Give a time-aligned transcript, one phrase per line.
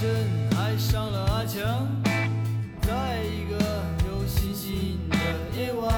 [0.00, 0.08] 真
[0.56, 1.86] 爱上了阿强，
[2.80, 3.58] 在一个
[4.08, 5.16] 有星星的
[5.54, 5.92] 夜晚，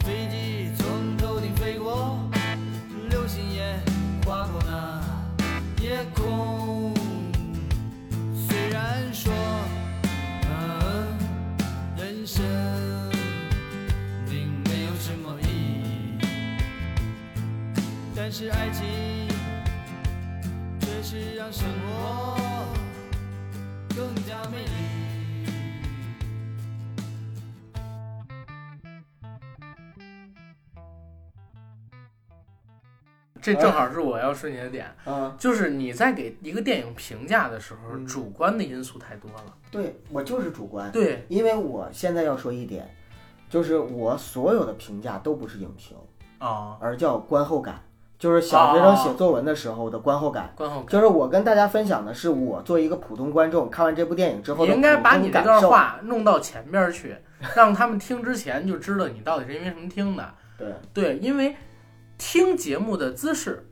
[0.00, 2.18] 飞机从头顶飞过，
[3.08, 3.78] 流星也
[4.26, 5.00] 划过那
[5.80, 6.92] 夜空。
[8.34, 9.32] 虽然说，
[10.50, 11.16] 嗯，
[11.96, 12.42] 人生
[14.28, 16.18] 并没有什么意义，
[18.16, 18.84] 但是爱情
[21.16, 22.36] 是让生活
[23.96, 24.70] 更加美丽。
[33.40, 39.56] 这正好是我要说你的点，啊，就是你在给一个电影评价的时候，嗯主观的因素太多了。
[39.70, 42.94] 对我就是主观，对，因为我现在要说一点，
[43.48, 45.96] 就是我所有的评价都不是影评，
[46.38, 47.80] 啊，而叫观后感，
[48.18, 50.52] 就是小学生写作文的时候的观后感。
[50.54, 50.86] 观后感。
[50.88, 55.42] 就是我跟大家分享的是我作为一个普通观众看完这部电影之后你的应该把你这。
[55.42, 57.16] 段话弄到前边去，
[57.54, 60.28] 让他们听之前就知道你到底是因为什么听的。
[60.58, 61.54] 对，对，因为
[62.18, 63.64] 听节目的姿势，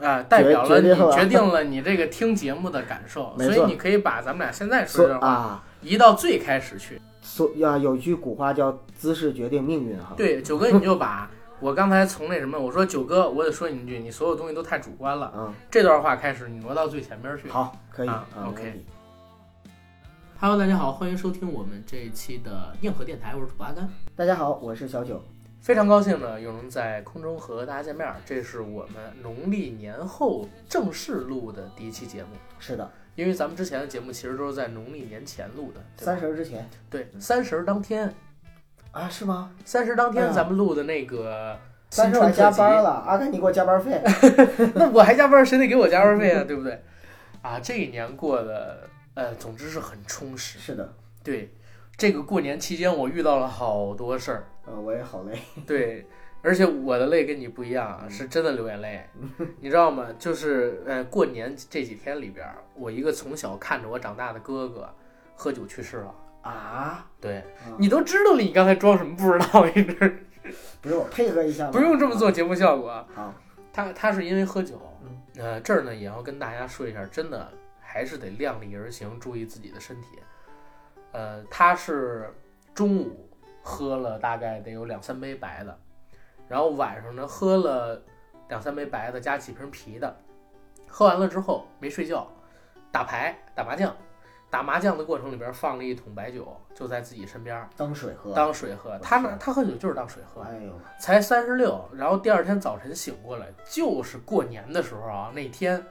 [0.00, 7.00] 啊、代表了你决定了你这个听节目的感受，所以你可以把咱们俩现在说所这话啊，移到最开始去。
[7.20, 10.14] 所呀有句古话叫“姿势决定命运”哈。
[10.16, 11.30] 对，九哥，你就把
[11.62, 15.32] 我刚才从那什么，我说九哥，我得说你一句，你所有东西都太主观了。
[15.36, 17.48] 嗯，这段话开始，你挪到最前边去。
[17.48, 18.10] 好，可以
[18.44, 18.84] OK
[20.40, 23.88] Hello，大家好，欢迎收听我们这一期的硬核电台，我是土阿甘。
[24.16, 25.22] 大家好，我是小九。
[25.60, 28.16] 非常高兴呢，又能在空中和大家见面儿。
[28.26, 38.12] 这是我们农历年后正式录的第一期节目，是的，因为咱们之前的节目其实都是在农历年前录的，三十儿之前对三十儿当天，
[38.92, 39.50] 啊，是吗？
[39.64, 41.58] 三十当天咱们录的那个
[41.90, 44.00] 新三十我还春特辑，加班了，阿甘你给我加班费。
[44.76, 46.44] 那我还加班，谁得给我加班费啊？
[46.44, 46.82] 对不对？
[47.40, 50.58] 啊，这一年过的，呃，总之是很充实。
[50.58, 50.92] 是的，
[51.24, 51.50] 对，
[51.96, 55.38] 这个过年期间我遇到了好多事儿，呃，我也好累。
[55.66, 56.06] 对，
[56.42, 59.02] 而且我的累跟你不一样啊，是真的流眼泪，
[59.60, 60.06] 你知道吗？
[60.18, 64.88] 就是呃，过年这几天里边儿，我一个从小看着我长大的哥哥
[65.34, 66.14] 喝酒去世了。
[66.42, 69.66] 啊，对嗯你都知道了，你刚才装什么不知道？
[69.66, 70.26] 一直
[70.80, 71.70] 不是我配合一下吗？
[71.72, 73.06] 不用这么做节目效果啊。
[73.14, 73.34] 好，
[73.72, 77.48] 他他是因为喝酒嗯，呃，这儿呢也要跟大家说一下，真的
[77.80, 80.18] 还是得量力而行，注意自己的身体。
[81.12, 82.32] 呃，他是
[82.74, 83.28] 中午
[83.62, 85.78] 喝了大概得有两三杯白的，
[86.48, 88.02] 然后晚上呢喝了
[88.48, 90.16] 两三杯白的加几瓶啤的，
[90.88, 92.26] 喝完了之后没睡觉，
[92.90, 93.94] 打牌打麻将，
[94.52, 98.34] 打麻将的过程里边放了一桶白酒，就在自己身边当水喝。
[98.34, 98.98] 当水喝。
[98.98, 100.42] 他呢，他喝酒就是当水喝。
[100.42, 105.82] 哎呦，才三十六，然后第二天早晨醒过来，就是过年的时候啊，那天，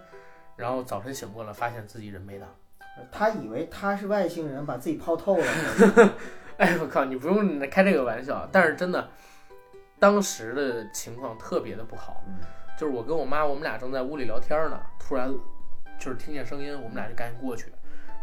[0.55, 2.47] 然后早晨醒过来，发现自己人没了。
[3.11, 5.45] 他以为他是外星人，把自己泡透了。
[6.57, 9.09] 哎，我靠，你不用开这个玩笑，但是真的，
[9.97, 12.35] 当时的情况特别的不好，嗯
[12.77, 15.33] 就是我跟我妈，我们俩正在屋里聊天呢，突然
[15.97, 17.73] 就是听见声音，我们俩就赶紧过去。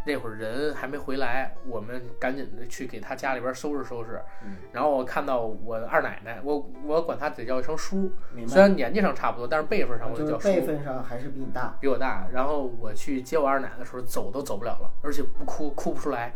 [0.07, 4.21] 那会儿人还没回来，我们赶紧的去给他家里边收拾收拾。
[4.45, 8.11] 嗯然后我看到我二奶奶，我我管她得叫一声叔，
[8.47, 11.77] 虽然年纪上差不多，但是辈分上我就叫叔，辈分上还是比你大。
[11.81, 12.27] 比我大。
[12.33, 16.33] 然后我去接我二奶的时候，走都走不了了，而且不哭哭不出来，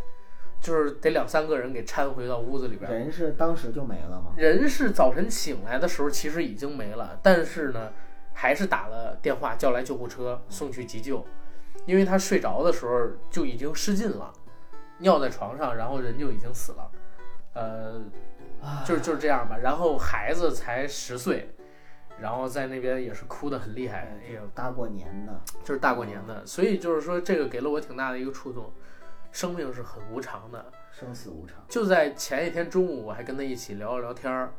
[0.60, 2.90] 就是得两三个人给搀回到屋子里边。
[2.90, 4.32] 人是当时就没了吗？
[4.36, 7.92] 人是早晨醒来的时候其实已经没了，但是呢，
[8.34, 11.24] 还是打了电话叫来救护车送去急救，
[11.84, 14.32] 因为他睡着的时候就已经失禁了，
[14.98, 16.90] 尿在床上，然后人就已经死了。
[17.54, 18.00] 呃，
[18.84, 19.56] 就是就是这样吧。
[19.56, 21.54] 然后孩子才十岁，
[22.18, 28.72] 然后在那边也是哭得很厉害，哎呦，大过年的，就是大过年的，所以就是说这个给了我挺大的一个触动。
[29.30, 31.56] 生命是很无常的，生死无常。
[31.66, 34.52] 就在前一天中午，我还跟他一起聊了聊天儿，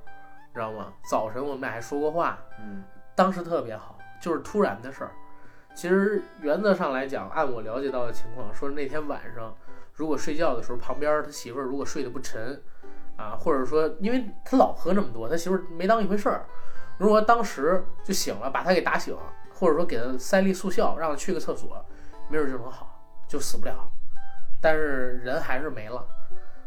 [0.51, 0.91] 知道吗？
[1.07, 2.83] 早晨我们俩还说过话，嗯，
[3.15, 5.12] 当时特别好，就是突然的事儿。
[5.75, 9.55] 其实原则上来讲，按我了解到的情况，说那天晚上
[9.93, 12.61] 如果睡觉的时候，旁边他媳妇儿如果睡得不沉，
[13.17, 16.45] 啊，或者说因为他老喝这么多，他媳妇儿没当一回事儿。
[16.97, 19.17] 如果当时就醒了，把他给打醒，
[19.53, 21.83] 或者说给他塞粒速效，让他去个厕所，
[22.29, 23.91] 没准就能好，就死不了。
[24.61, 26.05] 但是人还是没了，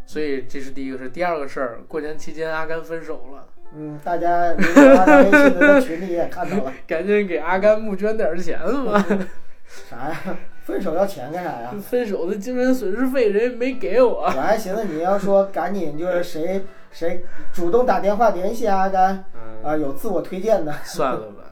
[0.04, 1.08] 所以这是第一个事。
[1.08, 3.48] 第二个事儿，过年期间阿甘分手了。
[3.78, 9.05] 嗯，大家如果拉到微信的在群里也看到了， 赶紧给阿甘募捐点儿钱吧！
[9.67, 10.37] 啥呀？
[10.62, 11.75] 分手要钱干啥呀？
[11.87, 14.23] 分手的精神损失费人家没给我。
[14.23, 20.73] 我还寻思你要说赶紧就是谁 谁主动打电话联系阿甘嗯，啊，有自我推荐的。
[20.82, 21.44] 算了吧，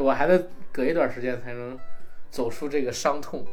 [0.00, 1.78] 我还得隔一段时间才能
[2.30, 3.44] 走出这个伤痛。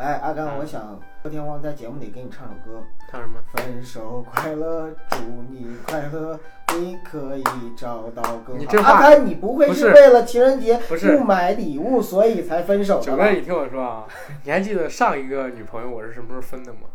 [0.00, 3.38] 哎，阿甘，啊我想昨天荒在节目里给你唱首歌，唱什么？
[3.52, 5.16] 分手快乐，祝
[5.50, 6.40] 你快乐，
[6.78, 7.44] 你可以
[7.76, 8.58] 找到更好。
[8.58, 13.30] 你这话阿甘，你不会不是为了情人节不是不买礼物，所以才分手九哥？
[13.30, 14.06] 你听我说啊，
[14.42, 16.88] 你还记得上一个女朋友我是什么时候分的吗？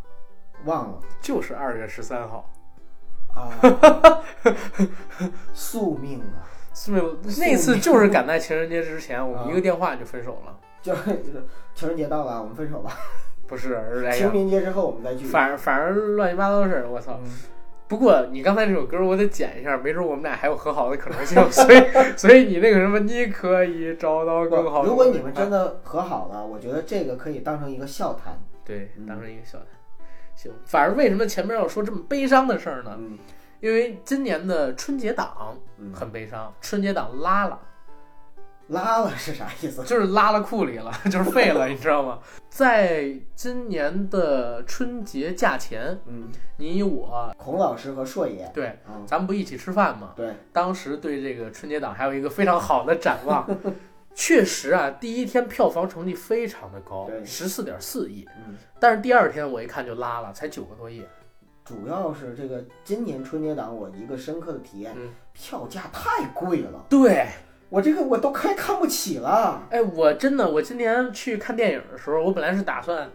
[0.63, 2.50] 忘了就是二月十三号。
[3.36, 3.51] 啊，
[5.54, 6.42] 宿命啊，
[6.74, 10.58] 是没有，那次就是赶在情人节之前，我们一个电话就分手了。
[10.86, 11.02] 就是
[11.74, 12.92] 情人节到了，我们分手吧。
[13.48, 13.74] 不是，
[14.06, 15.26] 哎清，明节之后我们再聚。
[15.26, 17.20] 反反正乱七八糟的事儿，我操！
[17.24, 17.30] 嗯
[17.88, 21.84] 不过你刚才这首歌我得剪一下，没准我们俩还有和好的可能性， 所以
[22.18, 24.90] 所以你那个什么，你可以找到更好的。
[24.90, 28.40] 如果你们真的和好了，我觉得这个可以当成一个笑谈。
[28.64, 29.68] 对嗯当成一个笑谈，
[30.36, 30.52] 行。
[30.66, 32.96] 反正为什么前面要说这么悲伤的事儿呢？
[32.98, 33.20] 嗯
[33.60, 37.60] 因为今年的春节档嗯，很悲伤，春节档拉了，
[38.67, 39.83] 拉了是啥意思？
[39.83, 42.19] 就是拉了库里了， 就是废了， 你知道吗？
[42.50, 50.13] 在今年的春节假前，嗯，你我孔老师和硕爷，对，嗯，咱们不一起吃饭吗？
[50.15, 53.45] 对，当时对这个春节档还有一个非常好的展望。
[54.17, 58.25] 确实啊，第一天票房成绩非常的高，对十四点四亿。
[58.47, 61.03] 嗯，但是第二天我一看就拉了，才九个多亿。
[61.65, 67.27] 主要是这个今年春节档我一个深刻的体验，嗯票价太贵了，对，
[67.69, 69.62] 我这个我都快看不起了。
[69.69, 73.09] 哎，我真的，我今年去看电影的时候，我本来是打算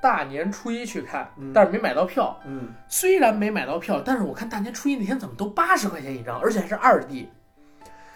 [0.00, 2.38] 大年初一去看，嗯但是没买到票。
[2.46, 7.28] 嗯，虽然没买到票，但是我看大年初一那天怎么都八十块钱一张，而且还是二 D。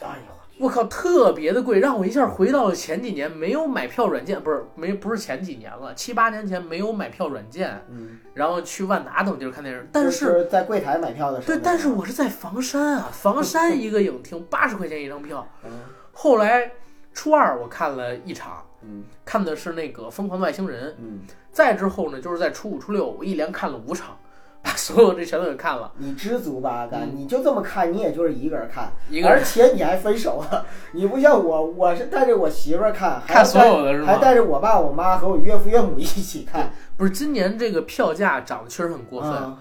[0.01, 0.30] 哎呦，
[0.61, 9.89] 我靠，特别的贵，让我一下回到了前几年没有买票软件，不是没不是前几年了，七八年前没有买票软件，嗯，然后去万达等地儿看电影。
[9.91, 15.47] 但就是是在柜台买票的时候，对，但是我是在房山啊，房山一个影厅八十块钱一张票。
[15.65, 15.71] 嗯
[16.13, 16.71] 后来
[17.15, 21.21] 初二我看了一场，嗯看的是那个《疯狂的外星人》，嗯，
[21.51, 24.19] 再之后呢，就是在初五初六我一连看了五场，
[24.63, 27.13] 把 所有这全都给看了，你知足吧，阿甘，嗯。
[27.17, 29.39] 你就这么看，你也就是一个人看，一个人。
[29.39, 34.07] 而且你还分手了， 你不像我，我是带着我媳妇儿看，还看所有的是吗？
[34.07, 39.31] 还带着我爸、我妈和我岳父岳母一起看，不是今年这个票价涨得确实很过分。
[39.31, 39.59] 啊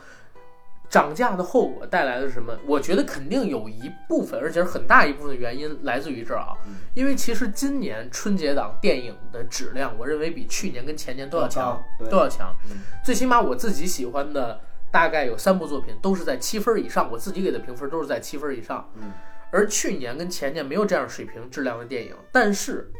[0.89, 2.51] 涨价的后果带来的是什么？
[2.65, 6.57] 我觉得肯定有一部分，而且是很大一部分的原因来自于这儿啊。
[6.65, 6.77] 嗯。
[6.95, 11.79] 因为其实今年春节档电影的质量，我认为比去年跟前年都要强，
[12.09, 12.55] 都要强。
[12.71, 12.77] 嗯。
[13.05, 14.59] 最起码我自己喜欢的
[14.91, 18.89] 大概有三部作品都是在七分以上，我自己给的评分都是在七分以上。
[18.95, 19.11] 嗯
[19.51, 22.91] 而去年跟前年没有这样水平质量的电影，但是，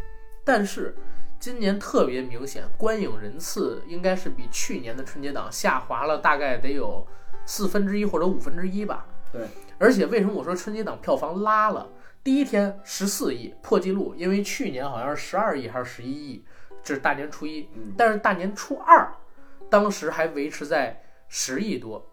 [0.44, 0.96] 但是
[1.40, 7.06] 今年特别明显，观影人次应该是比去年的春节档下滑了大概得有
[7.46, 9.06] 四分之一或者五分之一吧。
[9.32, 9.42] 对，
[9.78, 11.88] 而且为什么我说春节档票房拉了？
[12.24, 16.44] 第一天十四亿破纪录，因为去年好像是十二亿还是十一亿，
[16.82, 17.70] 这是大年初一。
[17.76, 19.08] 嗯但是大年初二，
[19.70, 22.06] 当时还维持在十亿多，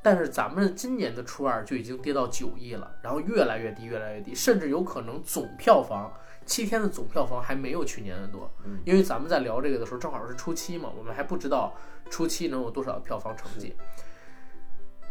[0.00, 6.10] 但是咱们今年的初二就已经跌到九亿了，然后越来越低，越来越低，甚至有可能总票房
[6.46, 11.74] 七天的总票房还没有去年的多嗯，因为咱们在聊这个的时候正好是初七嘛，我们还不知道
[12.08, 13.76] 初七能有多少票房成绩。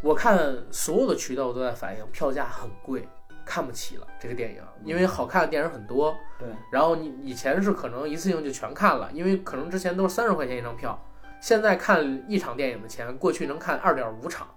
[0.02, 3.08] 我看所有的渠道都在反映票价很贵，
[3.46, 10.98] 看不起了这个电影，因为好看的电影很多，对，然后你以前是可能一次性就全看了，因为可能之前都是三十块钱一张票，
[11.42, 14.48] 现在看一场电影的钱，过去能看二点五场。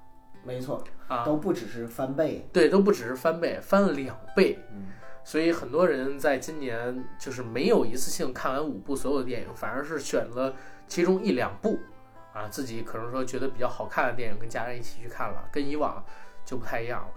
[0.45, 4.59] 没错，啊，都不只是翻倍，对，都不只是翻倍，翻了两倍。
[4.73, 4.89] 嗯。
[5.25, 10.53] 所以很多人在今年就是没有一次性看完五部所有的电影，反而是选了
[10.89, 11.79] 其中一两部，
[12.33, 16.05] 啊，自己可能说觉得比较好看的电影，跟家人一起去看了，跟以往
[16.45, 17.09] 就不太一样了。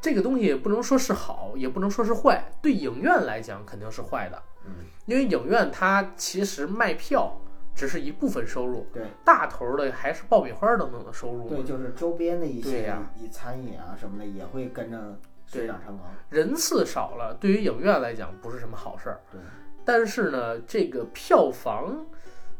[0.00, 7.38] 这个东西也不能说是好，也不能说是坏，对影院来讲肯定是坏的，嗯，因为影院它其实卖票
[7.74, 11.48] 只是一部分收入，对大头的还是爆米花等等的收入嘛。
[11.48, 19.20] 对，就是周边的一些对呀以餐饮啊什么的也会跟着水涨船高，人次少了，对于影院来讲不是什么好事儿。
[19.32, 19.40] 对，
[19.84, 22.06] 但是呢，这个票房，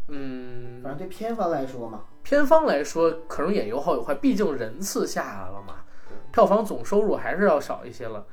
[0.08, 5.84] 嗯，反正对片方来说嘛，片方来说可能也有好有坏，毕竟人次下来了嘛，
[6.32, 8.26] 票房总收入还是要少一些了。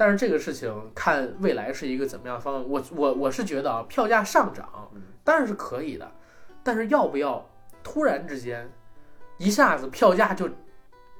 [0.00, 6.10] 但是这个事情看未来是一个怎么样的方案，我我我是觉得啊，票价上涨嗯当然是可以的，
[6.62, 7.46] 但是要不要
[7.82, 8.66] 突然之间
[9.36, 10.48] 一下子票价就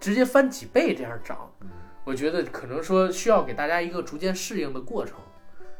[0.00, 1.52] 直接翻几倍这样涨？
[1.60, 1.68] 嗯
[2.04, 5.18] 我觉得可能说需要给大家一个逐渐适应的过程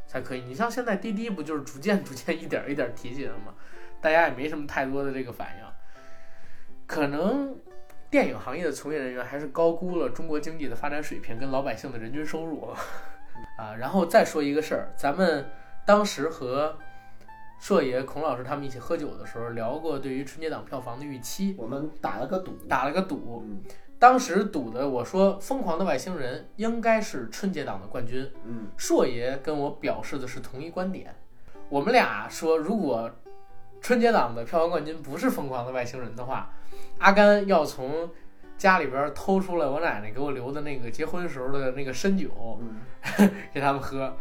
[0.07, 0.42] 才可以。
[0.42, 3.54] 你像现在滴滴不就是逐渐逐渐一点儿一点儿提起来吗？
[4.02, 5.64] 大家也没什么太多的这个反应，
[6.87, 7.57] 可能
[8.11, 12.69] 电影行业的从业人员还是高估了中国经济的发展水平跟老百姓的人均收入
[13.57, 13.75] 啊。
[13.79, 15.49] 然后再说一个事儿，咱们
[15.87, 16.76] 当时和
[17.61, 23.45] 硕爷、孔老师他们一起喝酒的时候聊过对于春节档票房的预期，我们打了个赌，打了个赌。
[23.47, 23.62] 嗯
[24.00, 31.14] 当时赌的我说《疯狂的外星人》应该是春节档的冠军，嗯硕爷跟我表示的是同一观点。
[31.69, 33.11] 我们俩说，如果
[33.83, 36.50] 春节档的票房冠军不是《疯狂的外星人》的话，
[37.00, 38.09] 阿甘要从
[38.57, 42.28] 家里边偷出来我奶奶给我留的那个结婚时候的那个参酒
[42.61, 44.16] 嗯， 给他们喝。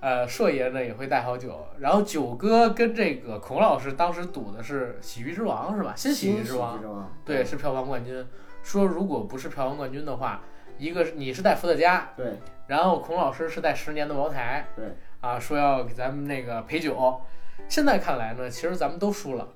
[0.00, 5.92] 呃，硕爷呢也会带好酒，然后九哥跟这个孔老师当时赌的是《喜剧之王》是吧？
[5.94, 8.26] 新喜剧之王，之王，对，是票房冠军。
[8.62, 10.40] 说如果不是票房冠军的话，
[10.78, 14.86] 一个是你是带伏特加，对然后孔老师是带十年的茅台，对，
[15.20, 17.20] 啊，说要给咱们那个陪酒。
[17.68, 19.46] 现在看来呢，其实咱们都输了，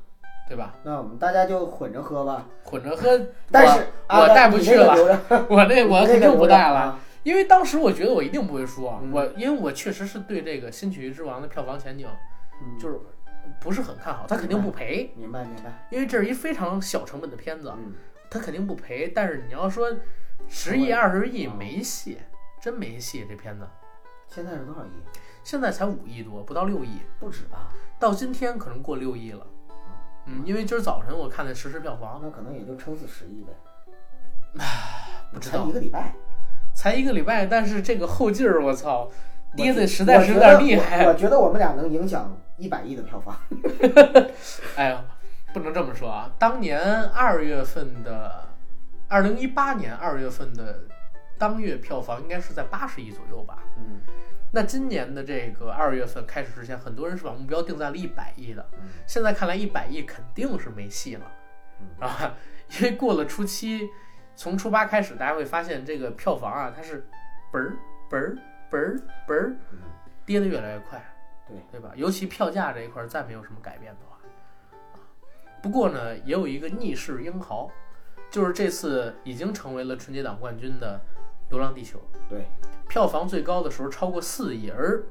[0.49, 0.75] 对吧？
[0.83, 2.47] 那我们大家就混着喝吧。
[2.65, 3.19] 混着喝，
[3.51, 7.01] 但是我我带不去了， 了，我那我肯定不带了，啊。
[7.23, 12.07] 因为当时我觉得我一定不会输我因为我确实是对这个《新喜剧之王》的票房前景
[12.63, 13.01] 嗯就是
[13.59, 17.95] 不是很看好，他肯定不赔，明白明白，因为这是一非常小成本的片子，嗯，
[18.31, 19.09] 他肯定不赔。
[19.09, 19.91] 但是你要说
[20.49, 22.19] 十亿、二十亿嗯没戏，
[22.61, 23.67] 真没戏，这片子
[24.29, 24.91] 现在是多少亿？
[25.43, 27.01] 现在才五亿多，不到六亿。
[27.19, 27.69] 不止吧？
[27.99, 29.47] 到今天可能过六亿了。
[30.27, 33.53] 嗯，因为今儿早晨我看的实时票房，那可能也就撑死十亿呗。
[35.33, 36.15] 不知道才一个礼拜，
[36.75, 39.11] 才一个礼拜，但是这个后劲儿，我操，
[39.57, 41.07] 跌的实在是有点厉害。
[41.07, 43.37] 我觉得我我觉得我们俩能影响一百亿的票房。
[44.77, 45.05] 哎呀，
[45.53, 46.31] 不能这么说啊！
[46.39, 48.45] 当年二月份的，
[49.09, 50.85] 二零一八年二月份的
[51.37, 53.59] 当月票房应该是在八十亿左右吧？
[53.77, 54.01] 嗯
[54.55, 58.65] 那今年的这个二月份开始之前，很多人是把目标定在了一百亿的。
[58.75, 61.33] 嗯现在看来，一百亿肯定是没戏了，
[61.81, 62.37] 嗯啊，
[62.79, 63.91] 因为过了初七，
[64.37, 67.05] 从初八开始，大家会发现这个票房啊，它是
[67.53, 67.77] 嘣儿
[68.09, 68.37] 嘣儿
[68.71, 69.79] 嘣儿嘣儿嗯，
[70.25, 71.05] 跌得越来越快，
[71.49, 71.91] 对对吧？
[71.97, 74.17] 尤其票价这一块儿再没有什么改变的话，
[74.93, 75.03] 啊，
[75.61, 77.69] 不过呢，也有一个逆势英豪，
[78.31, 81.01] 就是这次已经成为了春节档冠军的
[81.51, 81.99] 《流浪地球》，
[82.29, 82.47] 对，
[82.89, 85.03] 票房最高的时候超过四亿，而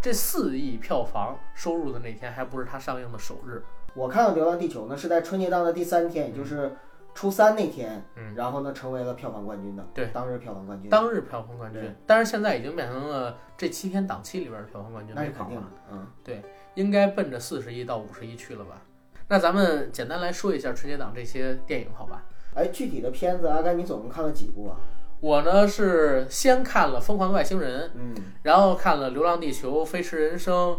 [0.00, 3.62] 这四亿票房收入的那天还不是它上映的首日，
[3.94, 6.76] 我看到《流浪地球》呢是在春节档的第三天，也就是
[7.14, 10.88] 初三那天，嗯，然后呢成为了票房冠军的，对当日票房冠军。
[10.88, 16.42] 当日票房冠军，但是现在已经变成了这七天档期里边的票房冠军，那是肯定了的，，嗯，对
[16.74, 18.80] 应该奔着四十亿到五十亿去了吧？
[19.26, 22.22] 那咱们简单来说一下春节档这些电影，好吧？
[22.54, 24.76] 哎，具体的片子，阿甘你总共看了几部啊？
[25.20, 30.74] 我呢是先看了《疯狂的外星人》，嗯，然后看了《流浪地球》《飞驰人生》，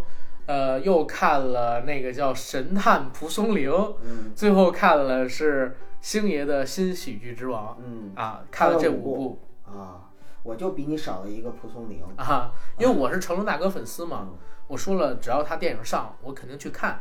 [0.46, 3.70] 呃，又看了那个叫《神探蒲松龄》，
[4.04, 4.32] 嗯。
[4.36, 8.14] 最后看了是星爷的新喜剧之王嗯。
[8.16, 9.42] 啊，看了这五五部。
[9.66, 10.10] 啊，
[10.44, 12.02] 我就比你少了一个蒲松龄。
[12.16, 14.38] 啊，因为我是成龙大哥粉丝嘛，嗯
[14.70, 17.00] 我说了只要他电影上，我肯定去看，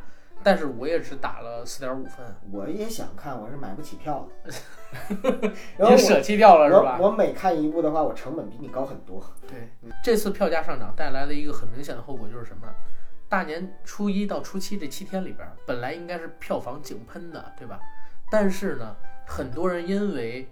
[0.49, 5.53] 但是我也只打了四点五分，我也想看，我是买不起票的。
[5.77, 6.97] 然后舍弃掉了是吧？
[6.99, 9.23] 我我每看一部的话，我成本比你高很多。
[9.47, 9.69] 对，
[10.03, 12.67] 这次票价上涨带来了一个很明显的后果，就是什么？
[13.29, 17.79] 大年初一到初七这七天里边，本来应该是票房井喷的，对吧？
[18.31, 20.49] 但是呢，很多人因为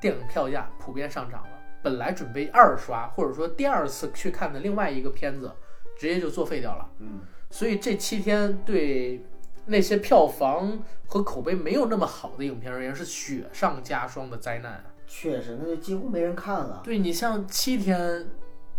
[0.00, 5.52] 电影票价普遍上涨了，本来准备二刷或者说第二次去看的另外一个片子，
[5.98, 6.88] 直接就作废掉了。
[7.00, 9.24] 嗯，所以这七天对
[9.66, 14.84] 那些票房和口碑没有那么好的影片而言，是雪上加霜的灾难啊。
[15.06, 16.80] 确实，那就几乎没人看了。
[16.84, 18.26] 对你像七天，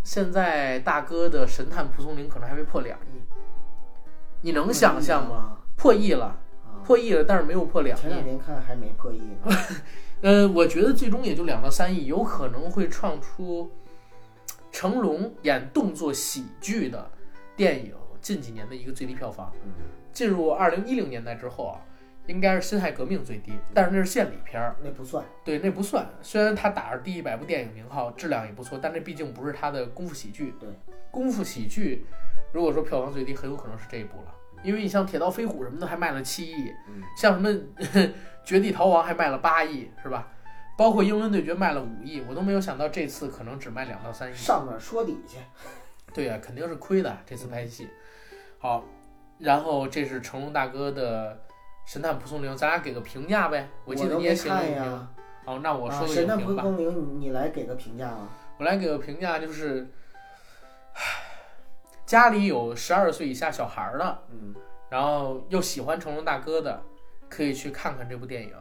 [0.04, 3.22] 现在大哥的《神探蒲松龄》可能还没破两亿，
[4.42, 5.58] 你能想象吗？
[5.76, 6.26] 破亿了，
[6.66, 8.24] 啊，破亿了，但是没有破两亿前两亿。
[8.24, 9.56] 天看还没破亿呢。
[10.20, 13.70] 呃，我觉得最终也就两到三亿，有可能会创出
[14.70, 17.10] 成龙演动作喜剧的
[17.56, 19.52] 电影近几年的一个最低票房。
[19.64, 19.72] 嗯，
[20.12, 21.80] 进入二零一零年代之后啊，
[22.26, 25.24] 应该是《辛亥革命》最低，但是那是献礼片儿，那不算。
[25.44, 26.08] 对，那不算。
[26.20, 30.54] 虽然他打着第一百部电影名号，质量也不错，但这毕竟不是他的功夫喜剧。
[30.60, 30.68] 对，
[31.10, 32.06] 功夫喜剧，
[32.52, 34.34] 如果说票房最低，很有可能是这一部了。
[34.62, 37.48] 因为你像《铁道飞虎》什么的还卖了七亿，嗯像什么
[38.44, 40.28] 《绝地逃亡》还卖了八亿，是吧？
[40.76, 44.34] 包括《英伦对决》卖了五亿，我都没有想到这次可能只卖两到三亿。
[44.34, 45.38] 上面说底去。
[46.14, 47.86] 对呀、肯定是亏的这次拍戏。
[48.58, 48.84] 好，
[49.38, 51.34] 然后这是成龙大哥的
[51.86, 53.68] 《神探蒲松龄》，咱俩给个评价呗。
[53.84, 54.82] 我记得你也都没写了影评。
[54.82, 55.08] 看呀。
[55.44, 56.62] 好，那我说个啊神探影评吧。
[56.62, 58.28] 蒲松龄，你你来给个评价吧。
[58.58, 59.88] 我来给个评价，就是，
[60.94, 61.00] 唉
[62.04, 64.54] 家里有十二岁以下小孩儿的，嗯
[64.90, 66.82] 然后又喜欢成龙大哥的，
[67.28, 68.54] 可以去看看这部电影。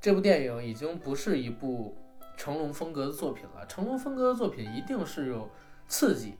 [0.00, 1.96] 这部电影已经不是一部
[2.36, 3.66] 成龙风格的作品了。
[3.66, 5.50] 成龙风格的作品一定是有
[5.88, 6.36] 刺激，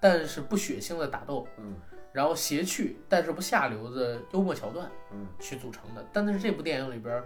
[0.00, 1.76] 但是不血腥的打斗，嗯
[2.14, 6.04] 然后谐趣但是不下流的幽默桥段嗯去组成的。
[6.12, 7.24] 但是这部电影里边儿，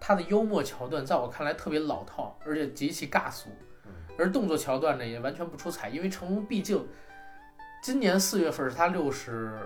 [0.00, 3.48] 它的幽默桥段在我看来特别老套，而且极其尬俗
[3.84, 6.84] 嗯，而动作桥段呢也完全不出彩，因为成龙毕竟
[7.80, 9.60] 今年四月份是他六十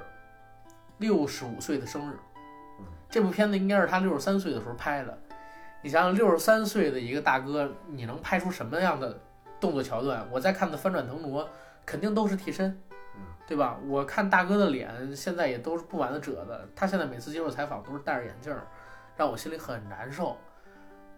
[0.98, 2.14] 六十五岁的生日
[2.80, 5.18] 嗯，这部片子应该是他六十三岁的时候拍的。
[5.82, 9.18] 你想想，六十三岁的一个大哥，你能拍出什么样的
[9.58, 10.28] 动作桥段？
[10.30, 11.42] 我在看的《翻转腾挪》，
[11.86, 12.89] 肯定都是替身嗯，
[13.50, 13.76] 对吧？
[13.88, 18.64] 我看大哥的脸现在也都是不完的褶子，他现在每次接受采访都是戴着眼镜儿，
[19.16, 20.36] 让我心里很难受。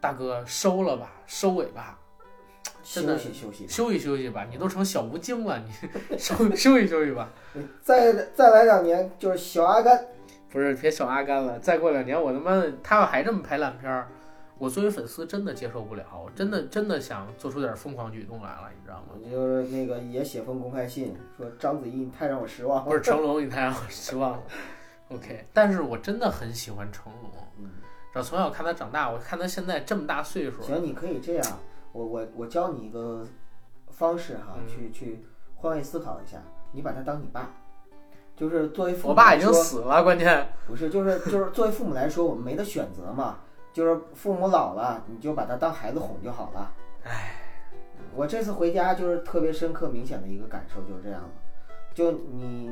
[0.01, 1.99] 大哥，收了吧，收尾吧，
[2.83, 3.69] 真的休息休息。
[3.69, 5.71] 休息休息吧，你都成小吴京了，你
[6.17, 7.29] 休休息休息吧。
[7.85, 10.07] 再再来两年就是小阿甘，
[10.51, 14.09] 不是，别小阿甘了，再过两年我他妈的他要还这么拍烂片儿，
[14.63, 19.07] 我作为粉丝真的接受不了，我真的真的想做出点疯狂举动来了，你知道吗？
[19.13, 22.89] 我就是那个也写封公开信，说章子怡你太让我失望了。
[22.89, 24.43] 不是成 龙，你太让我失望了。
[25.09, 27.71] OK，但是我真的很喜欢成龙，嗯，
[28.13, 31.59] 然后从小看他长大，我看他现在这么大岁数，行，你可以这样，
[31.91, 33.27] 我我我教你一个
[33.91, 35.27] 方式哈，嗯去去
[35.57, 36.39] 换位思考一下，
[36.71, 37.51] 你把他当你爸，
[38.37, 43.41] 就是作为父母我爸已经死了，关键不是，就是就是作为父母来说，我们没得选择嘛，
[43.73, 46.73] 就是父母老了，你就把他当孩子哄就好了。
[47.05, 47.35] 唉，
[48.15, 51.29] 我这次回家就是特别深刻明显的一个感受就是这样的，
[51.95, 52.71] 就你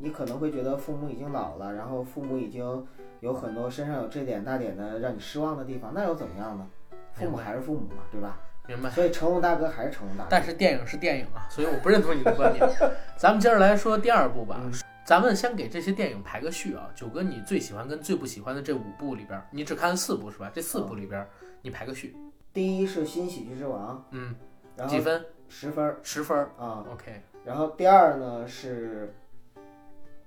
[0.00, 2.86] 你可能会觉得父母已经老了，然后父母已经
[3.20, 6.66] 有很多身上有这点那点的让你失望的地方，那又怎么样呢？
[7.14, 8.38] 父母还是父母嘛，对吧？
[8.68, 8.90] 明白。
[8.90, 10.28] 所以成龙大哥还是成龙大哥。
[10.30, 12.68] 但是电影是电影啊，所以我不认同你的观点。
[13.16, 14.60] 咱们接着来说第二部吧。
[14.62, 14.72] 嗯
[15.06, 16.90] 咱们先给这些电影排个序啊。
[16.96, 20.50] 九哥，你最喜欢跟最不喜欢的这五部里边，你只看了四部是吧？
[20.52, 21.24] 这四部里边，
[21.62, 22.16] 你排个序。
[22.52, 24.32] 第一是《新喜剧之王嗯，》，
[24.76, 25.24] 然后几分？
[25.48, 26.36] 十分十分。
[26.58, 26.84] 啊。
[26.92, 27.22] OK。
[27.44, 29.14] 然后第二呢是《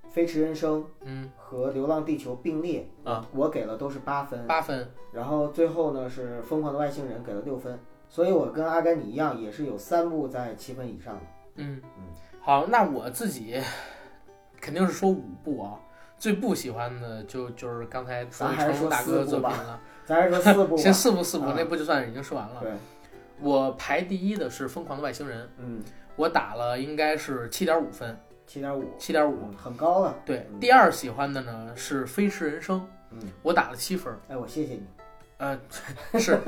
[0.08, 4.46] 飞驰人生》嗯，和《流浪地球》并列啊，我给了都是八分。
[4.46, 4.90] 八分。
[5.12, 11.20] 然后最后呢是《疯狂的外星人》给了六分，所以我跟阿甘你一样，也是有三部在七分以上的。
[11.56, 12.04] 嗯嗯，
[12.40, 13.60] 好，那我自己
[14.60, 15.78] 肯定是说五部啊。
[16.18, 19.80] 最不喜欢的就就是刚才说的咱还是说成龙大哥的作品了。
[20.04, 20.82] 咱还是说四部 吧。
[20.82, 22.60] 先四部四部，啊那部就算已经说完了。
[22.60, 22.72] 对，
[23.40, 25.82] 我排第一的是《疯狂的外星人》，嗯，
[26.16, 28.14] 我打了应该是七点五分，
[28.46, 29.38] 七点五，七点五。
[29.44, 30.14] 嗯，很高了。
[30.26, 32.80] 对，嗯第二喜欢的呢是《飞驰人生》，
[33.12, 34.14] 嗯，我打了七分。
[34.28, 34.84] 哎，我谢谢你。
[35.38, 35.58] 呃，
[36.20, 36.38] 是。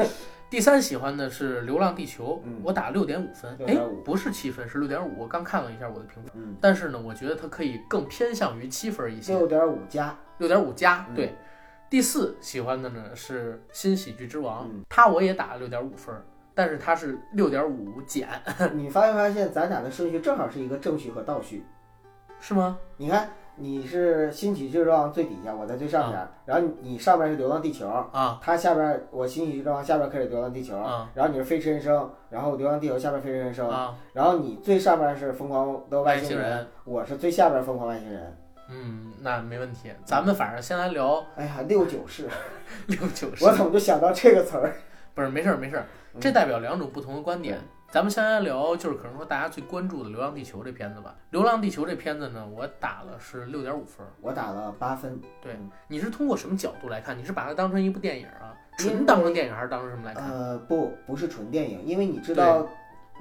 [0.52, 3.56] 第三喜欢的是《流浪地球》，嗯我打六点五分。
[3.66, 5.22] 哎不是七分，是六点五。
[5.22, 10.14] 我刚看了一下我的评分，嗯，但是呢，我觉得它可以更偏向于七分一些，六点五加。
[10.36, 11.06] 六点五加。
[11.08, 11.34] 嗯对，
[11.88, 16.14] 第四喜欢的呢是《新喜剧之王》，嗯它我也打了六点五分，
[16.54, 18.28] 但是它是六点五减，
[18.76, 21.64] 你发没发现咱俩的顺序正好是一个正序和倒序？
[22.40, 22.78] 是吗？
[22.98, 23.30] 你看，
[23.62, 33.94] 你是新喜剧之王最底下，我在最上边，然后你你上边是流浪地球，啊他下边我新喜剧之王下边开始流浪地球，啊然后你是飞驰人生，然后流浪地球下边飞驰人生，啊！
[34.12, 38.36] 然后你最上边是疯狂的外外星人，我是最下边疯狂外星人。
[38.68, 39.92] 嗯，那没问题。
[40.04, 42.28] 咱们反正先来聊哎呀，六九式，
[42.88, 44.74] 六九式我，怎么就想到这个词儿？
[45.14, 47.58] 不是没事儿没事儿，嗯这代表两种不同的观点。
[47.92, 51.14] 咱们先来聊，就是可能说大家最关注的《流浪地球》这片子吧。
[51.28, 54.06] 《流浪地球》这片子呢，我打了是六点五分。
[54.22, 57.18] 我打了八分，对嗯，你是通过什么角度来看？
[57.18, 60.26] 你是把它当成一部电影啊，纯当成电影，还是当成什么来看？
[60.26, 62.66] 呃，不，不是纯电影，因为你知道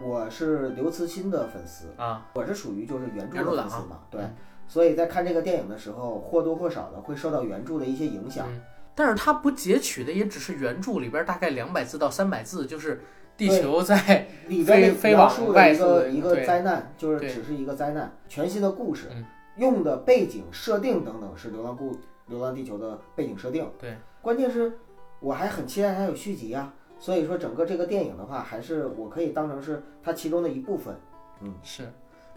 [0.02, 4.34] 我是刘慈欣的粉丝，啊，我是属于就是原著的粉丝嘛，对嗯，
[4.70, 8.48] 所以在看这个电影的时候，或多或少的会受到原著的一些影响。
[8.50, 8.62] 嗯，
[8.96, 13.02] 但是它不截取的也只是原著里边大概两百字到三百字，就是
[13.42, 19.26] 地球在里边的飞描述的一外头的个一个灾难，就是只是一个灾难，全新的故事嗯，
[19.58, 23.68] 用的背景设定等等是《流浪故流浪地球》的背景设定。
[23.80, 24.78] 对，关键是
[25.20, 30.96] 我还很期待它有续集啊，所以说整个这个电影的话，还是我可以当成是它其中的一部分。
[31.40, 31.92] 嗯是，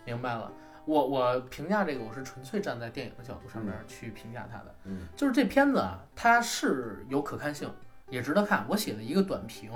[0.07, 0.51] 明白了。
[0.87, 4.75] 我我评价这个，我是纯粹站在电影的角度上面去评价它的。
[4.85, 7.71] 嗯，就是这片子啊，它是有可看性，
[8.09, 8.65] 也值得看。
[8.69, 9.71] 我写了一个短评，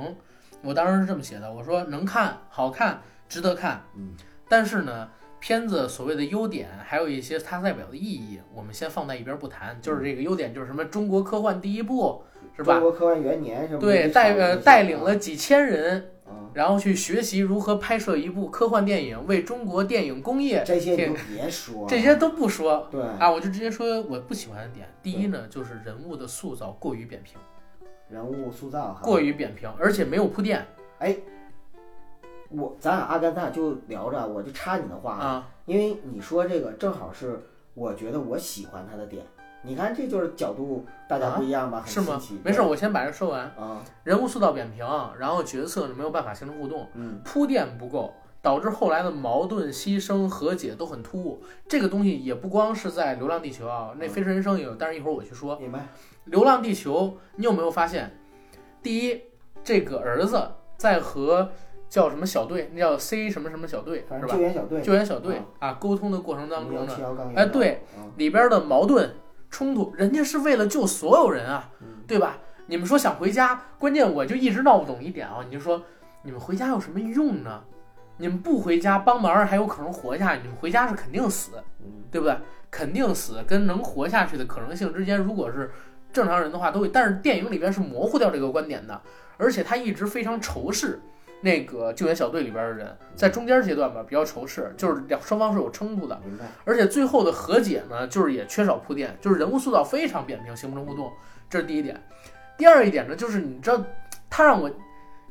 [0.62, 3.82] 我当时是这么写的，我说能看、好看、值得看。
[3.96, 4.14] 嗯，
[4.48, 9.78] 但是呢，片子所谓的优点，还有一些它代表的意义，我们先放在一边不谈。
[9.80, 12.22] 就是这个优点，就是什么中国科幻第一部，
[12.56, 12.82] 是吧中？
[12.82, 24.88] 国科幻元年什么的对，带呃带领了几千人，啊，然后去学习如何拍摄一部科幻电影，为中国电影工业这些你添就别说，这些都不说对啊，我就直接说我不喜欢的点。
[25.02, 27.38] 第一呢，就是人物的塑造过于扁平，
[28.08, 30.66] 人物塑造哈，过于扁平，而且没有铺垫
[30.98, 31.16] 哎
[32.50, 35.48] 我咱俩阿甘咱俩就聊着，我就插你的话啊，啊。
[35.66, 37.40] 因为你说这个正好是
[37.74, 39.24] 我觉得我喜欢他的点。
[39.60, 41.82] 你看，这就是角度大家不一样吧？
[41.84, 42.18] 是吗？
[42.42, 43.42] 没事，我先把这说完。
[43.58, 44.86] 啊，人物塑造扁平，
[45.18, 51.42] 然后角色呢没有办法形成互动，嗯铺垫不够，导致后来的矛盾、牺牲、和解都很突兀。
[51.66, 55.56] 这个东西也不光是在《流浪地球》啊，那《飞驰人生》也有，但是一会儿我去说。
[55.60, 55.86] 《明白。
[56.30, 58.18] 流浪地球》，你有没有发现？
[58.82, 59.20] 第一，
[59.64, 61.50] 这个儿子在和
[61.88, 64.28] 叫什么小队，那叫 C 什么什么小队是吧？
[64.28, 66.94] 救援小队救援小队啊，沟通的过程当中呢，
[67.34, 69.14] 哎对，嗯里边的矛盾
[69.50, 72.38] 冲突，人家是为了救所有人啊，嗯对吧？
[72.66, 75.82] 你们说想回家，关键我就一直闹不懂一点啊，你就说
[76.22, 77.64] 你们回家有什么用呢？
[78.18, 82.36] 你们不回家帮忙还有可能活下去，你们回家是肯定死，嗯对不对？
[82.70, 85.70] 肯定死跟能活下去的可能性之间，如果是
[86.12, 86.88] 正常人的话，都会。
[86.88, 89.00] 但是电影里边是模糊掉这个观点的，
[89.36, 91.00] 而且他一直非常仇视
[91.40, 96.20] 那个救援小队里边的人，在中间阶段吧比较仇视，就是两双方是有冲突的。
[96.24, 96.44] 明白。
[96.64, 101.12] 而且最后的和解呢，就是也缺少铺垫，就是人物塑造非常扁平，形不成互动，
[101.48, 102.00] 这是第一点。
[102.56, 103.80] 第二一点呢，就是你知道，
[104.28, 104.68] 他让我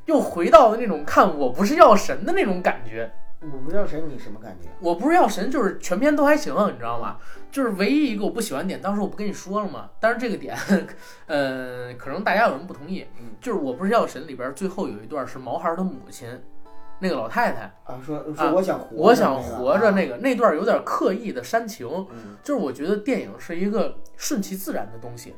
[0.05, 3.11] 又回到了那种看我不是药神的那种感觉。
[3.39, 4.67] 我不是药神你什么感觉？
[4.79, 7.17] 我不是药神，就是全篇都还行，你知道吗？
[7.51, 9.89] 就是唯一一个我不喜欢点，当时我不跟你说了吗？
[9.99, 10.57] 但是这个点，
[11.27, 16.27] 呃，可能大家有人不同意嗯，就是我不是药神里边最后有一段是毛孩的母亲，
[16.99, 25.35] 那个老太太，啊，说啊说我想活着那个，我想活着那个，个那段有点刻意的煽情，嗯就是我觉得电影是一个顺其自然的东西，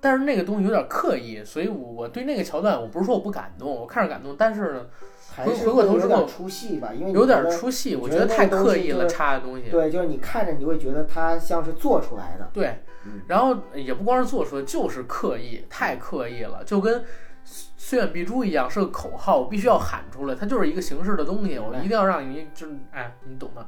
[0.00, 4.86] 但是那个东西有点刻意，所以我我对那个桥段，我不是说我不感动，我看着感动，但是呢，
[5.34, 9.70] 还是回过头之后有点出戏吧，因为有点出戏，我觉得太刻意了，插的东西。
[9.70, 17.02] 对，就是你看着你会觉得它像是做出来的，对嗯，然后也不光是做出来，就是刻意，太刻意了，就跟
[17.44, 23.66] 虽远必诛一样，是个口号，我必须要喊出来，它就是一个形式的东西，我一定要让你就是哎，你懂的。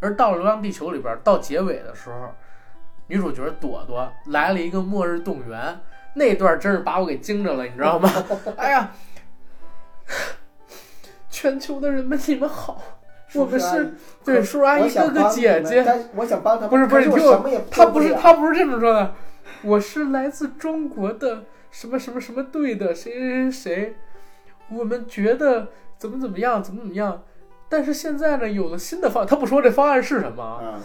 [0.00, 2.34] 而到了《流浪地球》里边，到结尾的时候，
[3.06, 5.80] 女主角朵朵来了一个末日动员，
[6.14, 8.10] 那段真是把我给惊着了，你知道吗？
[8.58, 8.92] 哎呀，
[11.34, 12.80] 全球的人们，你们好，
[13.34, 13.92] 我们是
[14.24, 19.12] 对叔叔阿姨、哥哥姐姐，但是我想帮他们，不是不是可我你听我什么也他不是他不是这么说的，
[19.62, 21.42] 我是来自中国的
[21.72, 23.96] 什么什么什么队的谁谁谁谁，
[24.70, 27.24] 我们觉得怎么怎么样怎么怎么样，
[27.68, 30.78] 但是现在呢有了新的方案，他不说这方案是什么啊。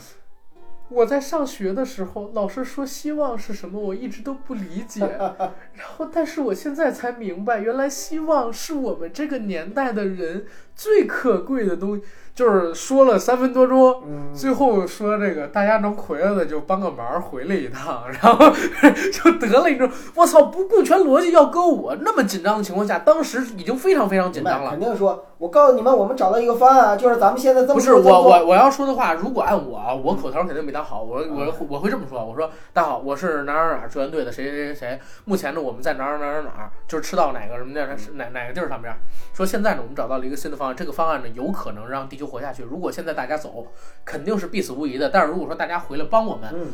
[0.90, 5.02] 啊，我在上学的时候，老师说希望是什么，我一直都不理解。
[5.74, 10.46] 然后，但是我现在才明白，原来希望是我们这个年代的人
[10.80, 12.04] 最可贵的东西。
[12.36, 18.46] 就是说了三分多钟，嗯，最后说这个大家能回来的就帮个忙，回来一趟，然后
[19.12, 24.70] 就得了一种我操不顾全逻辑要搁我那么紧张的情况下，当时已经非常非常紧张了。
[24.70, 31.04] 肯定说，我告诉你们，我们找到一个方案啊，就是咱们现在这么不是我我我要说的话，如果按我啊，我口头肯定比他好。
[31.04, 35.00] 我我我会这么说，我说大家好，我是哪儿哪儿救援队的谁谁谁谁。
[35.26, 38.96] 目前呢，我们在哪儿哪儿哪儿哪儿，就是吃到哪个什么哪哪哪个地儿上边。
[39.34, 42.64] 说现在呢，我们找到了一个新的方案，这个方案呢有可能让地球活下去。
[42.64, 43.68] 如果现在大家走，
[44.04, 45.10] 肯定是必死无疑的。
[45.10, 46.68] 但是如果说大家回来帮我们，嗯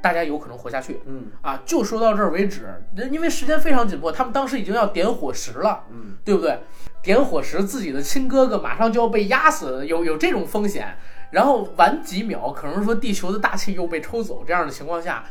[0.00, 1.00] 大家有可能活下去。
[1.06, 5.82] 嗯啊，就说到这儿为止，人因为时间非常紧迫，他们当时已经要点火石了。
[5.90, 6.56] 嗯，对不对？
[7.02, 10.96] 点火石，自己的亲哥哥马上就要被压死，有有这种风险。
[11.32, 15.24] 然后晚几秒，可能说地球的大气又被抽走，这样的情况下，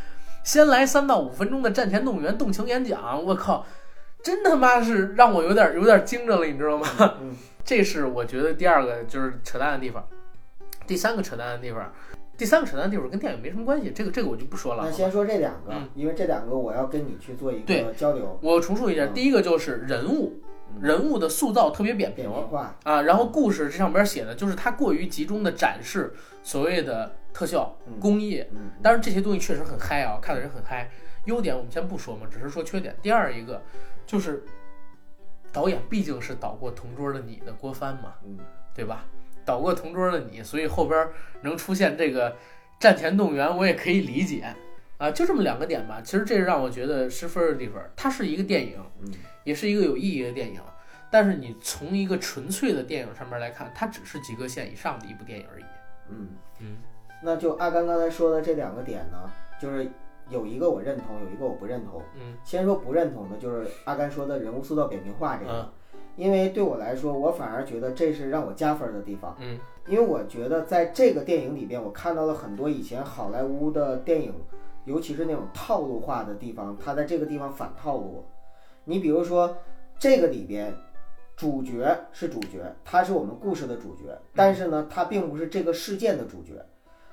[0.43, 3.65] 先来三到五分钟的战前动员、动情演讲，我靠，
[4.21, 6.88] 真他妈是让我有点有点惊着了，你知道吗？
[7.21, 7.34] 嗯
[7.67, 10.08] 这是我觉得第二个就是扯淡的地方。
[10.88, 11.93] 第三个扯淡的地方，
[12.38, 14.86] 第三个扯淡的地方跟电影没什么关系，这个这个我就不说了。
[14.86, 20.39] 那先说这两个嗯，因为这两个我要跟你去做一对个交流，我重述一下，嗯第一个就是人物，
[20.73, 22.39] 嗯人物的塑造特别扁平扁。
[22.39, 30.89] 平化，啊，然后故事这上边写的就是它过于集中的展示所谓的特效嗯工业，嗯当然这些东西确实很嗨啊，看的人很嗨。
[31.25, 32.95] 优点我们先不说嘛，只是说缺点。
[33.01, 33.62] 第二一个
[34.06, 34.41] 就是
[35.51, 38.38] 导演毕竟是导过《同桌的你》的郭帆嘛，嗯
[38.73, 39.05] 对吧？
[39.43, 41.07] 导过《同桌的你》，所以后边
[41.41, 42.36] 能出现这个
[42.79, 44.43] 战前动员，我也可以理解
[44.97, 46.01] 啊，就这么两个点吧。
[46.03, 47.81] 其实这是让我觉得失分的地方。
[47.95, 50.62] 它是一个电影，嗯也是一个有意义的电影，
[51.10, 55.65] 但是你从一个纯粹的电影上面来看，它只是及格线以上的一部电影而已。
[56.10, 56.29] 嗯
[56.60, 56.77] 嗯，
[57.23, 59.31] 那就阿甘刚才说的这两个点呢，
[59.62, 59.89] 就是
[60.29, 62.01] 有一个我认同，有一个我不认同。
[62.19, 65.69] 嗯先说不认同的，就是阿甘说的人物塑造扁平化这个，嗯
[66.15, 74.33] 因为对我来说，我反而觉得这是让我加分的地方，嗯因为我觉得在这个电影里边，我看到了很多以前好莱坞的电影，
[74.85, 78.25] 尤其是那种套路化的地方，他在这个地方反套路。
[78.85, 79.57] 你比如说
[79.99, 80.73] 这个里边。
[81.35, 86.53] 主角是主角，他是我们故事的主角，但是呢，他并不是这个事件的主角。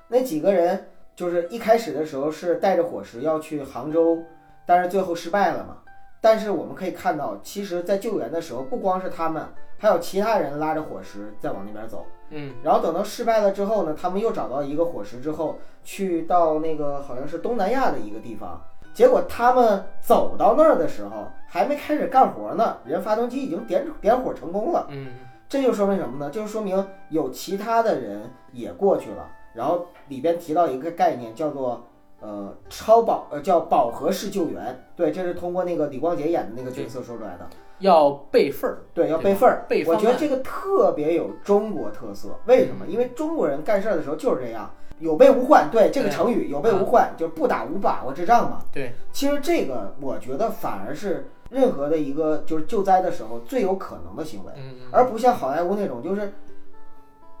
[0.07, 4.23] 那几个人就是一开始的时候是带着伙食要去杭州，
[4.65, 5.77] 但是最后失败了嘛。
[6.19, 9.47] 但是我们可以看到，其实，在救援的时候，不光是他们，
[9.77, 12.05] 还有其他人拉着伙食在往那边走。
[12.31, 18.59] 嗯然后等到失败了之后呢，他们又找到一个伙食之后，去到那个好像是东南亚的一个地方。
[18.93, 24.87] 结果他们走到那儿的时候，还没开始干活呢，人发动机已经点点火成功了。
[24.89, 25.11] 嗯
[25.47, 26.31] 这就说明什么呢？
[26.31, 29.29] 就是说明有其他的人也过去了。
[29.55, 31.85] 然后里边提到一个概念，叫做
[32.19, 34.85] 呃超饱呃叫饱和式救援。
[34.95, 37.47] 对，这是通过那个李光洁演的那个角色说出来的。
[37.79, 38.83] 要备份儿。
[38.93, 39.65] 对，要备份儿。
[39.67, 42.29] 备我觉得这个特别有中国特色。
[42.45, 42.85] 为什么？
[42.87, 45.69] 因为中国人干事儿的时候就是这样，有备无患。
[45.69, 48.61] 对这个成语，有备无患，就是不打无把握之仗嘛。
[48.71, 54.53] 对，其实这个我觉得反而是任何的一个就是救灾的时候最有可能的行为。
[54.89, 56.33] 而不像好莱坞那种，就是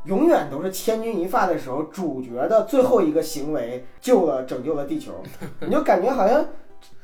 [0.05, 5.13] 永远都是千钧一发的时候，主角的最后一个行为救了拯救了地球，
[5.61, 6.45] 你就感觉好像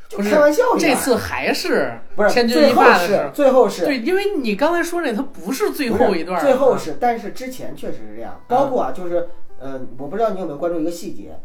[0.08, 0.78] 就开玩笑一样。
[0.80, 3.86] 这次还是不是千钧一发的是最后是。
[3.86, 11.40] 对，因为你刚才说那它不是最后一段最后是，但是之前确实是这样，包括啊，就是嗯、我不知道你有没有关注一个细节。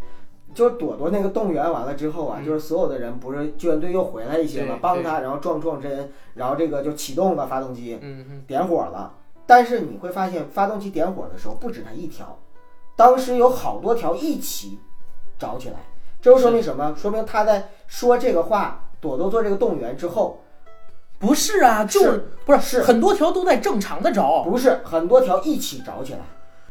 [0.54, 2.46] 就是朵朵那个动员完了之后啊，嗯。
[2.46, 8.42] 就是所有的人不是救援队又回来一些对嘛，帮他，然后撞撞针，然后这个就启动了发动机，嗯嗯。
[8.46, 9.12] 点火了。
[9.46, 12.38] 但是你会发现，发动机点火的时候不止它一条，
[12.96, 14.78] 当时有好多条一起
[15.38, 15.76] 着起来。
[16.20, 16.94] 这就说明什么？
[16.96, 20.42] 说明他在说这个话，朵朵做这个动员之后，
[21.18, 26.20] 不是啊，就是不是是很多条都在正常的着，不是很多条一起着起来。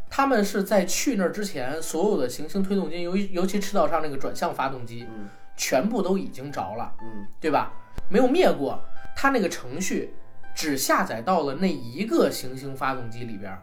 [0.09, 7.71] 他们是在去那儿之前，所有的行星推动机，尤尤其赤道上那个转向发动机，嗯全部都已经着了，嗯，对吧？
[8.09, 8.77] 没有灭过，
[9.15, 10.13] 它那个程序
[10.55, 13.61] 只下载到了那一个行星发动机里边儿，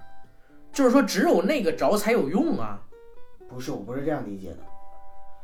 [0.72, 2.78] 就是说只有那个着才有用啊。
[3.48, 4.58] 不是，我不是这样理解的。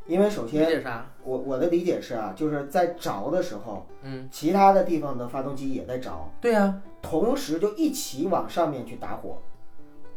[0.07, 1.07] 因为首理先，解啥？
[1.23, 9.37] 我我的理解是啊，就是在着的时候，嗯，其他的地方的发动机也在着，对呀、同时就一起往上面去打火。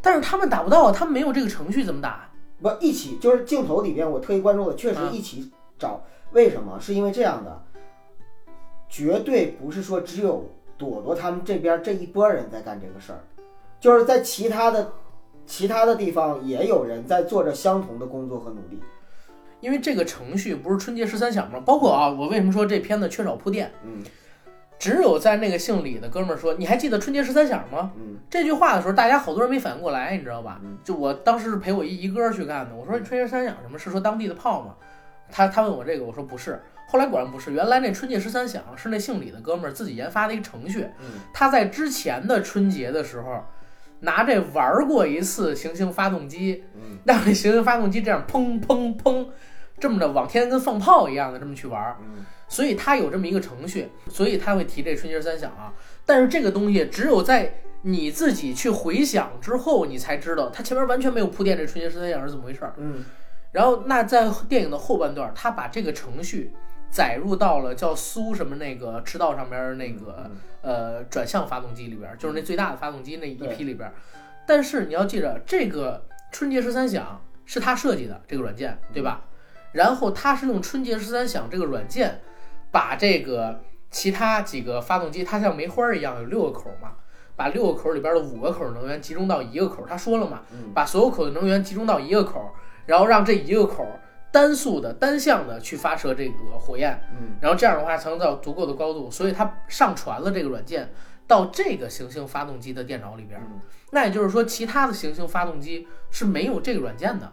[0.01, 2.29] 但是他们打不到，他们没有这个程序怎么打？
[2.61, 6.01] 不一起，就是镜头里边我特意关注的，确实嗯一起找。
[6.31, 6.79] 为什么？
[6.79, 7.61] 是因为这样的，
[8.87, 10.49] 绝对不是说只有
[10.81, 13.21] 朵朵他们这边这一波人在干这个事儿，
[13.79, 14.91] 就是在其他的
[15.45, 18.79] 其他的地方也有人在做着相同的工作和努力。
[19.59, 21.61] 因为这个程序不是春节十三响吗？
[21.63, 23.71] 包括啊，我为什么说这片子缺少铺垫？
[23.85, 24.03] 嗯
[24.79, 30.75] 只有在那个姓李的哥们儿说：“你还记得春节十三响吗？”嗯这句话的时候，大家好多人没反应过来，你知道吧嗯？
[30.83, 33.77] 就我当时是陪我一姨哥去干的，我说春节十三响什么？
[33.77, 34.73] 是说当地的炮吗？
[35.29, 36.59] 他他问我这个，我说不是。
[36.91, 40.85] 后来果然不是，原来那春节十三响是那姓李的哥们儿自己研发的一个程序。
[40.99, 43.41] 嗯他在之前的春节的时候，
[44.01, 49.25] 拿这玩过一次行星发动机，嗯让这行星发动机这样砰砰砰，
[49.79, 51.95] 这么着往天跟放炮一样的这么去玩
[52.49, 55.71] 所以他有这么一个程序，所以他会提这春节十三响啊。
[56.05, 62.73] 但是这个东西只有在你自己去回想之后，你才知道它前面完全没有铺垫这春节十三响是怎么回事儿。
[62.77, 63.05] 嗯
[63.53, 66.53] 然后那在电影的后半段，他把这个程序
[66.91, 73.95] 载入到了叫苏什么那个赤道上边那个嗯呃转向发动机里边儿，就是那最大的发动机那一批里边儿。
[74.45, 79.23] 但是你要记着，这个春节十三响是他设计的这个软件，对吧？
[79.71, 82.19] 然后他是用春节十三响这个软件，
[82.71, 86.91] 把这个其他几个发动机，它像梅花儿一样有六个口儿嘛，
[87.37, 89.87] 把六个口儿里边的五个口儿能源集中到一个口儿。
[89.87, 92.51] 他说了嘛，嗯把所有口的能源集中到一个口儿，
[92.85, 93.99] 然后让这一个口儿
[94.31, 97.35] 单速的、单向的去发射这个火焰，嗯。
[97.41, 99.11] 然后这样的话才能到足够的高度。
[99.11, 100.89] 所以它上传了这个软件
[101.27, 103.39] 到这个行星发动机的电脑里边。
[103.39, 103.43] 儿。
[103.51, 103.59] 嗯，
[103.91, 107.31] 那也就是说，其他的行星发动机是没有这个软件的，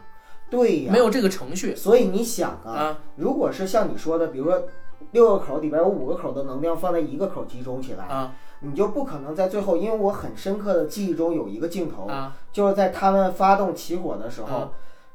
[0.51, 1.75] 对呀，没有这个程序。
[1.75, 2.99] 所以你想啊，啊。
[3.17, 4.65] 如果是像你说的，比如说
[5.13, 8.35] 六个口里边有五个口的能量放在一个口集中起来，啊。
[8.61, 12.37] 你就不可能在最后，因为我很深刻的记忆中有一个镜头，啊。
[12.53, 14.71] 就是在他们发动起火的时候，啊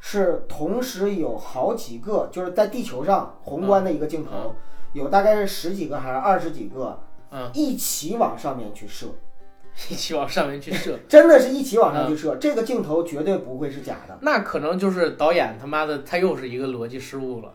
[0.06, 4.56] 是同时有好几个，就是在地球上宏观的一个镜头，嗯。
[4.92, 7.00] 有大概是十几个还是二十几个，
[7.32, 9.08] 嗯，一起往上面去射，
[9.90, 11.96] 一起往上面去射， 真的是一起往嗯。
[11.96, 14.20] 上去射，这个镜头绝对不会是假的。
[14.22, 17.54] 那可能就是导演他妈的他又是一个逻辑失误了，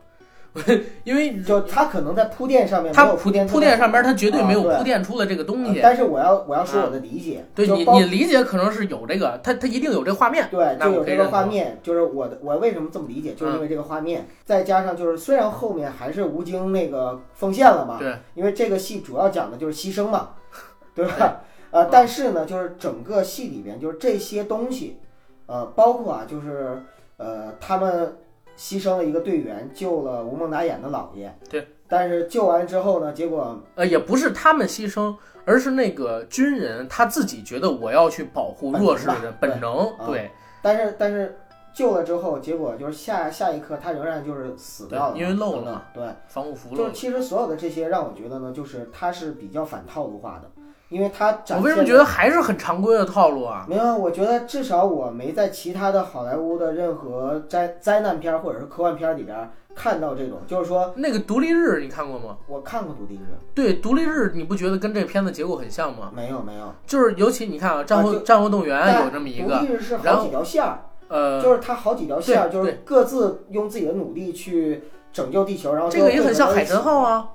[1.04, 5.76] 因为 就他可能在铺垫上面没他铺垫铺垫上面他绝对没有铺垫出了这个东西。
[5.76, 10.48] 呃但是我要我要说我的理解，对你你理解可能是有这个，他他一定有这个画面。
[10.50, 20.30] 对，就有这个画面，就是我的我为什么这么理解，就是因为这个画面，再加上就是虽然后面还是吴京那个奉献了嘛，对，因为这个戏主要讲的就是牺牲嘛，
[20.94, 21.42] 对吧？
[21.70, 24.98] 呃，但是呢，就是整个戏里边就是这些东西，
[25.46, 26.82] 呃，包括啊，就是
[27.18, 28.16] 呃他们
[28.58, 31.32] 牺牲了一个队员，救了吴孟达演的姥爷。
[31.48, 31.66] 对。
[31.90, 35.16] 但是救完之后呢，结果呃，也不是他们牺牲，
[35.46, 41.38] 而是那个军人他自己觉得我要去保护弱势的人，本本能啊对，但是但是
[41.72, 46.92] 救了之后，结果就是下下一刻他仍然就是死掉了因为漏了嘛对，防护服就是了。
[46.92, 50.57] 其实所有的这些让我觉得呢，就是他是比较反套路化的，
[50.88, 53.66] 因为它展现我为什么觉得还是很常规的套路啊？
[53.68, 53.96] 没有？
[53.96, 62.38] 我觉得至少我没在其他的好莱坞的任何灾灾难片儿或者是科幻片儿里边儿看到这种，就是说那个独立日你看过吗？
[62.46, 66.11] 我看过《独立日对，独立日你不觉得跟这片子结构很像》，吗？
[66.16, 77.29] 没有没有，就是尤其你看啊，战后、啊战后动员有这么一个独个，立日是好几条线儿，呃，就是它好几条线儿，就是各自用自己的努力去拯救地球，然后这个也很像海神神号，啊。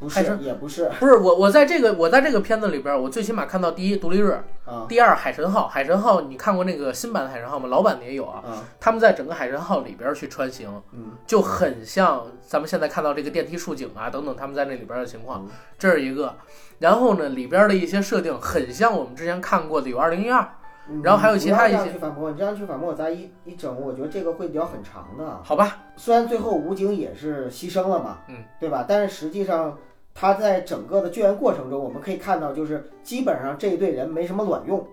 [0.00, 4.30] 不是也不是不是我，我在这个我在这个片子里边，我最起码看到第一独立日，
[4.64, 5.68] 啊第二海神号。
[5.68, 7.68] 海神号你看过那个新版的海神号吗？
[7.68, 8.42] 老版的也有啊。
[8.44, 16.34] 啊他们在整个海神号里边去穿行，嗯就很像咱们现在看到这个电梯竖井啊等等，他们在那里边的情况，嗯这是一个。
[16.78, 20.40] 然后呢，里边的一些设定很像我们之前看过的有二零一二，
[20.88, 25.40] 嗯然后还有其他一些你这样去反驳，你这样去反驳我，咱一一整，我觉得这个会聊很长的。
[25.44, 25.76] 好吧？
[25.96, 28.86] 虽然最后武警也是牺牲了嘛，嗯，对吧？
[28.88, 29.76] 但是实际上
[30.14, 34.86] 他在整个的救援过程中，我们可以看到，就是基本上这一队人没什么卵用，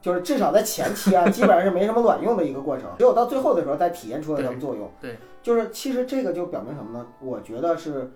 [0.00, 4.90] 就是至少在前期啊， 基本上是没什么卵用的一个过程，只有到最后的时候才体现出了什么作用。
[5.00, 7.06] 对，就是其实这个就表明什么呢？
[7.20, 8.10] 我觉得是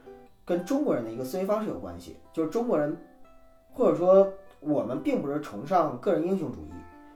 [0.45, 2.97] 跟中国人的一个思维方式有关系，就是中国人
[3.73, 6.73] 或者说我们并不是崇尚个人英雄主义，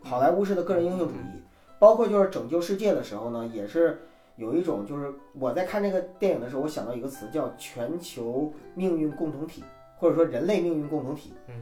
[0.08, 1.42] 好莱坞式的个人英雄主义，
[1.78, 4.02] 包括就是拯救世界的时候呢，也是
[4.36, 9.62] 有一种就是我在看这个电影的时候，我想到一个词叫全球命运共同体，
[9.96, 11.32] 或者说人类命运共同体。
[11.48, 11.54] 嗯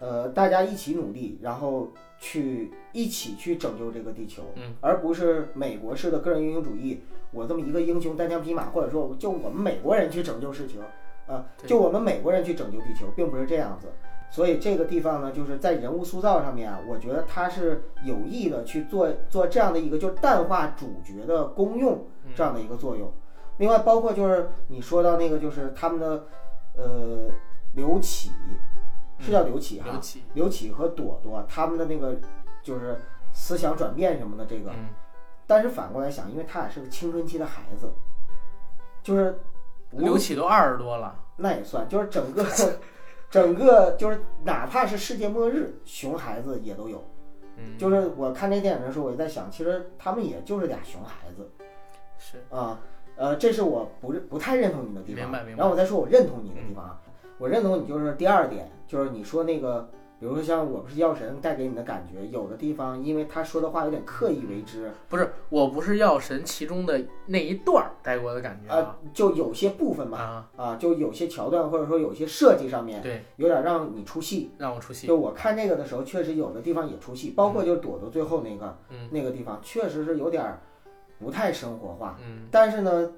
[0.00, 1.88] 呃，大家一起努力，然后
[2.20, 7.00] 去一起去拯救这个地球，嗯，而不是美国式的个人英雄主义。
[7.32, 10.80] 我这么一个英雄单枪匹马，或者说就我们美国人去拯救事情，
[11.26, 13.88] 啊、对就我们美国人去拯救地球，并不是这样子。
[14.30, 22.32] 所以这个地方呢，就是在人物塑造上面啊，我觉得他是有意的去做做这样的一个，就是淡化主角的功用嗯。
[22.36, 23.12] 这样的一个作用。
[23.56, 26.24] 另外，包括就是你说到那个，就是他们的
[26.76, 27.28] 呃
[27.74, 28.30] 刘启，
[29.18, 32.16] 是叫刘启哈，刘启，刘启和朵朵他们的那个
[32.62, 32.96] 就是
[33.32, 34.90] 思想转变什么的这个，嗯，
[35.46, 37.90] 但是反过来想，因为他俩是个青春期的孩子，
[39.02, 39.40] 就是
[39.90, 42.44] 刘启都二十多了，那也算，就是整个
[43.30, 47.04] 整个就是哪怕是世界末日，熊孩子也都有。
[47.56, 51.50] 嗯，就是我看这电影的时候，我就在想，其实他们也就是俩熊孩子
[52.18, 52.80] 是啊。
[53.16, 55.24] 呃，这是我不不太认同你的地方。
[55.24, 57.00] 明白明白然后我再说我认同你的地方啊，
[57.36, 74.50] 我认同你就是第二点，就是你说那个，比如说像《我不是药神》带给你的感觉，有的地方因为他说的话有点刻意为之，不是我不是药神其中的那一段儿带给我的感觉啊，就有些部分吧，啊，啊，就有些桥段或者说有些设计上面对，有点让你出戏。
[74.58, 80.60] 让我出戏，就我看这个的时候，确实有的地方也出戏，包括就是朵朵最后那个、嗯那个地方，确实是有点儿
[81.20, 82.18] 不太生活化。
[82.20, 83.08] 嗯但是呢，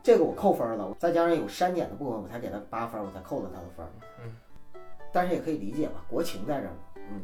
[0.00, 3.84] 这个我扣分了，再加上有删减的部分，我才给他八分，我才扣了他的分。
[4.24, 4.30] 嗯，
[5.12, 6.72] 但是也可以理解吧，国情在这儿。
[7.10, 7.22] 嗯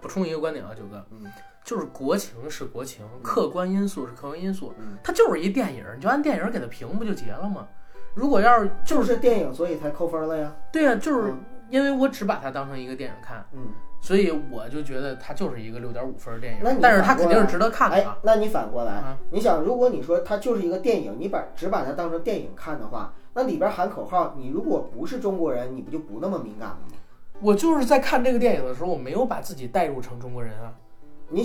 [0.00, 1.24] 补充一个观点啊，九哥，嗯
[1.64, 7.66] 就是国情是国情，客观因素是客观因素，嗯，它就是一电影，你就按电影给它评不就结了吗？
[8.14, 10.54] 如果要是就就是是电影，所以才扣分了呀。
[10.72, 26.95] 对呀、就是嗯因为我只把它当成一个电影看，嗯，所以我就觉得它就是一个六点五分的电影那你，但是它肯定是值得看的哎啊。，那你反过来，啊你想，如果你说它就是一个电影，你把只把它当成电影看的话，那里边喊口号，你如果不是中国人，你不就不那么敏感了吗？
[27.40, 30.72] 我就是在看这个电影的时候，我没有把自己代入成中国人啊，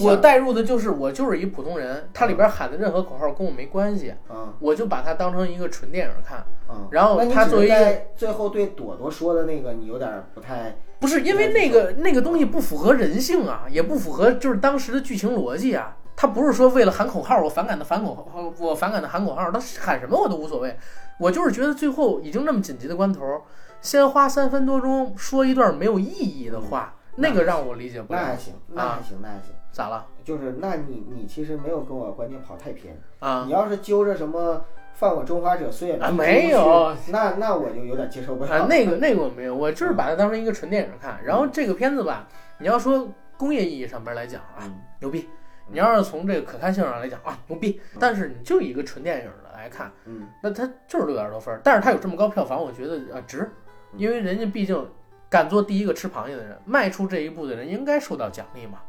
[0.04, 6.46] 我代入的就是我就是一普通人，它里边喊的任何口号跟我没关系，嗯我就把它当成一个纯电影看。
[6.70, 15.98] 嗯，然后他作为一个最后对朵朵说的那个，你有点不太，不是因为那个那个东西不符合人性啊，也不符合就是当时的剧情逻辑啊。
[16.16, 20.78] 他不是说为了喊口号，我反感的反口号，我反感的喊口号，他喊什么我都无所谓。
[21.20, 23.42] 我就是觉得最后已经那么紧急的关头，
[23.82, 28.20] 先花三分多钟说一段没有意义的话，那个让我理解不了。
[28.20, 29.54] 那还行，那还行，那还行。
[29.72, 32.96] 咋了就是，那你你其实没有跟我观点跑太偏。
[33.20, 33.44] 啊？
[33.46, 34.64] 你要是揪着什么
[34.94, 38.52] 犯我中华者，虽远必啊诛没有那那我就有点接受不了。
[38.52, 41.20] 啊，那个那个我没有，我就是把它当成一个纯电影看。
[41.24, 42.28] 然后这个片子吧，
[42.60, 43.08] 你要说
[43.38, 45.28] 工业意义上边来讲啊，嗯牛逼。
[45.74, 47.80] 你要是从这个可看性上来讲啊，牛逼。
[47.98, 51.62] 但是你就以一个纯电影的来看，嗯那它就是六点多分儿。
[51.64, 53.50] 但是它有这么高票房，我觉得啊值，嗯
[53.98, 54.88] 因为人家毕竟
[55.30, 58.80] 敢做第一个吃螃蟹的人，迈出这一步的人应该受到奖励嘛。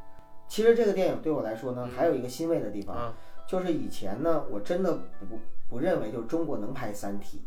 [0.48, 3.14] 其实这个电影对我来说呢，嗯还有一个欣慰的地方，啊，
[3.46, 4.92] 就是以前呢，我真的
[5.28, 5.38] 不
[5.68, 7.42] 不认为就是中国能拍《三体》，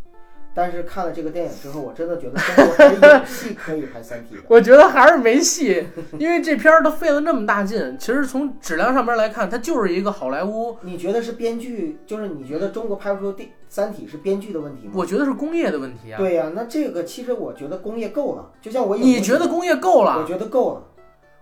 [0.56, 4.43] 但是看了这个电影之后，我真的觉得中国是有戏可以拍《三体》的。
[4.47, 5.86] 我觉得还是没戏，
[6.18, 14.93] 因为这片儿它费了那么大劲，其实从质量上面来看，它就是一个好莱坞，你觉得是编剧，就是你觉得中国拍不出《电三体》是编剧的问题吗？
[14.95, 16.18] 我觉得是工业的问题啊。
[16.18, 20.24] 对呀、那这个其实我觉得工业够了，就像我你觉得工业够了我？
[20.26, 20.84] 觉得够了，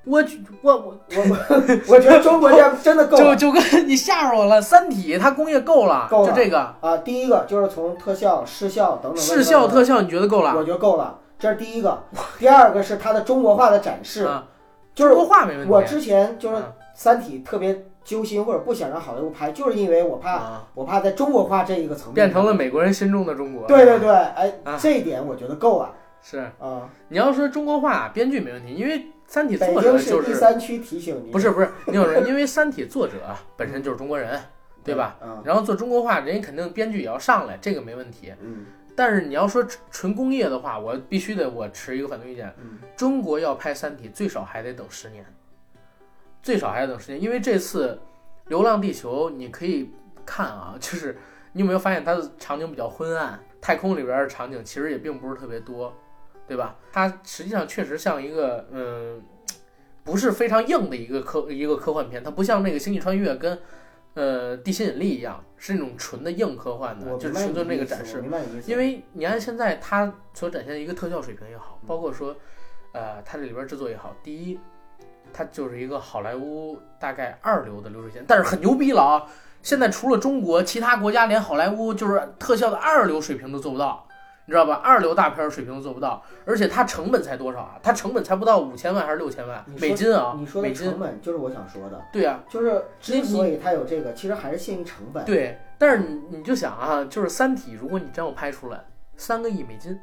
[0.05, 0.23] 我
[0.61, 1.37] 我我我我
[1.95, 3.35] 我觉得中国这样真的够了。
[3.35, 10.63] 就就跟你吓着我了，《三体》它工业够了，够了就这个啊，第一个就是从特效、视效等等视效特效，你觉得够了我？
[10.63, 12.03] 觉得够了，这是第一个。
[12.37, 14.45] 第二个是它的中国化的展示，啊，
[14.93, 15.71] 就是中国化没问题。
[15.71, 23.65] 我之前就是《啊三体》特别揪心或者不想让好莱坞拍，就是因为我怕啊，我怕在中国化这一个层面变成了美国人心中的中国。
[23.67, 25.89] 对对对，哎啊，这一点我觉得够了
[26.21, 26.89] 是啊。
[27.07, 28.99] 你要说中国化，编剧没问题，因为
[29.33, 33.13] 《三体》作者就是第三区提醒你，不是不是， 你有人，因为《三体》作者
[33.57, 34.39] 本身就是中国人，
[34.83, 35.17] 对吧？
[35.23, 38.31] 嗯然后做中国话，人家肯定编剧也要上来，这个没问题。
[38.41, 38.63] 嗯
[38.95, 42.53] 但是你要说纯纯工业的话，我必须得我持一个反对意见。
[42.61, 45.25] 嗯中国要拍《三体》，最少还得等十年，
[46.43, 47.99] 最少还得等十年，因为这次
[48.49, 49.89] 《流浪地球》你可以
[50.23, 51.17] 看啊，就是
[51.53, 55.91] 你有没有发现它的场景比较昏暗，太空里边的场景其实也并不是特别多，
[56.47, 56.75] 对吧？
[56.91, 59.21] 它实际上确实像一个嗯，
[60.03, 63.57] 不是非常硬的一个科一个科幻片，它不像那个《星际穿越》跟
[64.13, 68.23] 呃《地心引力》一样，是那种纯的硬科幻的，就是纯粹那个展示。
[68.67, 72.35] 因为你按现在它所展现的一个特效水平也好，包括说，
[72.91, 74.59] 呃，它这里边制作也好，第一，
[75.31, 79.25] 它就是一个好莱坞大概二流的流水线，但是很牛逼了啊！
[79.63, 84.05] 现在除了中国，其他国家连好莱坞就是特效的二流水平都做不到，
[84.45, 84.81] 你知道吧？
[84.83, 87.79] 二流大片儿水平都做不到，而且它成本才多少啊？
[87.81, 90.35] 它成本才不到五千万还是六千万美金啊？
[90.37, 95.23] 你说的美金成，本就是我想说的，对啊，就是之所以它有这个，其实还是限于成本。
[95.25, 95.57] 对。
[95.77, 98.85] 但是你你就想啊，就是《三体》，如果你真要拍出来，
[99.17, 99.99] 三个亿美金，在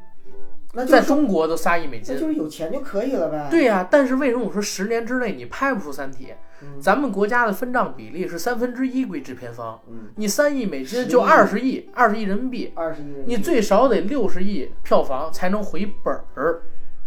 [0.73, 3.49] 那就是中国都三亿美金那，就是有钱就可以了呗。
[3.51, 6.27] 对呀、但是为什么我说十年之内你拍不出《三体》？
[6.63, 16.61] 嗯咱们国家的分账比例是三分之一归制片方，嗯，你三亿美金就二十亿，二十亿人民币，二十亿你最少得六十亿票房才能回本儿，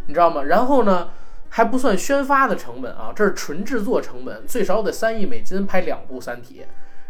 [0.08, 0.42] 你知道吗？
[0.46, 1.10] 然后呢，
[1.50, 6.62] 还不算宣发的成本啊，这是纯制作成本，最少得三亿美金拍两部《三体》，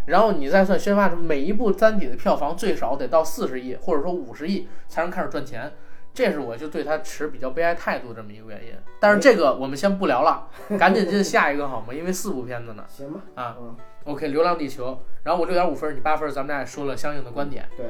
[0.07, 5.71] 然后你再算宣发每一部《三体》的票房最少得到四十亿或者说五十亿才能开始赚钱。
[6.14, 10.47] 这是我就对他持比较悲哀态度这么一个原因，但是这个我们先不聊了，
[10.78, 11.93] 赶紧进下一个好吗？
[11.93, 12.86] 因为四部片子呢。
[12.88, 13.20] 行吧？
[13.34, 14.91] 啊嗯，OK，《流浪地球》，
[15.24, 17.68] 然后我六点五分，你八分，咱们俩也说了相应的观点。
[17.76, 17.88] 对，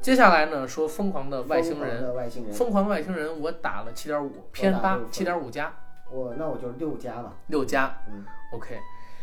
[0.00, 5.74] 接下来呢，说《疯狂的外星疯狂外星人，疯狂的外星人，我打了七点五，偏八七点五加
[6.10, 7.34] 我那我就六加吧。
[7.48, 7.92] 六加。
[8.08, 8.78] 嗯 OK，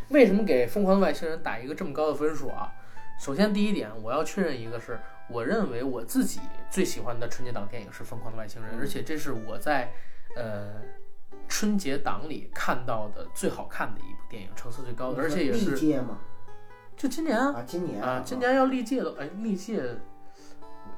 [0.09, 2.71] 为什么给《疯狂的外星人》打一个这么高的分数啊？
[3.19, 4.99] 首先第一点，我要确认一个是，
[5.29, 6.39] 我认为我自己
[6.69, 9.91] 最喜欢的春节档电影是《疯狂的外星人》，嗯而且这是我在
[10.35, 10.81] 呃
[11.47, 16.19] 春节档里看到的最好看的一部电影，成色最高的，而且也历是届嘛，
[16.97, 19.81] 就今年啊啊，今年啊，今年要历届的，哎，历届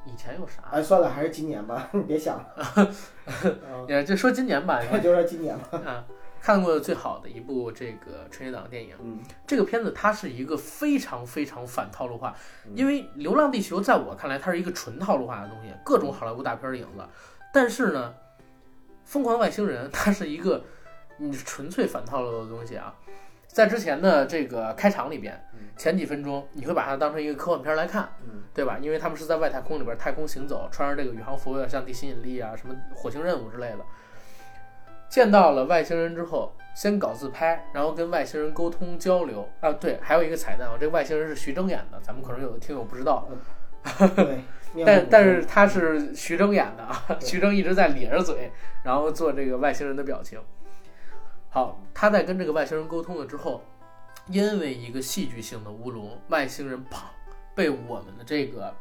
[0.04, 0.62] 以前有啥？
[0.70, 2.92] 哎，算了，还是今年吧， 你别想了。
[3.66, 5.78] 嗯也就说今年吧， 就说今年吧。
[5.84, 6.04] 啊，
[6.48, 8.94] 看过的最好的一部这个春节档电影。
[9.02, 12.34] 嗯，这个片子它是一个非常非常反套路化，
[12.64, 17.06] 嗯因为《流浪地球》在我看来它是一个纯套路化的东西，各种好莱坞大片的影子。
[17.52, 18.14] 但是呢，
[19.04, 20.64] 《疯狂外星人》它是一个
[21.18, 22.94] 你纯粹反套路的东西啊。
[23.46, 28.78] 在之前的这个开场里边嗯，前几分钟你会把它当成一个科幻片来看，嗯对吧？
[28.80, 33.80] 因为他们是在外太空里边太空行走，穿着这个宇航服，有点像地心引力啊、什么火星任务之类的。
[35.08, 39.72] 见到了外星人之后，先搞自拍，然后跟外星人沟通交流啊。
[39.72, 43.28] 对，还有一个彩蛋啊，这个外星人是徐峥演的，咱们可能有的听友不知道，
[44.14, 44.40] 对，
[44.74, 48.52] 面但但是他是徐峥演的啊， 徐峥一直在咧着嘴，
[48.84, 50.38] 然后做这个外星人的表情。
[51.50, 53.62] 好，他在跟这个外星人沟通了之后，
[54.26, 56.98] 因为一个戏剧性的乌龙，外星人砰
[57.54, 58.74] 被我们的这个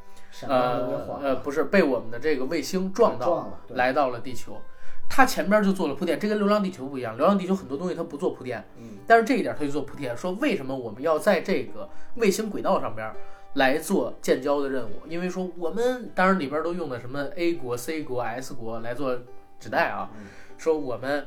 [0.46, 4.62] 呃呃不是被我们的这个卫星撞到，撞了，来到了地球。
[5.10, 13.12] 他前边就做了铺垫，这跟《流浪地球》不一样，《流浪地球》很多东西它不做铺垫，嗯但是这一点它就做铺垫，说为什么我们要在这个卫星轨道上边
[13.54, 15.08] 来做建交的任务？
[15.08, 19.18] 因为说我们当然里边都用的什么 A 国、C 国、S 国来做
[19.60, 20.28] 指代啊，嗯
[20.58, 21.26] 说我们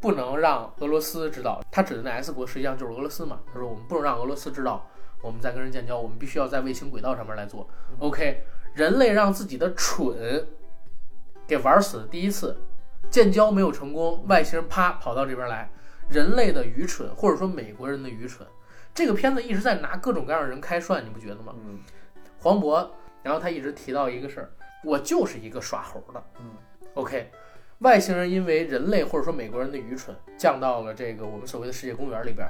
[0.00, 3.40] 不能让俄罗斯知道，他指的那 S 国实际上就是俄罗斯嘛。
[3.52, 4.84] 他说我们不能让俄罗斯知道
[5.22, 7.68] 我们在跟人建交，我们必须要在卫星轨道上面来做。
[8.00, 8.42] OK，
[8.74, 10.44] 人类让自己的蠢
[11.46, 12.56] 给玩死的第一次，
[13.10, 15.68] 建交没有成功，外星人啪跑到这边来，
[16.08, 18.46] 人类的愚蠢或者说美国人的愚蠢，
[18.94, 21.54] 这个片子一直在拿各种各样的人开涮，你不觉得吗？
[21.66, 21.80] 嗯
[22.38, 22.88] 黄渤，
[23.22, 24.50] 然后他一直提到一个事儿，
[24.82, 26.24] 我就是一个耍猴的。
[26.40, 26.50] 嗯
[26.94, 27.30] OK，
[27.78, 32.46] 外星人因为人类或者说美国人的愚蠢，降到了这个我们所谓的世界公园里边。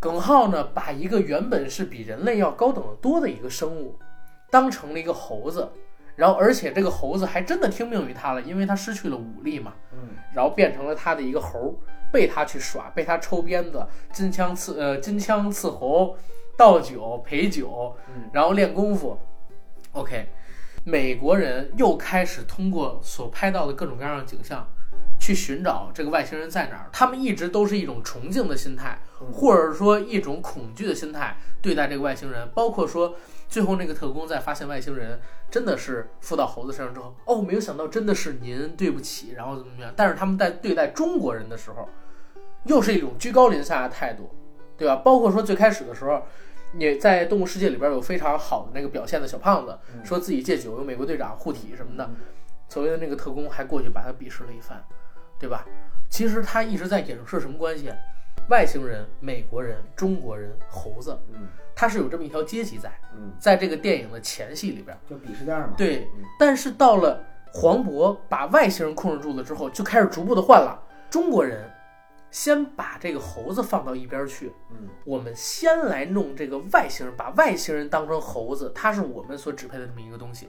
[0.00, 3.98] 耿浩呢，把一个原本是比人类要高等的多的一个生物，
[4.48, 5.68] 当成了一个猴子，
[6.18, 11.70] 然后而且这个猴子还真的听命于他了，因为他失去了武力嘛，嗯然后变成了他的一个猴儿，
[12.10, 16.16] 被他去耍，被他抽鞭子，金枪刺呃金枪刺猴，
[16.56, 19.16] 倒酒陪酒，嗯然后练功夫。
[19.92, 20.28] OK，
[20.82, 24.66] 美国人又开始通过所拍到的各种各样的景象，
[25.20, 26.88] 去寻找这个外星人在哪儿。
[26.92, 32.48] 他们一直都是一种崇敬的心态，嗯或者说一种恐惧的心态对待这个外星人。
[32.54, 33.14] 包括说
[33.48, 35.18] 最后那个特工在发现外星人
[35.50, 39.92] 真的是附到猴子身上之后，哦，没有想到真的是您，对不起，然后怎么怎么样。
[39.96, 41.88] 但是他们在对待中国人的时候，
[42.64, 44.30] 又是一种居高临下的态度，
[44.76, 44.96] 对吧？
[44.96, 46.22] 包括说最开始的时候。
[46.72, 52.10] 你在《动物世界》里边有非常好的那个表现的小胖子，嗯说自己戒酒，有美国队长护体什么的，
[52.68, 54.84] 所谓的那个特工还过去把他鄙视了一番，
[55.38, 55.64] 对吧？
[56.10, 57.90] 其实他一直在影射什么关系？
[58.50, 64.98] 外星人、美国人、中国人、猴子，嗯他是有这么一条阶级在，嗯，在这个电影的前戏里边。
[65.08, 65.74] 就鄙视链嘛。
[65.76, 70.76] 对嗯，但是到了黄渤把外星人控制住了之后，就开始逐步的换了。
[71.08, 71.70] 中国人
[72.32, 80.48] 先把这个猴子放到一边去，嗯我们先来弄这个外星人，把外星人当成猴子，它是我们所支配的这么一个东西。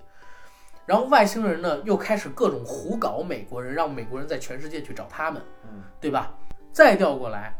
[0.87, 6.33] 然后外星人呢，又开始各种胡搞美国人，让美国人在全世界去找他们，嗯对吧？
[6.71, 7.53] 再调过来，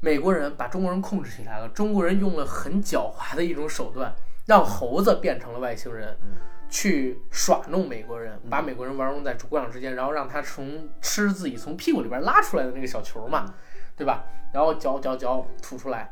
[0.00, 4.14] 美国人把中国人控制起来了，中国人用了很狡猾的一种手段，
[4.46, 6.36] 让猴子变成了外星人，嗯。
[6.68, 13.54] 去耍弄美国人，把美国人玩弄在股掌之间，然后让他从吃自己从屁股里边拉出来的那个小球嘛，
[13.94, 14.24] 对吧？
[14.52, 16.10] 然后嚼嚼嚼吐出来，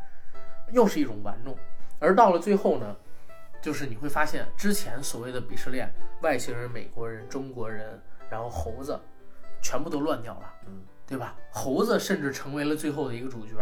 [0.70, 1.56] 又是一种玩弄。
[1.98, 2.94] 而到了最后呢，
[3.60, 8.96] 就是你会发现之前所谓的鄙视链，外星人、美国人、中国人，然后猴子，
[9.60, 11.34] 全部都乱掉了，嗯，对吧？
[11.50, 13.54] 猴子甚至成为了最后的一个主角，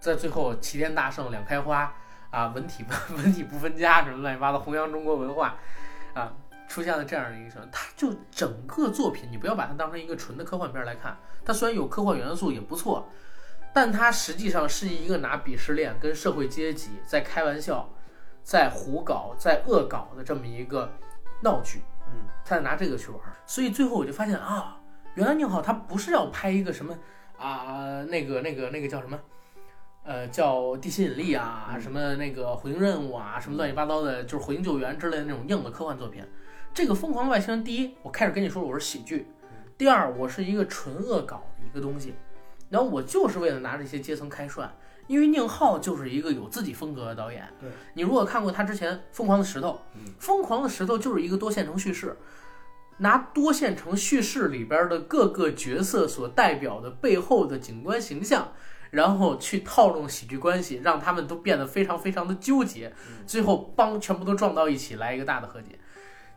[0.00, 1.92] 在最后齐天大圣两开花
[2.30, 2.84] 啊，文体
[3.16, 5.56] 文体不分家什么乱七八糟，弘扬中国文化
[6.14, 6.32] 啊，
[6.68, 13.06] 出现了这样的一个情况，它就整个作品，你不要把它当成一个纯的科幻片来看，它虽然有科幻元素也不错，
[13.74, 17.88] 但它实际上是一个拿鄙视链跟社会阶级在开玩笑，
[18.42, 20.90] 在胡搞、在恶搞的这么一个
[21.42, 21.82] 闹剧。
[22.12, 24.79] 嗯，他在拿这个去玩儿，所以最后我就发现啊，
[25.14, 26.96] 原来宁浩他不是要拍一个什么
[27.36, 29.18] 啊，那个那个那个叫什么，
[30.04, 36.24] 呃，叫地心引力啊，嗯什么那个火星任务啊，什么乱七八糟的，就是火星救援之类的那种硬的科幻作品。
[36.72, 39.24] 这个疯狂的外星人，第一，我开始跟你说我是喜剧；
[39.76, 42.14] 第二，我是一个纯恶搞的一个东西。
[42.68, 44.70] 然后我就是为了拿这些阶层开涮，
[45.08, 47.48] 因为宁浩就是一个有自己风格的导演。
[47.60, 52.16] 对你如果看过他之前《疯狂的石头》，嗯疯狂的石头》就是一个多线程叙事，
[53.00, 58.52] 拿多线程叙事里边的各个角色所代表的背后的景观形象，
[58.90, 62.92] 然后去套用喜剧关系，让他们都变得非常非常的纠结，
[63.26, 65.78] 最后帮全部都撞到一起，来一个大的和解。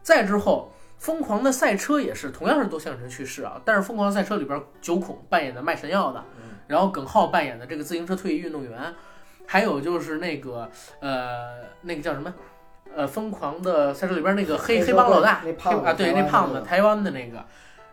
[0.01, 6.23] 再之后，疯狂的赛车也是同样是多线程叙事啊，但是疯狂的赛车里边九孔扮演的卖神药的，
[6.67, 8.93] 然后耿浩扮演的这个自行车退役运动员，
[9.45, 10.69] 还有就是那个
[11.01, 12.33] 呃那个叫什么？
[12.95, 17.43] 呃，疯狂的赛车里边那个黑黑黑帮老大，那胖啊，对，那胖子，台湾的那个，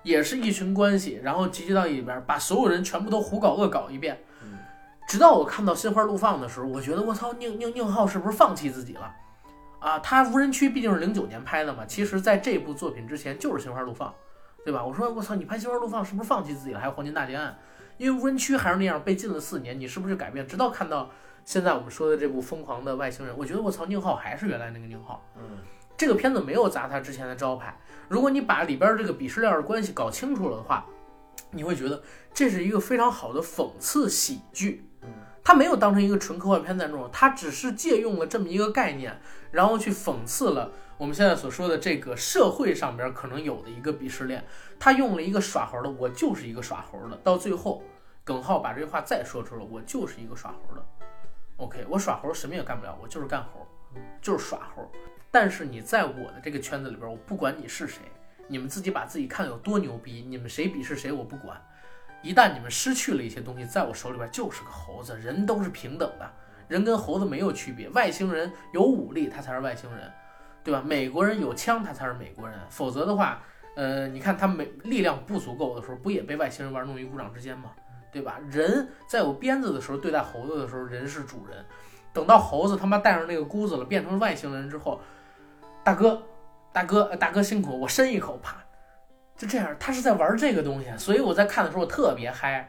[0.03, 4.19] 也是一群关系，然后集结到一里边，把所有人全部都胡搞恶搞一遍。
[4.43, 4.59] 嗯
[5.09, 9.13] 直到我看到心花怒放的时候，我觉得我操，宁宁宁浩是不是放弃自己了？
[9.81, 14.15] 啊，他无人区毕竟是零九年拍的嘛，其实在这部作品之前就是心花怒放，
[14.65, 14.85] 对吧？
[14.85, 16.79] 我说我操，你拍心花怒放是不是放弃自己了？
[16.79, 17.59] 还有黄金大劫案，
[17.97, 20.47] 因为无人区还是那样被禁了四年，你是不是就改变？
[20.47, 21.11] 直到看到
[21.45, 25.25] 现在我们说的这部疯狂的外星人，我觉得我操，宁浩还是原来那个宁浩。
[25.37, 25.59] 嗯
[25.97, 27.79] 这个片子没有砸他之前的招牌。
[28.09, 30.87] 如果你把里边这个鄙视链的关系搞清楚了的话，
[31.51, 34.85] 你会觉得这是一个非常好的讽刺喜剧。
[35.03, 35.09] 嗯
[35.43, 39.21] 他没有当成一个纯科幻片在弄，他只是借用了这么一个概念，
[39.51, 44.45] 然后去讽刺了我们现在所说的这个社会上边可能有的一个鄙视链。
[44.79, 47.83] 他用了一个耍猴的，我就是一个耍猴的，到最后，
[48.23, 50.83] 耿浩把这句话再说出了，我就是一个耍猴的。
[51.61, 53.67] OK，我耍猴什么也干不了，我就是干猴，
[54.23, 54.91] 就是耍猴。
[55.31, 58.01] 但是你在我的这个圈子里边，我不管你是谁，
[58.49, 61.61] 你们自己把自己看有多牛逼，你们谁鄙视谁我不管。
[62.23, 66.31] 一旦你们失去了一些东西，在我手里边就是个猴子，人都是平等的，
[66.67, 67.91] 人跟猴子没有区别。
[67.91, 70.11] 外星人有武力，他才是外星人，
[70.65, 70.83] 对吧？
[70.83, 72.59] 美国人有枪，他才是美国人。
[72.71, 73.43] 否则的话，
[73.77, 77.73] 呃，你看他没力量不足够的时候，不也被外星人玩弄于股掌之间吗？
[78.13, 78.39] 对吧？
[78.51, 81.65] 人在有鞭子的时候对待猴子的时候，人是主人。
[82.13, 85.01] 等到猴子他妈带上那个箍子了，变成外星人之后，
[85.85, 86.23] 大哥，
[86.73, 88.57] 大哥，呃大哥辛苦，我伸一口，啪，
[89.37, 89.77] 就这样。
[89.79, 92.69] 他是在玩这个东西，所以我在看的时候我特别嗨。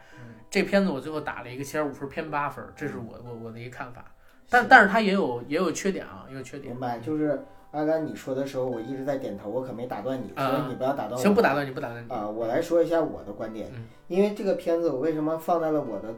[0.49, 4.03] 这片子我最后打了一个七点五分，偏八分，这是我我我的一个看法。
[4.49, 6.79] 但但是它也有也有缺点啊，也有缺点明。
[6.81, 7.41] 白，就是
[7.71, 11.17] 阿甘你说的时候，我一直在点头，我可没打断你，啊所以你不要打断我。
[11.17, 12.13] 行，不打断你，不打断你。
[12.13, 16.13] 啊，我来说一下我的观点，嗯因为这个片子我为什么放在了我的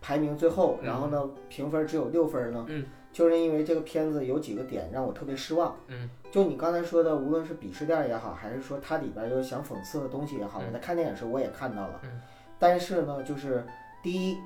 [0.00, 2.64] 排名最后，嗯然后呢评分只有六分呢？
[2.68, 5.74] 嗯，就是因为这个片子有几个点让我特别失望。
[5.88, 12.00] 嗯，就你刚才说的，无论是鄙视链也好，还是说它里边有想讽刺的东西也好，嗯我在看电影时候我也看到了。
[12.04, 12.20] 嗯，
[12.60, 13.66] 但是呢，就是
[14.04, 14.38] 第一，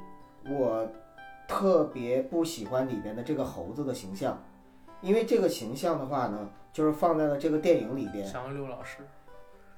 [0.48, 0.88] 我
[1.46, 4.42] 特别不喜欢里边的这个猴子的形象，
[5.00, 8.26] 因为这个形象的话呢，就是放在了这个电影里边。
[8.26, 8.98] 想要刘老师，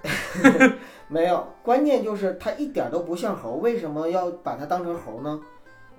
[1.08, 5.40] 没有，关键就是他一点都不像猴，为什么要把它当成猴呢？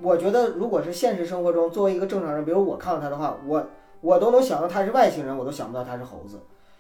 [0.02, 3.68] 我觉得如果是现实生活中，作为一个正常人，比如我看到他的话，我
[4.02, 6.40] 我都能想到他是外星人，我都想不到他是猴子。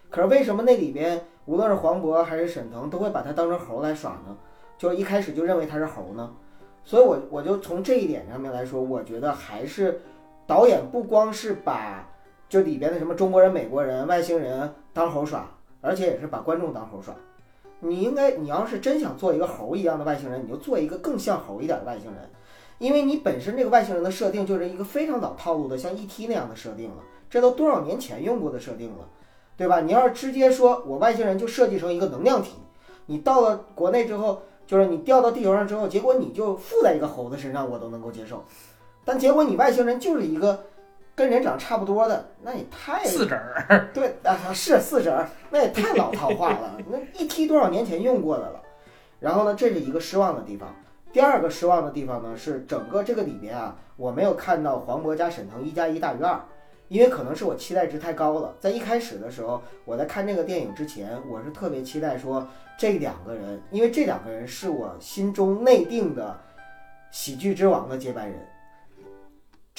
[0.10, 4.36] 可是为什么那里边无论是黄渤还是沈腾，都会把他当成猴来耍呢？
[4.78, 6.34] 就一开始就认为他是猴呢？
[6.86, 10.00] 所以我我就从这一点上面来说，我觉得还是
[10.48, 12.08] 导演不光是把
[12.50, 17.16] 就里边的什么中国人、美国人、外星人当猴耍，而且也是把观众当猴耍。
[17.80, 22.30] 你应该，你要是真想做一个猴一样的外星人，你就做一个更像猴一点的外星人，
[22.78, 26.28] 因为你本身这个外星人的设定就是一个非常老套路的，像 E.T.
[26.28, 26.98] 那样的设定了，
[27.30, 29.08] 这都多少年前用过的设定了，
[29.56, 29.80] 对吧？
[29.80, 32.56] 你要是直接说我外星人就设计成一个能量体，
[33.06, 38.44] 你到了国内之后，就是你掉到地球上之后，结果你就附在一个猴子身上，我都能够接受，
[39.06, 40.66] 但结果你外星人就是一个
[41.20, 48.62] 跟人长差不多的，那也太四指儿， 对啊，是四指儿，那也太老套话了，那一踢多少年前用过的了。
[49.20, 50.74] 然后呢，这是一个失望的地方。
[51.12, 56.40] 第二个失望的地方呢，是整个这个里边啊，我没有看到黄渤加沈腾一加一大于二，
[56.88, 58.56] 因为可能是我期待值太高了。
[58.62, 62.48] 在一开始的时候，我在看这个电影之前，我是特别期待说
[62.78, 66.40] 这两个人，因为这两个人是我心中内定的
[67.12, 68.40] 喜剧之王的接班人，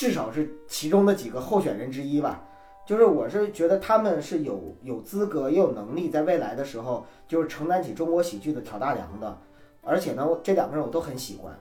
[0.00, 2.42] 至少是其中的几个候选人之一吧。
[2.86, 9.36] 就是我是觉得他们是有有资格也有能力在未来的时候，就是承担起中国喜剧的挑大梁的。
[9.82, 11.52] 而且呢，这两个人我都很喜欢，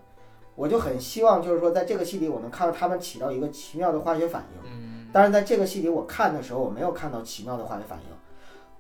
[0.56, 4.72] 我就很希望就是说在这个戏里我能看到他们起到一个奇妙的化学反应。
[4.72, 8.16] 嗯，但是在这个戏里我看的时候，我没有看到奇妙的化学反应，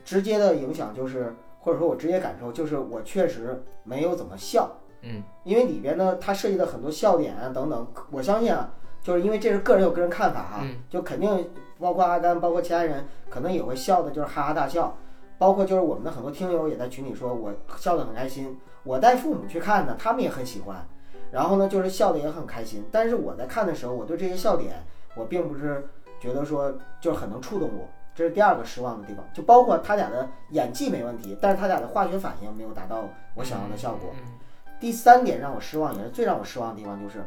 [0.05, 4.71] 直接的影响就是，或者说我直接感受就是我确实没有怎么笑。
[5.01, 14.95] 嗯，因为里边呢，它涉及的很多笑点啊等等，我相信啊，就是因为这是个人有个人看法啊，嗯就肯定包括阿甘，包括其他人，可能也会笑的，就是哈哈大笑。
[15.37, 18.59] 包括就是我们的很多听友也在群里说，我笑得很开心。
[18.83, 20.85] 我带父母去看的，他们也很喜欢。
[21.31, 22.83] 然后呢，就是笑得也很开心。
[22.91, 24.83] 但是我在看的时候，我对这些笑点，
[25.15, 25.87] 我并不是
[26.19, 29.23] 觉得说就是很能触动我，这是第二个失望的地方。
[29.33, 34.09] 就包括他俩的演技没问题，但是他俩的化学反应没有达到我想要的效果。
[34.13, 34.33] 嗯
[34.81, 37.21] 第三点让我失望，也是最让我失望的地方，就是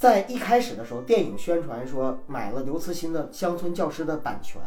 [0.00, 4.58] 在一开始的时候，电影宣传说买了刘慈欣的《乡村教师》的版权，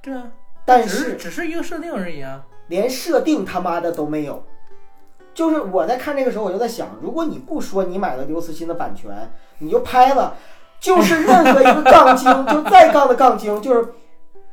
[0.00, 0.32] 对啊，
[0.64, 2.42] 但是只是一个设定而已啊。
[2.68, 4.42] 连设定他妈的都没有。
[5.34, 10.34] 就是我在看这个时候，我就在想，如果你不说你买了刘慈欣的版权，你就拍了，
[10.80, 13.92] 就是任何一个杠精， 就再杠的杠精，就是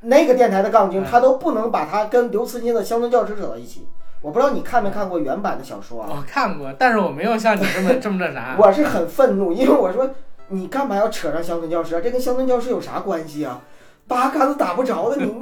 [0.01, 3.87] 那个电台的杠精，他都不能把他跟刘慈欣的《乡村教师》扯到一起。
[4.24, 6.09] 我不知道你看没看过原版的小说啊？
[6.09, 8.55] 我看过，但是我没有像你这么 这么那啥。
[8.57, 10.09] 我是很愤怒，因为我说
[10.47, 12.01] 你干嘛要扯上乡村教师啊？
[12.01, 13.61] 这跟乡村教师有啥关系啊？
[14.07, 15.39] 八竿子打不着的，你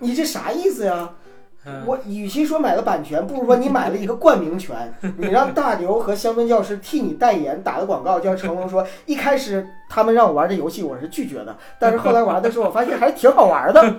[0.00, 1.10] 你这啥意思呀？
[1.66, 13.94] 嗯我与其说买了版权，不如说你买了一个冠名权， 你让大牛和乡村教师替你代言打个广告，就像成龙说，一开始他们让我玩这游戏，我是拒绝的，但是后来玩的时候，我发现还是挺好玩的。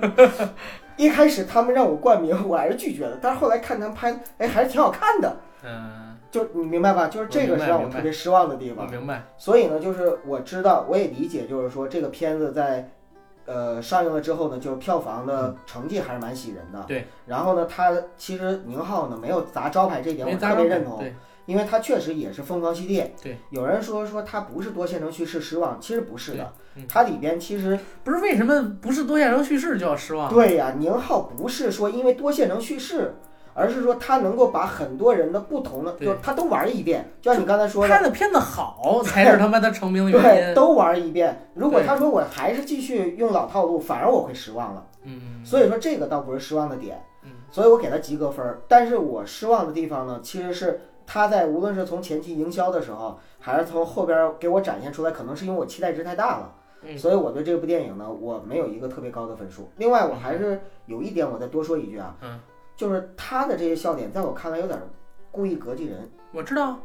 [0.97, 5.37] 一开始他们让我冠名，我还是拒绝的，但是后来看他们拍，哎，还是挺好看的。
[5.63, 7.07] 嗯，就你明白吧？
[7.07, 8.85] 就是这个是让我特别失望的地方。
[8.85, 9.23] 我明白。
[9.37, 12.89] 所以呢，就是我知道，我也理解，就是说这个片子在，
[13.45, 16.83] 呃，上映了之后呢，就是票房的成绩还是蛮喜人的。
[16.87, 17.07] 对。
[17.25, 21.15] 然后呢，他其实宁浩呢没有砸招牌这一点，我特别认同，对，
[21.45, 23.13] 因为它确实也是疯狂系列。
[23.21, 23.37] 对。
[23.49, 26.53] 有人说说它不是多线程叙事失望，其实不是的，
[26.87, 30.33] 它里边其实不是为什么不是多线程叙事就要失望？
[30.33, 33.15] 对呀、宁浩不是说因为多线程叙事。
[33.57, 40.53] 而是说他能够把很多人的不同的，就是他都玩一遍，就像你刚才说的，拍的片子好才是他妈的成名的原 对，因。
[40.53, 41.47] 都玩一遍。
[41.53, 44.85] 如果他说我还是继续用老套路，反而我会失望了。
[45.03, 48.59] 嗯，所以说这个倒不是失望的点嗯，所以我给他及格分儿。
[48.67, 56.97] 但是我失望的地方呢，其实是他在无论是从前期营销的时候，还是从后边儿给我展现出来，可能是因为我期待值太大了，嗯。
[56.97, 59.69] 所以我对这部电影呢，我没有一个特别高的分数。
[59.77, 62.39] 另外，我还是有一点，我再多说一句啊，嗯，
[62.75, 64.79] 就是他的这些笑点，在我看来有点
[65.31, 66.79] 故意膈应人，我知道，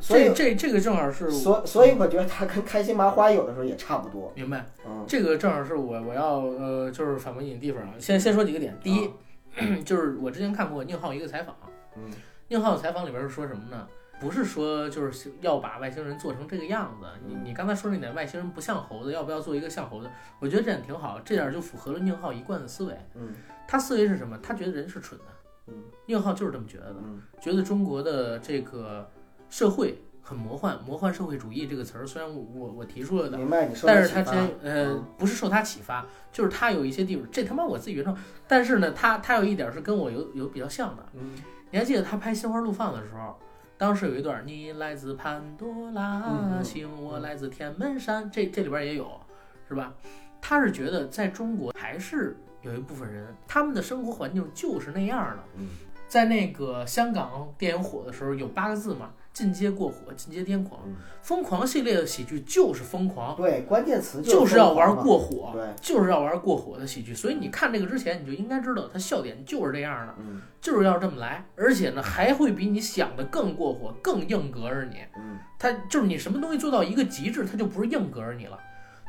[0.00, 5.04] 所以这这这个正好是所所以我觉得他跟开心麻花有的时候也差不多，明白，嗯。
[5.06, 7.94] 这个正好是我我要呃就是反驳你的地方啊。
[7.98, 9.10] 先先说几个点，第一，
[9.84, 11.54] 就是我之前看过宁浩一个采访，
[11.96, 12.10] 嗯
[12.48, 13.86] 宁浩采访里边是说什么呢？
[14.20, 17.06] 不是说就是要把外星人做成这个样子。
[17.26, 20.08] 你你刚才说那点外星人不像猴子，要不要做一个像猴子？
[20.38, 22.96] 我觉得这点挺好，这点就符合了宁浩一贯的思维。
[23.14, 23.34] 嗯
[23.66, 24.38] 他思维是什么？
[24.42, 25.24] 他觉得人是蠢的。
[25.66, 25.74] 嗯
[26.06, 29.10] 宁浩就是这么觉得的，嗯觉得中国的这个
[29.50, 38.16] 社会很魔幻，魔幻社会主义这个词儿虽然我我我提出了的，明白你说但是他真呃嗯不是受他启发，就是他有一些地方，这他妈我自己原创，
[38.46, 41.04] 但是呢，他他有一点是跟我有有比较像的。
[41.14, 41.32] 嗯
[41.70, 43.36] 你还记得他拍《心花怒放》的时候，
[43.76, 49.20] 当时有一段“你来自潘多拉星，我来自天门山”，这这里边也有，
[49.68, 49.92] 是吧？
[50.40, 55.42] 他是觉得在中国还是有一部分人，他们的生活环境就是那样的。
[55.56, 55.68] 嗯
[56.06, 67.14] 在那个香港电影火的时候，有八个字嘛，“进阶过火，进阶癫狂”嗯疯狂系列的喜剧就是疯狂，对，关键词就是要玩过火，对，就是要玩过火的喜剧。
[67.14, 74.96] 所以你看这个之前，你就应该知道它笑点就是这样的，嗯就是要这么来，而且呢还会比你想的更过火、更硬隔着你。
[75.16, 78.58] 嗯它就是你什么东西做到一个极致，它就不是硬隔着你了，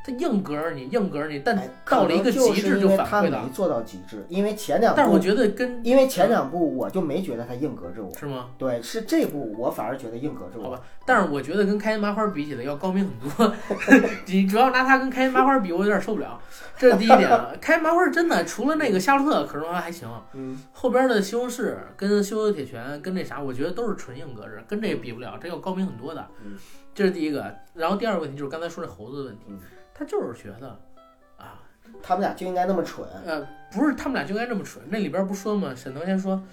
[0.05, 3.49] 他硬隔着你，硬隔着你，但哎到了一个极致就反馈了没。
[3.49, 8.51] 做到极致，因为前两部，但是我觉得跟因为前两部我就没觉得他硬隔着我，是吗？
[8.59, 10.65] 对，是这部我反而觉得硬隔着我。
[10.65, 13.55] 好吧，但是我觉得跟开心麻花比起来要高明很多。
[14.27, 16.39] 你主要拿它跟开心麻花比，我有点受不了。
[16.77, 17.51] 这是第一点啊。
[17.59, 20.07] 开心麻花真的除了那个夏洛特，可能还行。
[20.33, 26.27] 嗯后边的西红柿跟羞羞铁拳跟那啥，我觉得都是纯硬格子，跟这个比不了，这要高明很多的。
[26.43, 26.55] 嗯，
[26.93, 27.55] 这是第一个。
[27.73, 29.59] 然后第二个问题就是刚才说那猴子的问题嗯，
[29.97, 30.77] 他就是觉得
[31.37, 31.63] 啊，
[32.03, 33.07] 他们俩就应该那么蠢。
[33.25, 34.83] 呃，不是他们俩就应该这么蠢。
[34.89, 35.73] 那里边不说吗？
[35.73, 36.43] 沈腾先说，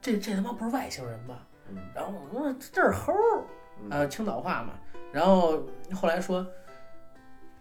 [0.00, 1.46] 这这他妈不是外星人吧？
[1.70, 3.44] 嗯然后我说这是猴儿，
[3.82, 4.72] 嗯呃，青岛话嘛。
[5.12, 6.46] 然后后来说，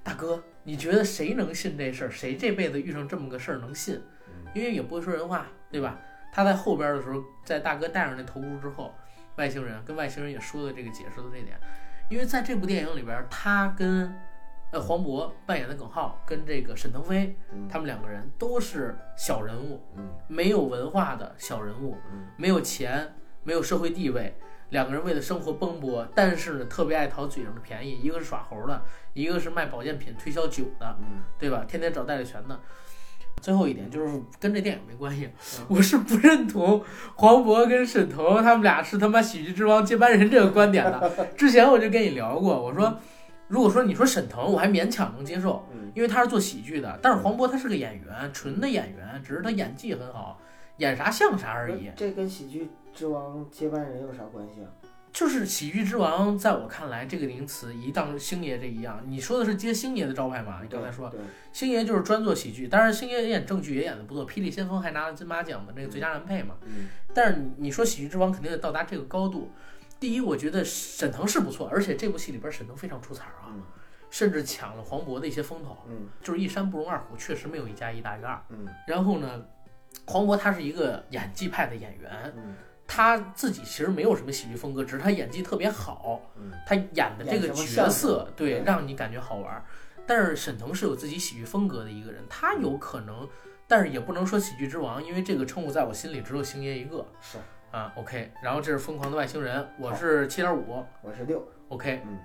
[0.02, 2.10] 大哥，你觉得谁能信这事儿？
[2.10, 4.02] 谁这辈子遇上这么个事儿能信？
[4.28, 6.00] 嗯因为也不会说人话，对吧？
[6.32, 8.94] 他在后边的时候，在大哥戴上那头箍之后，
[9.36, 11.60] 外星人跟外星人也说了这个解释的这点。
[12.10, 14.14] 因为在这部电影里边，他跟
[14.78, 24.36] 呃黄渤扮演的耿浩跟这个沈腾飞，嗯他们两个人都是小人物，嗯没有文化的小人物，嗯没有钱，没有社会地位，
[24.70, 28.00] 两个人为了生活奔波，但是呢，特别爱讨嘴上的便宜。
[28.04, 31.66] 一个是耍猴的，一个是卖保健品、推销酒的，嗯对吧？
[31.68, 32.60] 天天找代理权的。
[33.40, 36.84] 最后一点就是跟这电影没关系，嗯我是不认同
[37.16, 41.28] 黄渤跟沈腾他们俩是他妈喜剧之王接班人这个观点的。
[41.36, 43.00] 之前我就跟你聊过，我说，
[43.48, 50.40] 如果说你说沈腾，我还勉强能接受，嗯因为他是做喜剧的，但是黄渤他是个演员，纯的演员，只是他演技很好，
[50.78, 51.90] 演啥像啥而已。
[51.96, 54.70] 这跟喜剧之王接班人有啥关系啊？
[55.12, 60.60] 就是喜剧之王，在我看来，这个名词一当星爷这一样，你说的是接星爷的招牌吗？
[60.62, 61.12] 你刚才说，
[61.52, 66.56] 星爷就是专做喜剧，当然星爷也演正剧也演的不错，《霹雳先锋》还拿了金马奖的那个最佳男配嘛。
[66.66, 69.50] 嗯但是你你说喜剧之王肯定得到达这个高度。
[70.00, 73.64] 第一，我觉得沈腾是不错，而且这部戏里边沈腾非常出彩啊，嗯
[74.10, 78.42] 甚至抢了黄渤的一些风头，嗯就是一山不容二虎，确实没有一加一大于二。
[78.50, 79.46] 嗯然后呢，
[80.06, 82.56] 黄渤他是一个演技派的演员，嗯
[82.88, 89.66] 他自己其实没有什么喜剧风格，只是他演技特别好，嗯他演的这个角色对对让你感觉好玩儿。
[90.06, 93.28] 但是沈腾是有自己喜剧风格的一个人，他有可能，
[93.68, 97.38] 但是也不能说喜剧之王，因为这个称呼在我心里只有星爷一个是，
[97.78, 97.94] 啊。
[97.96, 102.18] OK，然后这是疯狂的外星人，我是七点五我是六，OK，嗯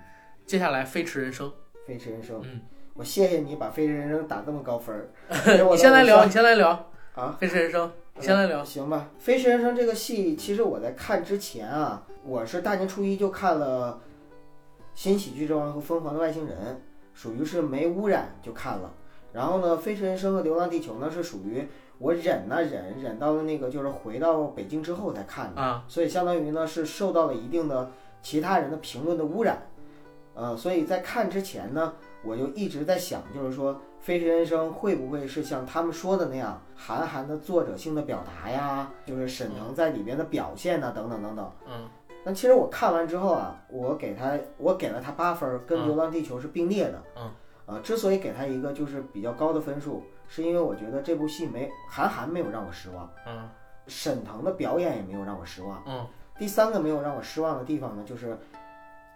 [0.45, 1.51] 接下来飞驰人生，
[1.87, 2.41] 飞驰人生。
[2.43, 2.61] 嗯，
[2.93, 5.09] 我谢谢你把飞驰人生打这么高分儿。
[5.71, 14.01] 你先来聊，你先来聊啊，飞驰人生，你先来聊，行吧，《飞驰人生》这个戏，其实我在看之前啊，我是大年初一就看了
[14.95, 16.57] 《新喜剧之王》和《疯狂的外星人》，
[17.13, 18.91] 属于是没污染就看了。
[19.31, 21.67] 然后呢，《飞驰人生》和《流浪地球》呢是属于
[22.03, 27.89] 我忍呐、忍，忍到了那个就是回到北京之后才看的，啊，所以相当于呢是受到了一定的
[28.21, 29.57] 其他人的评论的污染。
[30.35, 31.93] 呃，所以在看之前呢，
[32.25, 41.51] 我就一直在想，就是说《飞驰人生》会不会是像他们说的那样，韩寒的作者性的表达呀，就是沈腾在里边的表现呐，等等等等。
[41.67, 41.87] 嗯
[42.25, 47.01] 那其实我看完之后啊，我给他我给了他八分儿，跟《嗯流浪地球》是并列的。
[47.17, 47.31] 嗯。
[47.65, 53.49] 呃，之所以给他一个就是比较高的分数，是因为我觉得这部戏没韩寒没有让我失望，嗯
[53.87, 55.83] 沈腾的表演也没有让我失望。
[55.85, 56.07] 嗯
[56.37, 58.37] 第三个没有让我失望的地方呢，就是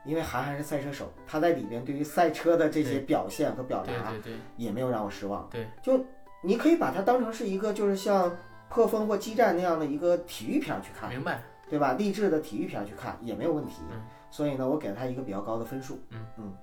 [0.05, 5.47] 因为韩寒是赛车手，他在里边对于赛车的这些表现和表达对对对，也没有让我失望。
[5.49, 6.05] 对，就
[6.43, 8.35] 你可以把它当成是一个就是像
[8.69, 11.41] 破风或激战那样的一个体育片儿去看，明白。
[11.69, 11.93] 对吧？
[11.93, 13.81] 励志的体育片儿去看也没有问题。
[13.91, 15.99] 嗯所以呢，我给了他一个比较高的分数。
[16.37, 16.53] 嗯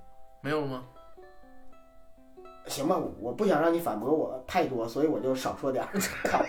[0.40, 0.84] 没有了吗？
[2.66, 5.90] 行吧，我我不想让你反驳我太多，所以我就少说点儿。
[6.24, 6.44] 靠，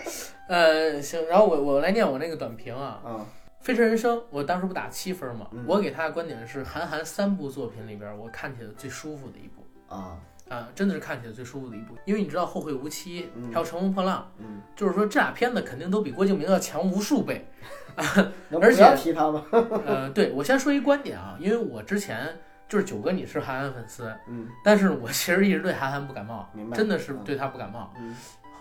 [0.48, 3.14] 呃，行，然后我我来念我那个短评啊，嗯
[3.64, 10.16] 《飞驰人生》，我当时不打七分嘛，嗯我给他的观点是韩寒三部作品里边我看起来最舒服的一部啊，
[10.48, 17.46] 啊，真的是看起来最舒服的一部，因为你知道《后会无期》嗯还有《乘风破浪》，嗯，就是说这俩片子肯定都比郭敬明要强无数倍。
[18.50, 19.44] 能而且提他吗？
[19.86, 22.38] 呃，对我先说一观点啊，因为我之前
[22.68, 27.92] 就是九哥你是韩寒粉丝，嗯但是我其实一直对韩寒不感冒，明白真的是对他不感冒。
[27.98, 28.16] 嗯，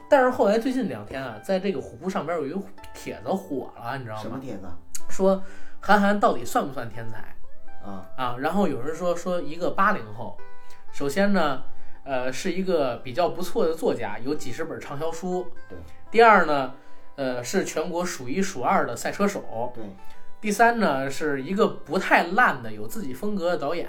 [0.09, 2.59] 但是后来最近两天啊，在这个虎扑上边有一个
[2.93, 4.21] 帖子火了，你知道吗？
[4.21, 4.67] 什么帖子
[5.09, 5.41] 说
[5.79, 7.35] 韩寒到底算不算天才
[7.83, 8.05] 啊？
[8.15, 8.35] 啊？
[8.39, 10.37] 然后有人说说一个八零后，
[10.91, 11.63] 首先呢，
[12.03, 15.51] 呃，是一个比较不错的作家，有几十本畅销书。
[15.69, 15.77] 对。
[16.11, 16.73] 第二呢，
[17.15, 19.71] 呃，是全国数一数二的赛车手。
[19.75, 19.83] 对，
[20.45, 23.87] 第三呢，是一个不太烂的、有自己风格的导演。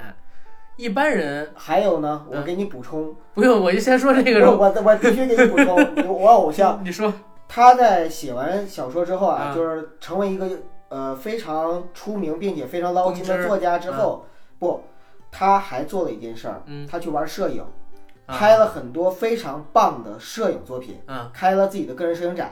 [0.77, 6.81] 一般人还有呢，我嗯给你补充，不用，我就先说这个我我我必须给你补充，你 我偶像。
[6.83, 7.13] 你说，
[7.47, 9.55] 他在写完小说之后啊，啊。
[9.55, 10.49] 就是成为一个
[10.89, 14.25] 呃非常出名并且非常捞金的作家之后，
[14.59, 14.83] 不，
[15.31, 17.63] 他还做了一件事儿，嗯，他去玩摄影，
[18.25, 18.35] 啊。
[18.35, 21.31] 拍了很多非常棒的摄影作品，啊。
[21.35, 22.51] 开了自己的个人摄影展。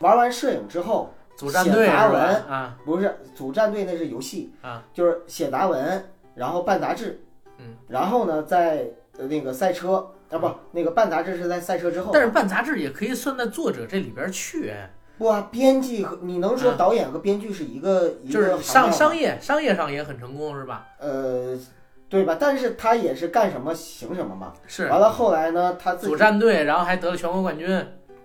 [0.00, 2.22] 玩完摄影之后，组战队写杂文？
[2.44, 7.20] 啊不是组战队那是游戏啊，就是写杂文，然后办杂志，
[7.58, 20.88] 嗯，然后呢，在呃那个赛车啊不，那个办杂志是在赛车之后，但是办杂志也可以算在作者这里边去，哎不啊，编辑和你能说嗯导演和编剧是一个、一就是个商商业商业上也很成功，是吧？
[20.98, 21.56] 呃，
[22.08, 22.36] 对吧？
[22.38, 24.52] 但是他也是干什么行什么嘛。
[24.66, 27.68] 是完了后来呢，他自组战队，然后还得了全国冠军。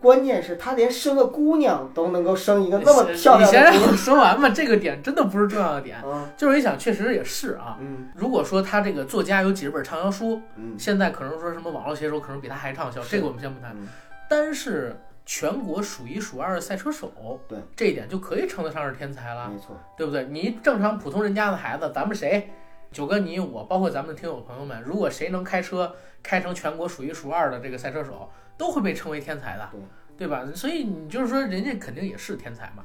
[0.02, 3.52] 关键是他连生个姑娘都能够生一个那么漂亮的姑娘。
[3.52, 5.98] 先让我说完吧，这个点真的不是重要的点。
[6.04, 7.78] 嗯就是一想，确实也是啊。
[7.82, 13.72] 嗯如果说他这个作家有几十本畅销书，嗯现在可能说什么网络写手可能比他还畅销，这个我们先不谈。
[13.76, 13.88] 嗯
[14.30, 14.96] 但是
[15.26, 17.12] 全国数一数二的赛车手，
[17.48, 19.76] 对这一点就可以称得上是天才了，没错。
[19.98, 20.26] 对不对？
[20.30, 22.50] 你正常普通人家的孩子，咱们谁，
[22.92, 28.30] 九哥你我，包括咱们的听友朋友们，如果谁能开车开成全国数一数二的这个赛车手，
[28.60, 29.70] 都会被称为天才的，
[30.18, 30.46] 对对吧？
[30.54, 32.84] 所以你就是说，人家肯定也是天才嘛。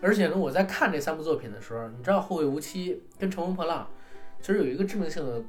[0.00, 3.90] 而且呢，我在看这三部作品的时候，你知道《后会无期》跟《乘风破浪》，
[4.40, 5.42] 其实有一个致命性的，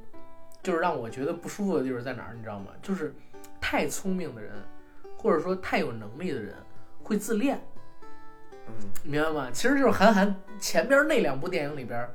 [0.64, 2.72] 就是让我觉得不舒服的地方在哪儿，你知道吗？
[2.82, 3.14] 就是
[3.60, 4.52] 太聪明的人，
[5.16, 6.52] 或者说太有能力的人
[7.04, 7.60] 会自恋，
[8.66, 8.72] 嗯，
[9.04, 9.48] 明白吗？
[9.52, 12.08] 其实就是韩寒前边那两部电影里边，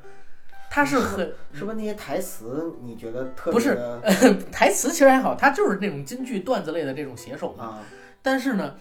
[0.74, 3.78] 他是很是不是那些台词你觉得特不是
[4.52, 7.64] 台词其实还好，他就是那种京剧段子类的这种写手嘛。
[7.66, 7.80] 啊？
[8.24, 8.76] 但是呢，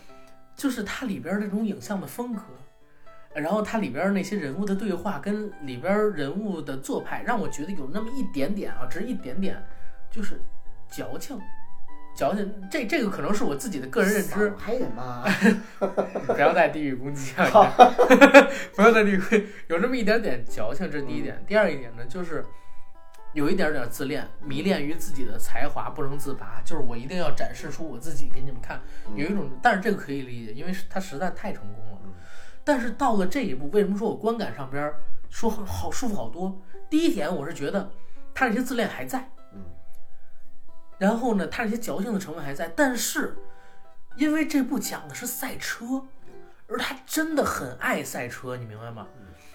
[0.56, 2.40] 就是它里边儿这种影像的风格，
[3.34, 9.62] 然后它里边儿那些人物的对话跟里边儿人物的做派，让我觉得有那么一点点啊，只是一点点，
[10.10, 10.40] 就是
[10.88, 11.38] 矫情。
[12.14, 15.24] 矫情，这这个可能是我自己的个人认知，少还有吗。
[16.26, 17.44] 不要再地域攻击啊！
[18.76, 21.42] 不要再地域攻击，有这么一点点矫情，这是第一点。
[21.46, 22.44] 第二一点呢，就是
[23.32, 28.80] 有一点点自恋，迷恋于自己的才华不能自拔，就是我一定要展示出我自己给你们看。
[29.14, 32.00] 有一种，但是这个可以理解，因为是他实在太成功了。
[32.04, 32.12] 嗯
[32.64, 34.94] 但是到了这一步，为什么说我观感上边儿
[35.28, 36.62] 说好好舒服好多？
[36.88, 37.90] 第一点，我是觉得
[38.32, 39.41] 他这些自恋还在，嗯
[41.02, 43.34] 然后呢，他这些矫情的成分还在，但是
[44.14, 46.00] 因为这部讲的是赛车，
[46.68, 49.08] 而他真的很爱赛车，你明白吗？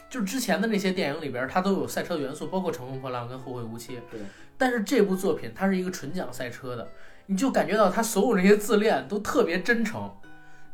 [0.09, 3.93] 就是之前的那些电影里边儿，它都有赛车的元素，包括《乘风破浪》跟《后会无期》。
[4.11, 4.19] 对。
[4.57, 6.85] 但是这部作品它是一个纯讲赛车的，
[7.27, 10.13] 你就感觉到他所有这些自恋都特别真诚，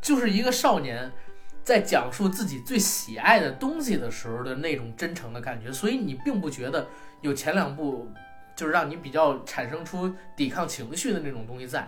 [0.02, 1.12] 就是一个少年
[1.64, 6.88] 在讲述自己最喜爱的东西的时候的那种真诚的感觉，所以你并不觉得
[7.22, 8.12] 有前两部
[8.56, 11.88] 就是让你比较产生出抵抗情绪的那种东西在。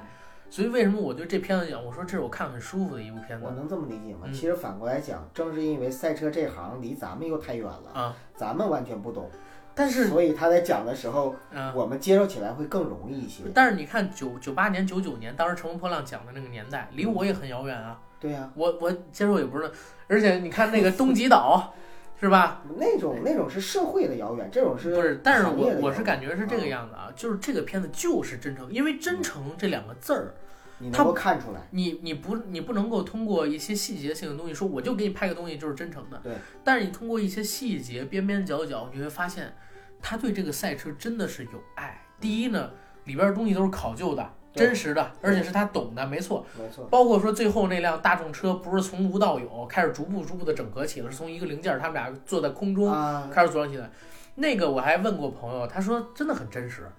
[0.50, 4.22] 所以为什么我对这片子讲，我说这是我看很舒服的一部片子我能这么理解吗？
[4.26, 8.16] 嗯其实反过来讲，正是因为赛车这行离咱们又太远了，啊。
[8.36, 9.30] 咱们完全不懂，
[9.74, 13.44] 但是，所以他在讲的时候，嗯、我们接受起来会更容易一些。
[13.54, 18.00] 但是你看九九八年、九九年，当时《乘风破浪》讲的那个年代，离我也很遥远啊。
[18.20, 19.70] 对呀、我我接受也不是，
[20.08, 21.74] 而且你看那个东极岛，
[22.20, 22.64] 是吧？
[22.78, 30.34] 那种那种是社会的遥远，这种是不是，但是我我是感觉是这个样子啊，就是这个片子就是真诚，因为真诚这两个字儿，
[30.80, 31.68] 你他能够看出来。
[31.72, 36.34] 你你不你不能够通过一些细节性的东西说我就给你拍个东西就是真诚的，对。
[36.64, 39.54] 但是你通过一些细节边边角角，你会发现
[40.02, 42.02] 他对这个赛车真的是有爱。
[42.20, 42.72] 第一呢，
[43.04, 46.46] 里边的东西都是考究的、对真实的，而且是他懂的，没错。
[46.58, 53.90] 没错，包括说最后那辆大众车不是从无到有，开始逐步逐步的整合起来，是从一个零件儿他们俩坐在空中啊，开始组装起来。
[54.36, 56.90] 那个我还问过朋友，他说真的很真实，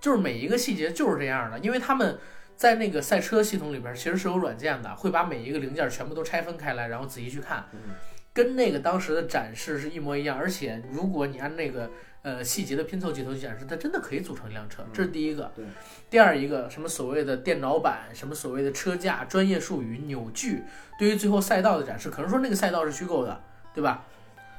[0.00, 2.18] 就是每一个细节就是这样的，因为他们
[2.56, 7.94] 在那个赛车系统里边其实是有软件的，会把每一个零件全部都拆分开来，然后仔细去看，嗯
[8.34, 10.38] 跟那个当时的展示是一模一样。
[10.38, 11.90] 而且如果你按那个
[12.22, 15.50] 呃细节的拼凑镜头去展示，它真的可以组成一辆车，这是第一个。
[15.54, 15.64] 对。
[16.08, 20.62] 第二一个什么所谓的电脑版，什么所谓的车架、专业术语、扭矩，
[20.98, 23.40] 对于最后赛道的展示，可能说那个赛道是虚构的，
[23.74, 24.04] 对吧？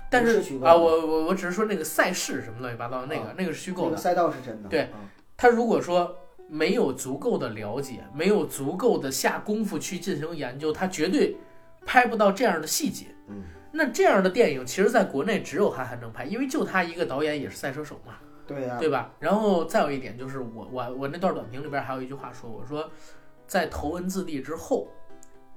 [0.09, 3.89] 但是啊，我我我只是说那个赛事什么乱七八糟的那个、啊那个是虚构的。
[3.89, 4.70] 那个赛道是真的。
[4.70, 6.16] 对嗯他如果说
[6.47, 11.36] 没有足够的了解，没有足够的下功夫去进行研究，他绝对
[11.86, 13.07] 拍不到这样的细节。
[13.74, 18.13] 嗯，那这样的电影，其实在国内只有韩寒能拍，因为就他一个导演也是赛车手嘛，
[18.47, 19.11] 对呀，对吧？
[19.19, 22.89] 然后再有一点就是我我我那段短评里边还有一句话说，我说
[23.45, 24.88] 在头文字 D 之后，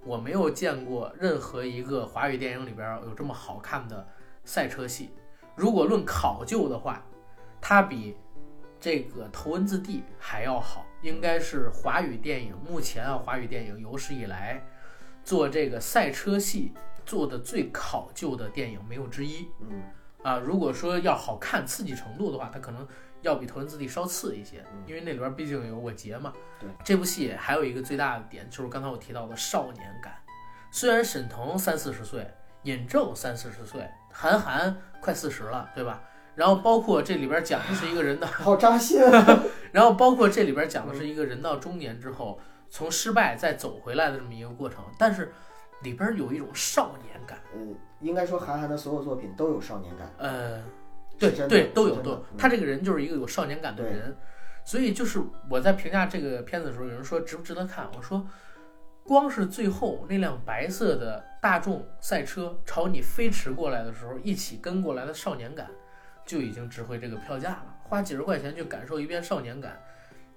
[0.05, 4.07] 我没有见过任何一个华语电影里边有这么好看的
[4.45, 5.11] 赛车戏。
[5.55, 7.03] 如果论考究的话，
[7.61, 8.17] 它比
[8.81, 14.63] 这个头文字 D 还要好，应该是华语电影目前啊华语电影有史以来
[15.25, 16.73] 做这个赛车戏
[17.07, 19.49] 做的最考究的电影没有之一。
[19.61, 19.83] 嗯
[20.23, 22.85] 啊，如果说要好看刺激程度的话，它可能
[23.23, 26.33] 要比《头文字 D》稍次一些，因为那里边毕竟有我杰嘛。
[26.59, 30.13] 对，这部戏还有一个最大的点就是刚才我提到的少年感。
[30.73, 32.29] 虽然沈腾三四十岁，
[32.65, 36.03] 尹正三四十岁，韩寒快四十了，对吧？
[36.35, 39.45] 然后包括这里边讲的是一个人的， 好扎心啊。
[39.71, 45.33] 然后包括这里边讲的是一个人到中年之后从失败再走回来的这么一个过程，但是
[45.87, 47.39] 里边有一种少年感。
[47.55, 50.11] 嗯，应该说韩寒的所有作品都有少年感。
[50.19, 50.61] 呃，
[51.17, 52.17] 对对，都有都有。
[52.17, 54.17] 嗯他这个人就是一个有少年感的人，
[54.65, 58.27] 所以就是我在评价这个片子的时候，有人说值不值得看，我说，
[59.05, 65.71] 光是最后那辆白色的大众赛车朝你飞驰过来的时候，一起跟过来的少年感，
[66.27, 67.75] 就已经值回这个票价了。
[67.85, 69.81] 花几十块钱去感受一遍少年感，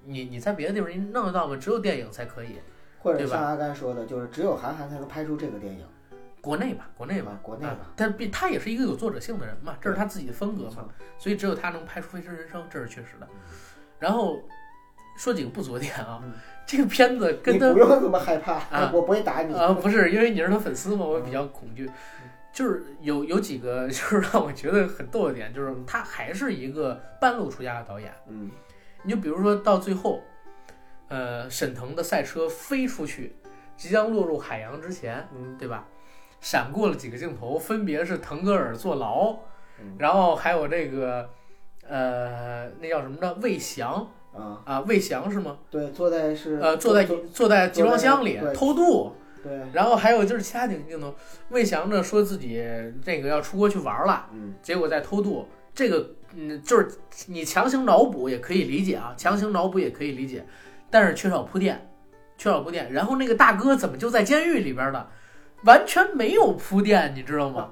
[0.06, 1.58] 你你在别的地方你弄得到吗？
[1.58, 2.60] 只有电影才可以，
[3.00, 5.86] 或者像阿甘说的，就是只有韩寒才能拍出这个电影。
[6.42, 10.86] 国内吧，国内吧啊，国内啊吧但毕他也是一个有作者性的人嘛，这是他自己的风格嘛，
[11.18, 13.28] 所以只有他能拍出《飞驰人生》，这是确实的。
[14.00, 14.40] 然后
[15.18, 16.32] 说几个不足的点啊，嗯
[16.66, 19.54] 这个片子跟他你不用这么害怕，啊我不会打你。
[19.54, 21.92] 啊不是因为你是他粉丝嘛，我比较恐嗯惧。
[22.54, 28.12] 就是有有几个就是让我觉得很逗的点，就是他还是一个半路出家的导演。
[28.28, 28.50] 嗯
[29.04, 30.22] 你就比如说到最后，
[31.10, 33.36] 呃，沈腾的赛车飞出去，
[33.76, 35.86] 即将落入海洋之前，嗯对吧？
[36.42, 39.36] 闪过了几个镜头，分别是腾格尔坐牢，
[39.82, 41.30] 嗯然后还有这个，
[41.86, 43.36] 呃，那叫什么呢？
[43.42, 45.58] 魏翔啊，啊，魏翔是吗？
[45.70, 47.04] 对，坐在是呃，坐在
[47.34, 49.12] 坐在集装箱里偷渡，
[49.44, 51.14] 对，然后还有就是其他几个镜头，
[51.50, 52.64] 魏翔呢说自己
[53.04, 56.88] 这个要出国去玩了，嗯结果在偷渡，这个嗯，就是
[57.28, 60.46] 你强行脑补也可以理解啊，强行脑补也可以理解，
[60.90, 61.90] 但是缺少铺垫，
[62.38, 62.92] 缺少铺垫。
[62.92, 65.06] 然后那个大哥怎么就在监狱里边呢？
[65.64, 67.72] 完全没有铺垫，你知道吗？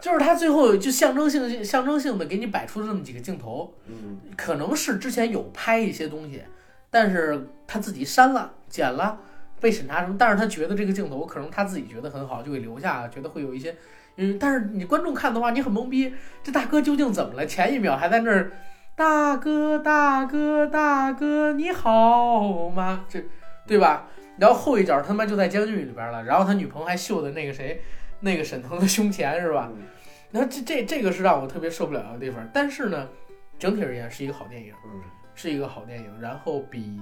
[0.00, 6.42] 就是他最后就象征性象征性的给你摆出这么几个镜头，嗯可能是之前有拍一些东西，
[6.88, 9.18] 但是他自己删了、剪了，
[9.60, 13.74] 被审查什么，但是他觉得这个镜头可能他自己觉得很好，就给留下，觉得会有一些，
[14.16, 16.14] 嗯，但是你观众看的话，你很懵逼，
[16.44, 17.44] 这大哥究竟怎么了？
[17.44, 18.52] 前一秒还在那儿，
[18.98, 23.04] 大哥大哥大哥你好吗？
[23.08, 23.24] 这
[23.64, 24.08] 对吧？
[24.36, 27.80] 然后后一脚他妈就在监狱里边了，然后他女朋友还秀的那个谁，
[28.18, 29.70] 那个沈腾的胸前是吧？
[29.72, 29.84] 嗯
[30.32, 33.08] 然后这这这个是让我特别受不了的地方，但是呢，
[33.56, 35.00] 整体而言是一个好电影，嗯
[35.32, 37.00] 是一个好电影，然后比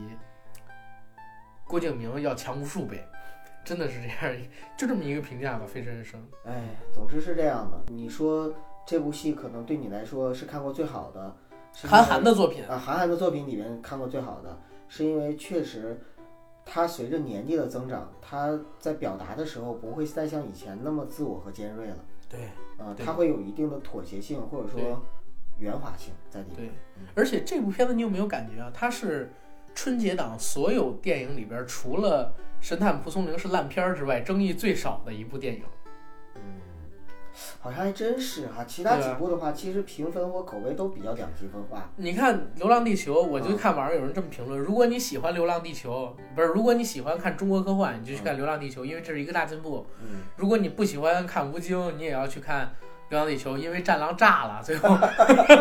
[1.66, 3.02] 郭敬明要强无数倍，
[3.64, 4.36] 真的是这样，
[4.76, 6.20] 就这么一个评价吧，《飞驰人生》。
[6.46, 7.90] 哎，总之是这样的。
[7.90, 8.52] 你说
[8.86, 11.34] 这部戏可能对你来说是看过最好的，
[11.84, 14.58] 韩寒的作品，啊，韩寒的作品里面看过最好的，
[14.88, 16.00] 是因为确实
[16.64, 21.96] 他随着年纪的增长，他在表达的时候不会再像以前那么自我和尖锐了。
[22.28, 22.46] 对
[22.78, 25.02] 啊，对他会有一定的妥协性或者说
[25.58, 26.56] 圆滑性在里面。
[26.56, 26.70] 对，
[27.14, 28.70] 而且这部片子你有没有感觉啊？
[28.74, 29.30] 它是
[29.74, 32.34] 春节档所有电影里边，除了
[32.66, 35.62] 《神探蒲松龄》是烂片儿之外，争议最少的一部电影。
[37.36, 41.90] 嗯，好像还真是哈、其他几部的话，其实评分和口碑都比较两极分化。
[41.96, 49.86] 你看《流浪地球》，我就嗯看网上有人这么评论：如果你喜欢《流浪地球》，不是，如果你喜欢看中国科幻，你就去看《流浪地球》，因为这是一个大进步。
[50.00, 52.64] 嗯，如果你不喜欢看吴京，你也要去看
[53.10, 54.96] 《流浪地球》，因为战狼炸了，最后，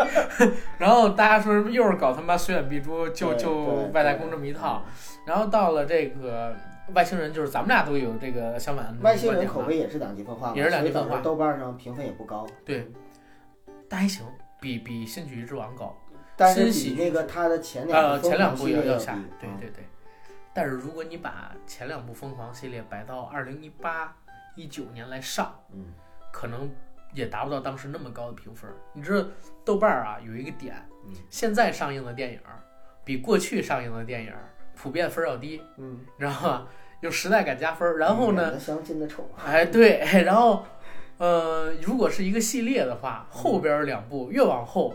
[0.78, 3.54] 然后大家说什么又是搞他妈虽远必诛，就对就
[3.92, 4.82] 外太空这么一套。
[5.26, 6.54] 然后到了这个
[6.94, 11.20] 外星人，就是咱们俩都有这个相反的外星人口碑也是两极分化嘛，也是两极分化。
[11.20, 12.90] 豆瓣上评分也不高，对，
[13.88, 14.24] 但还行，
[14.60, 15.96] 比比《新喜剧之王》高。
[16.36, 19.84] 但是新喜剧比那个他的前两呃，部前两部要也要下对对对。
[20.52, 24.16] 但是如果你把前两部疯狂系列摆到二零一八、
[24.54, 25.92] 一九年来上，嗯。
[26.32, 26.70] 可能
[27.14, 28.70] 也达不到当时那么高的评分。
[28.92, 29.26] 你知道
[29.64, 30.74] 豆瓣儿啊有一个点，
[31.06, 31.14] 嗯。
[31.30, 32.62] 现在上映的电影儿
[33.04, 36.66] 比过去上映的电影儿普遍分儿要低，嗯，你知道吗？
[37.00, 37.98] 有时代感加分儿。
[37.98, 40.64] 然后呢，相亲的丑，哎，对，然后，
[41.18, 44.94] 呃，如果是一个系列的话，后边儿两部越往后，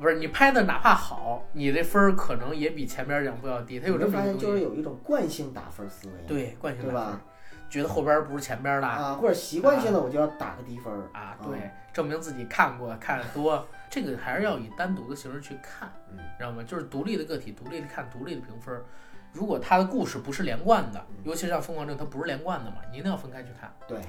[0.00, 3.80] 不是你拍的哪怕好，你这分儿可能也比前边儿两部要低。
[3.80, 7.20] 它有这么一个东西，现就是有一种惯性打分思维，对惯性对打分？，
[7.68, 16.62] 觉得后边儿不是前边儿的啊，或者习惯性的我就要打个低分儿啊，对，证明自己看过看得多，这个还是要以单独的形式去看，嗯知道吗？
[16.62, 18.84] 就是独立的个体，独立的看，独立的评分儿。
[19.32, 23.72] 如果它的故事不是连贯的，嗯尤其是像《疯狂症》，它不是连贯的嘛，你一定要分开去看。
[23.86, 24.00] 对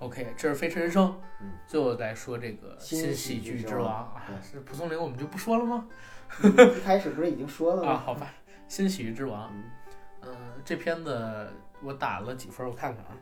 [0.00, 1.08] ，OK，这是《飞驰人生》。
[1.40, 5.86] 嗯，最后再说这个新喜喜剧之王王啊，是蒲松龄，我们就不说了吗？
[6.42, 7.92] 一开始不是已经说了吗？
[7.92, 8.32] 啊，好吧，
[8.68, 9.50] 新喜剧之王，
[10.22, 11.48] 嗯，嗯、这片子
[11.82, 12.70] 我打了几分儿？
[12.70, 13.12] 我看看啊，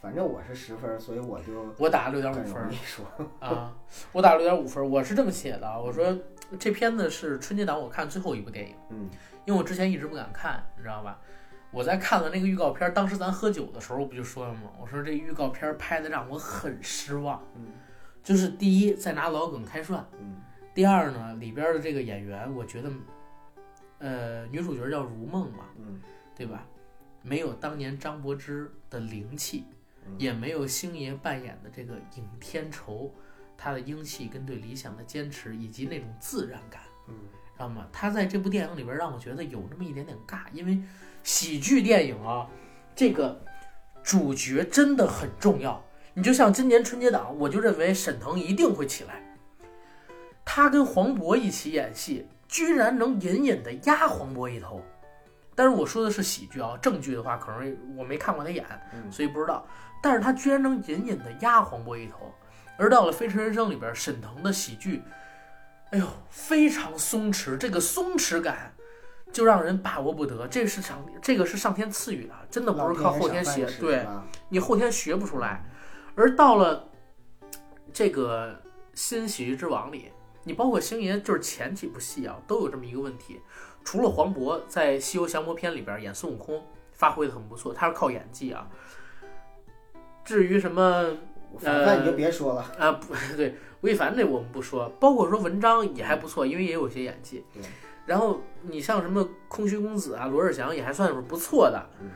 [0.00, 3.04] 反正我是十分儿，所以我就我打了六点五分儿容易说。
[3.40, 3.74] 啊，
[4.12, 4.86] 我打了六点五分儿。
[4.86, 6.16] 我是这么写的啊，我说
[6.58, 9.10] 这片子是春节档我看最后一部电影，嗯
[9.46, 11.18] 因为我之前一直不敢看，你知道吧？
[11.70, 14.70] 我在看了那个预告片儿，当时咱喝酒的时候我不就说了吗？
[14.80, 17.72] 我说这预告片儿拍的让我很失望，嗯
[18.22, 20.06] 就是第一在拿老梗开涮。
[20.18, 20.42] 嗯
[20.74, 22.90] 第二呢，里边的这个演员，我觉得，
[23.98, 26.00] 呃，女主角叫如梦嘛，嗯
[26.34, 26.66] 对吧？
[27.22, 29.64] 没有当年张柏芝的灵气，
[30.06, 33.12] 嗯也没有星爷扮演的这个尹天仇，
[33.56, 37.14] 他的英气跟对理想的坚持，以及那种自然感，嗯
[37.56, 37.86] 知道吗？
[37.92, 40.78] 他在这部电影里边让我觉得有那么一点点尬，因为
[41.22, 42.46] 喜剧电影啊，
[42.94, 43.42] 这个
[44.02, 45.82] 主角真的很重要。
[46.14, 49.22] 你就像今年春节档，我就认为沈腾一定会起来。
[50.44, 54.82] 他跟黄渤一起演戏，居然能隐隐的压黄渤一头。
[55.54, 59.66] 但是我说的是喜剧啊，正剧的话可能我没看过他演，嗯所以不知道。
[60.02, 62.32] 但是他居然能隐隐的压黄渤一头。
[62.78, 65.02] 而到了《飞驰人生》里边，沈腾的喜剧，
[65.90, 68.74] 哎呦，非常松弛，这个松弛感
[69.32, 70.46] 就让人把握不得。
[70.48, 74.04] 这是上，这个是上天赐予的，真的不是靠后天学对
[74.48, 75.64] 你后天学不出来。
[76.16, 76.88] 而到了
[77.92, 78.60] 这个
[78.94, 80.10] 新喜剧之王里，
[80.42, 83.40] 你包括星爷，就是前几部戏啊，都有这么一个问题。
[83.84, 88.68] 除了黄渤在《西游降魔篇》里边演孙悟空，发挥的很不错，他是靠演技啊。
[90.24, 91.16] 至于什么
[91.58, 92.62] 反饭你就别说了。
[92.78, 97.62] 啊，不 对，吴亦凡那我们不说，包括说文章也还不错，因为也有些演技对。
[98.04, 102.08] 然后你像什么空虚公子啊、罗志祥也还算是不错的，嗯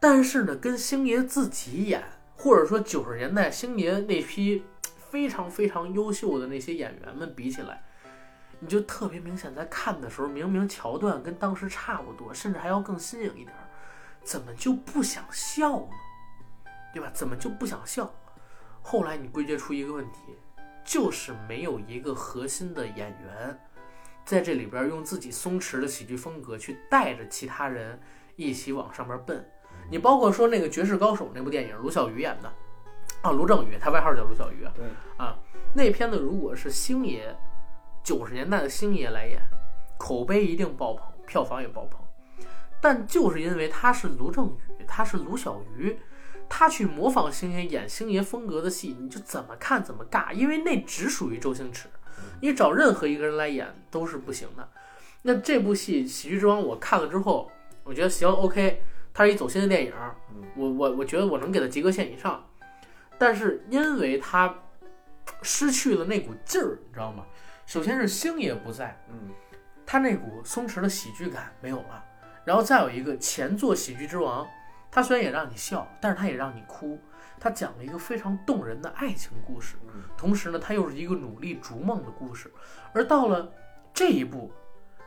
[0.00, 2.04] 但是呢，跟星爷自己演，
[2.36, 4.62] 或者说九十年代星爷那批
[5.10, 7.82] 非常非常优秀的那些演员们比起来，
[8.60, 13.64] 你就特别明显，在看的时候，明明桥段跟当时差不多，甚至还要更新颖一点儿，
[14.22, 15.86] 怎么就不想笑呢？
[16.92, 17.10] 对吧？
[17.14, 18.12] 怎么就不想笑？
[18.86, 20.36] 后来你归结出一个问题，
[20.84, 23.58] 就是没有一个核心的演员
[24.26, 27.98] 在这里边用自己松弛的喜剧风格去带着其他人
[28.36, 29.42] 一起往上面奔。
[29.90, 32.52] 你包括说那个《绝世高手》那部电影，卢小鱼演的
[33.22, 34.72] 啊，卢正雨，他外号叫卢小鱼啊。
[34.76, 34.84] 对
[35.16, 35.38] 啊，
[35.74, 37.34] 那片子如果是星爷
[38.02, 39.40] 九十年代的星爷来演，
[39.98, 42.00] 口碑一定爆棚，票房也爆棚。
[42.82, 45.98] 但就是因为他是卢正雨，他是卢小鱼，
[46.48, 51.88] 他去模仿星爷演星爷风格的戏，你就怎么看怎么尬，因为那只属于周星驰，
[52.40, 54.68] 你找任何一个人来演都是不行的。
[55.22, 57.50] 那这部戏《喜剧之王》我看了之后，
[57.82, 59.92] 我觉得行，OK，它是一走心的电影，
[60.56, 62.46] 我我我觉得我能给它及格线以上，
[63.18, 64.54] 但是因为它
[65.42, 67.24] 失去了那股劲儿，你知道吗？
[67.66, 69.30] 首先是星爷不在，嗯。
[69.86, 72.02] 他那股松弛的喜剧感没有了，
[72.46, 74.42] 然后再有一个前作《喜剧之王》，
[74.94, 76.96] 他虽然也让你笑，但是他也让你哭。
[77.40, 82.50] 他讲了一个非常动人的爱情故事，嗯同时呢，它又是一个努力逐梦的故事。
[82.92, 83.52] 而到了
[83.92, 84.52] 这一步，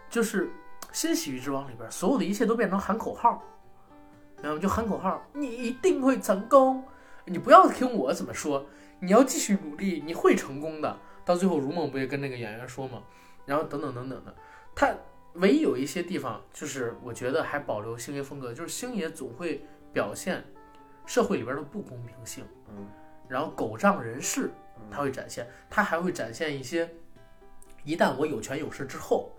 [0.09, 0.45] 就是
[0.91, 3.41] 《新喜剧之王》里边，所有的一切都变成喊口号，
[4.41, 6.83] 然后就喊口号，你一定会成功。
[7.25, 8.67] 你不要听我怎么说，
[8.99, 10.99] 你要继续努力，你会成功的。
[11.23, 13.01] 到最后，如梦不也跟那个演员说嘛，
[13.45, 14.35] 然后等等等等的，
[14.75, 14.93] 他
[15.35, 19.65] 唯一有一些地方，就是我觉得还保留星爷风格，就是星爷总会
[19.97, 20.43] 表现
[21.07, 22.85] 社会里边的不公平性，嗯，
[23.27, 24.51] 然后狗仗人势，
[24.91, 26.87] 他会展现，他还会展现一些，
[27.83, 29.31] 一旦我有权有势之后，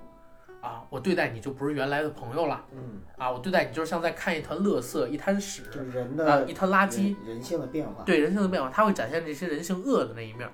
[0.61, 8.03] 啊，我对待你就不是原来的朋友了，嗯，啊，我对待你就是像在看一团垃圾、一滩屎就是人啊、的一滩垃圾，人人性的变化。
[8.03, 10.53] 对人性的变化，他会展现这些人性恶的那一面儿。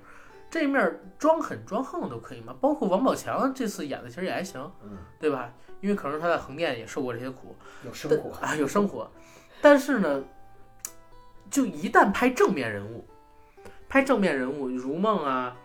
[0.51, 5.51] 这一面儿装狠装横都可以嘛，包括王宝强这次演的其实也还行，嗯，对吧？
[5.81, 8.29] 因为可能他在横店也受过这些苦，有生活。
[8.45, 9.09] 啊，有生活。
[9.65, 10.23] 但是呢，
[11.49, 13.03] 就一旦拍正面人物，
[13.89, 15.57] 拍正面人物，如梦啊，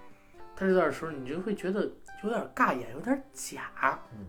[0.56, 1.82] 他这段时候你就会觉得
[2.24, 3.70] 有点尬演，有点假。
[4.14, 4.24] 嗯，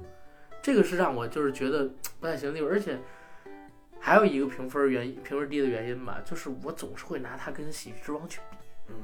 [0.62, 1.90] 这个是让我就是觉得
[2.20, 3.00] 不太行的地方，而且
[3.98, 8.58] 还有一个评分原因，评分低的原因吧，就是我总是会拿它跟《喜剧之王》去比，
[8.90, 8.96] 嗯，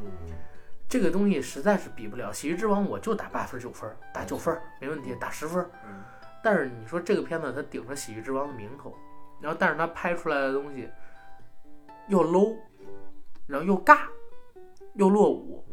[0.89, 2.29] 这个东西实在是比不了。
[2.33, 5.65] 《喜剧之王》我就打八分九分，打九分没问题，打十分。
[5.85, 6.03] 嗯
[6.43, 8.93] 但是你说这个片子它顶着《喜剧之王》的名头，
[9.41, 10.89] 然后但是他拍出来的东西
[12.07, 12.55] 又 low，
[13.45, 14.07] 然后又尬，
[14.95, 15.63] 又落伍，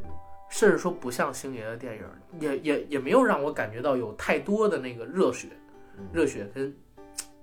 [0.51, 2.05] 甚至说不像星爷的电影，
[2.41, 5.49] 也也也没有让我感觉到有太多的那个热血，
[5.97, 6.77] 嗯热血跟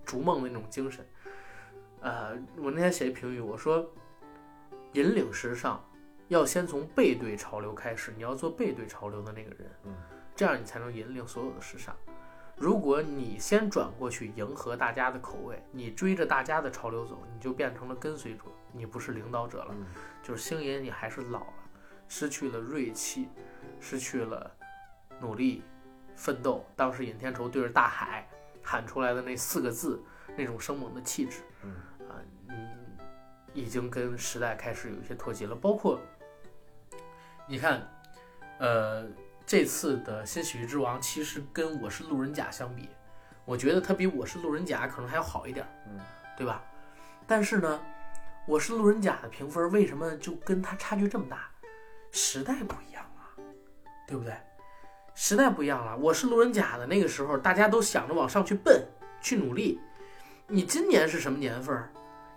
[0.06, 1.06] 逐梦的那种精神。
[2.02, 3.88] 呃，我那天写一评语，我说
[4.94, 5.84] 引领时尚
[6.28, 9.96] 要先从背对潮流开始，你要做背对潮流的那个人，嗯
[10.36, 11.96] 这样你才能引领所有的时尚。
[12.62, 19.70] 如果你先转过去迎合大家的口味，你追着大家的潮流走，你就变成了跟随者，你不是领导者了。
[19.72, 19.84] 嗯
[20.22, 21.54] 就是星爷，你还是老了，
[22.08, 23.28] 失去了锐气，
[23.80, 24.56] 失去了
[25.20, 25.64] 努力
[26.16, 26.64] 奋斗。
[26.76, 28.30] 当时尹天仇对着大海
[28.62, 30.00] 喊出来的那四个字，
[30.38, 31.72] 那种生猛的气质，嗯
[32.08, 32.70] 啊，嗯，
[33.56, 35.56] 已经跟时代开始有一些脱节了。
[35.56, 36.00] 包括
[37.48, 37.82] 你看，
[38.60, 39.08] 呃，
[39.52, 42.88] 这次的新喜剧之王其实跟我是路人甲相比，
[43.44, 46.00] 我觉得它比我是路人甲可能还要好一点，嗯，
[46.38, 46.64] 对吧？
[47.28, 47.78] 但是呢，
[48.48, 51.50] 我是路人甲的评分为什么就跟它差距这么大？
[52.14, 53.44] 时代不一样了，
[54.08, 54.34] 对不对？
[55.16, 55.98] 时代不一样了。
[55.98, 58.82] 我是路人甲的那个时候，大家都想着往上去奔，
[59.22, 59.82] 去努力。
[60.48, 61.92] 你今年是什么年份儿？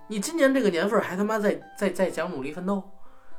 [0.08, 2.82] 你今年这个年份儿还他妈在在在讲努力奋斗，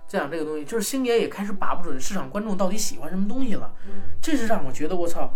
[0.08, 3.74] 在讲这个东西，就是星爷也开始把不准市场观众到底喜欢什么东西了。
[4.22, 5.30] 这是让我觉得我操，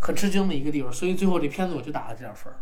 [0.00, 0.92] 很吃惊的一个地方。
[0.92, 2.56] 所以最后这片子我就打了这点分儿。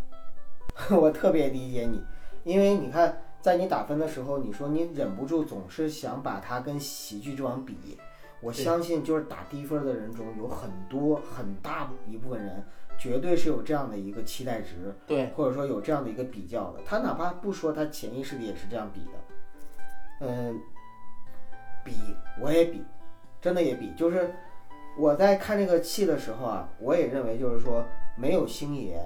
[0.96, 2.02] 我特别理解你，
[2.42, 7.98] 因为你看，在你打分的时候，你说你忍不住总是想把它跟《喜剧之王》比。
[8.40, 12.62] 我相信，就是打低分的人中有很多很大一部分人，
[12.98, 16.80] 绝对是有这样的一个期待值，对，或者说有这样的一个比较的。
[16.84, 19.12] 他哪怕不说，他潜意识里也是这样比的。
[20.20, 20.60] 嗯，
[21.84, 21.92] 比
[22.40, 22.82] 我也比，
[23.40, 23.92] 真的也比。
[23.94, 24.34] 就是
[24.98, 27.84] 我在看这个戏的时候啊，我也认为就是说，
[28.16, 28.98] 没有星爷，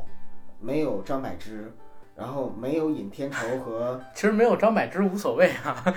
[0.60, 1.72] 没有张柏芝，
[2.14, 5.94] 然后没有尹天仇和 其实没有张柏芝无所谓啊。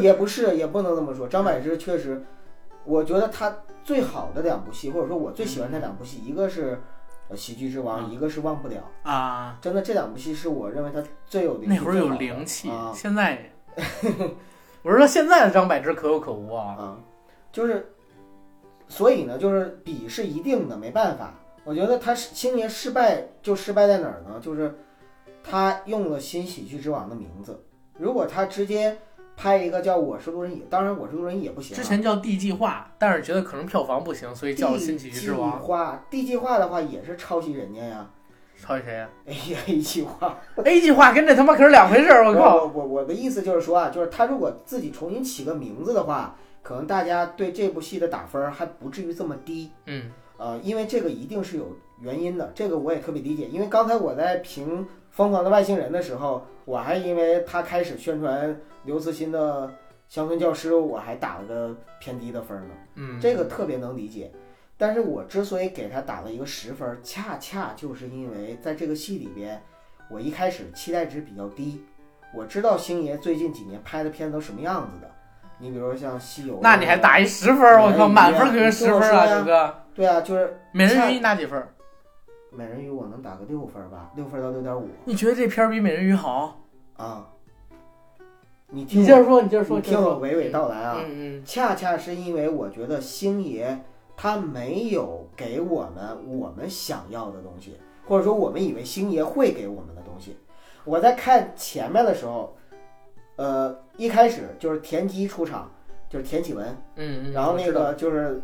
[0.00, 1.26] 也不是，也不能这么说。
[1.26, 2.24] 张柏芝确实，
[2.84, 6.80] 我觉得他最好的两部戏，或者说我最喜欢那两部戏，一个是
[7.28, 8.76] 呃《喜剧之王》，一个是《忘不了》。
[9.08, 13.50] 啊，真的，这两部戏是我认为他最有灵气那会儿有灵气，啊现在，
[14.82, 16.76] 我是说现在的张柏芝可有可无啊。
[16.78, 16.98] 啊，
[17.52, 17.92] 就是，
[18.88, 21.34] 所以呢，就是比是一定的，没办法。
[21.64, 24.40] 我觉得他是星爷失败就失败在哪儿呢？
[24.40, 24.78] 就是
[25.44, 27.62] 他用了新喜剧之王的名字。
[27.98, 28.96] 如果他直接
[29.36, 31.76] 拍一个叫《我是路人乙》，当然《我是路人乙》也不行、啊。
[31.76, 35.52] 之前叫 D 计划，但是觉得可能票房不行，所以叫新喜剧之王。
[35.52, 38.10] 地计划，D 计划的话也是抄袭人家呀。
[38.60, 42.56] 抄袭谁呀哎呀，A 计划，？A 计划跟这他妈可是两回事儿，我我靠！
[42.56, 49.70] 我我我的意思就是说啊，就是他如果自己重新起个名字的话，可能大家对这部戏的打分还不至于这么低。
[49.86, 53.46] 嗯，呃，因为这个一定是有原因的，这个我也特别理解。
[53.46, 59.66] 因为刚才我在评《疯狂的外星人》的时候，我还因为他开始宣传刘慈欣的
[60.08, 62.74] 《乡村教师》，我还打了个偏低的分呢。
[62.96, 64.30] 嗯，这个特别能理解。
[64.80, 69.62] 但是我之所以给他打了一个十分，恰恰就是因为在这个戏里边，
[70.10, 71.84] 我一开始期待值比较低。
[72.34, 75.10] 我知道星爷最近几年拍的片子都什么样子的，
[75.58, 79.74] 你比如说像《西游》，那你还打一十分儿，我靠，满分可是十分儿啊，九哥。
[79.94, 81.68] 对啊，就是美人鱼你打几分儿？
[82.50, 86.58] 美人鱼我能打个六分吧，六分到六点五你觉得这片儿比美人鱼好？
[86.96, 87.26] 啊。
[88.68, 90.04] 你听我，接着说，你接着说，你接着说。
[90.04, 90.96] 听我娓娓道来啊。
[91.04, 93.84] 嗯嗯恰恰是因为我觉得星爷
[94.20, 100.36] 他没有给我们我们想要的东西，或者说我们以为星爷会给我们的东西。
[100.84, 102.54] 我在看前面的时候，
[103.36, 105.70] 呃，一开始就是田鸡出场，
[106.10, 106.66] 就是田启文，
[106.96, 108.42] 嗯嗯，然后那个就是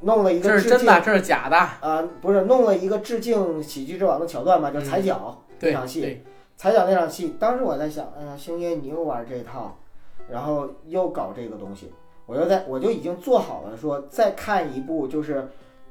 [0.00, 6.00] 弄了一个致敬这是真的，这是假的，啊、不是弄了一个致敬喜剧之王的桥段嘛，就是踩脚、对那场戏。
[6.00, 6.24] 对，
[6.56, 9.76] 踩脚那场戏，当时我在想，哎呀，星爷你又玩这套，
[10.30, 11.92] 然后又搞这个东西，
[12.26, 15.48] 我又在我就已经做好了说再看一部，就是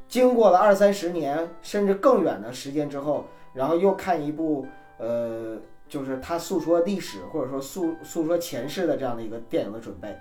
[0.08, 4.68] 经过了二三十年甚至更远的时间之后，然后又看一部，
[4.98, 5.58] 呃，
[5.88, 10.16] 就是他诉说历史或者说诉诉说前世的这样的一个电影的准备。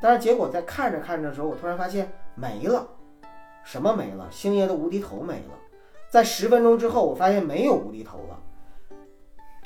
[0.00, 2.86] 但是结果在看着看着的时候，我突然发现没了，
[3.64, 4.28] 什么没了？
[4.30, 5.54] 星爷的无敌头没了。
[6.08, 8.38] 在十分钟之后，我发现没有无敌头了。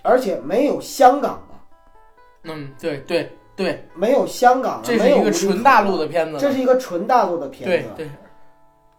[0.03, 3.31] 而且没有香港的，嗯，对对
[3.63, 7.89] 对，没有香港的，这是一个纯大陆的片子，这是一个纯大陆的片子。
[7.95, 8.11] 对对，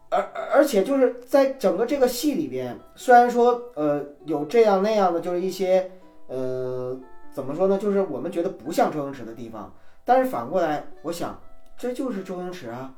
[0.10, 5.90] 而而而且就是在整个这个戏里边，虽然说呃有这样那样的，就是一些
[6.28, 6.96] 呃
[7.34, 9.74] 怎么说呢，就是我们觉得不像周星驰的地方，
[10.06, 11.42] 但是反过来，我想
[11.76, 12.94] 这就是周星驰啊，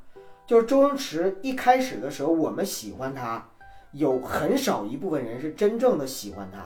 [0.46, 3.48] 就是周星驰一开始的时候，我们喜欢他，
[3.94, 6.60] 有很少一部分人是真正的喜欢他，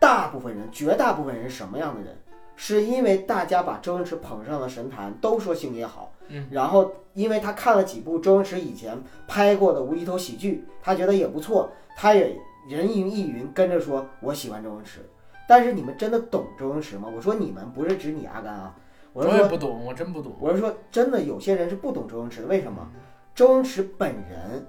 [0.00, 2.18] 大部分人，绝大部分人什么样的人？
[2.60, 12.36] 是因为大家把周星驰捧上了神坛，都说星爷好，嗯，然后因为他看了几部周星驰以前拍过的无厘头喜剧，他觉得也不错，他也
[12.68, 15.08] 人云亦云跟着说我喜欢周星驰。
[15.48, 17.08] 但是你们真的懂周星驰吗？
[17.14, 18.74] 我说你们不是指你阿甘啊，
[19.12, 20.34] 我是说我也不懂，我真不懂。
[20.40, 22.90] 我是说真的有些人是不懂周星驰的，为什么？
[23.36, 24.66] 周星驰本人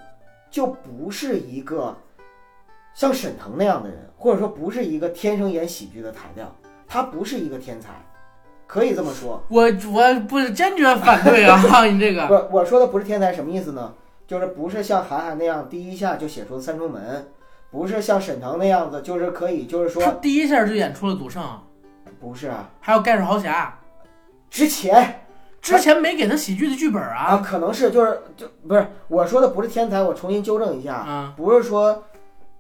[0.51, 1.97] 就不是一个
[2.93, 6.55] 像沈腾那样的人，或者说不是一个天生演喜剧的材料，
[6.89, 7.89] 他不是一个天才，
[8.67, 9.41] 可以这么说。
[9.47, 9.63] 我
[9.93, 11.61] 我不是坚决反对啊！
[11.85, 13.93] 你这个不，我说的不是天才，什么意思呢？
[14.27, 17.27] 就是不是像韩寒那样第一下就写出了三重门，
[17.71, 21.43] 不是像沈腾那样子，就是可以，就是说他第一下就演出了赌圣，
[22.19, 23.79] 不是啊，还有盖世豪侠，
[24.49, 25.21] 之前
[25.61, 31.33] 之前没给他喜剧的剧本啊，啊可能是就是就不是我说的不是天才，我重新纠正一下，啊！
[31.35, 32.03] 不是说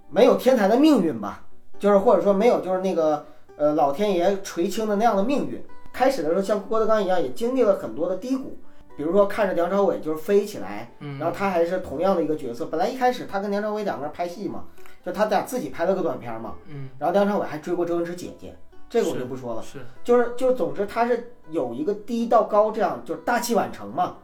[0.09, 1.43] 没有天才的命运吧，
[1.77, 3.25] 就是或者说没有就是那个
[3.59, 5.63] 呃老天爷垂青的那样的命运。
[5.91, 8.59] 开始的时候像郭德纲一样，也经历了很多的低谷，
[8.95, 12.67] 比如说看着梁朝伟就是飞起来，嗯然后他还是同样的一个角色。
[12.67, 14.65] 本来一开始他跟梁朝伟两个人拍戏嘛，
[15.03, 18.55] 就他俩自己拍了个短片嘛，嗯，然后梁朝伟还追过周星驰姐姐，
[18.87, 19.63] 这个我就不说了。
[19.63, 24.17] 是就是就是，总之他是有一个低到高这样，就是大器晚成嘛。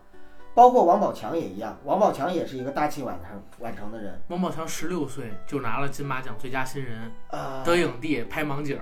[0.54, 4.22] 包括王宝强也一样，王宝强也是一个大器晚成晚成的人。
[4.30, 8.80] 王宝强十六岁就拿了金马奖最佳新人，呃，得影帝，拍盲井，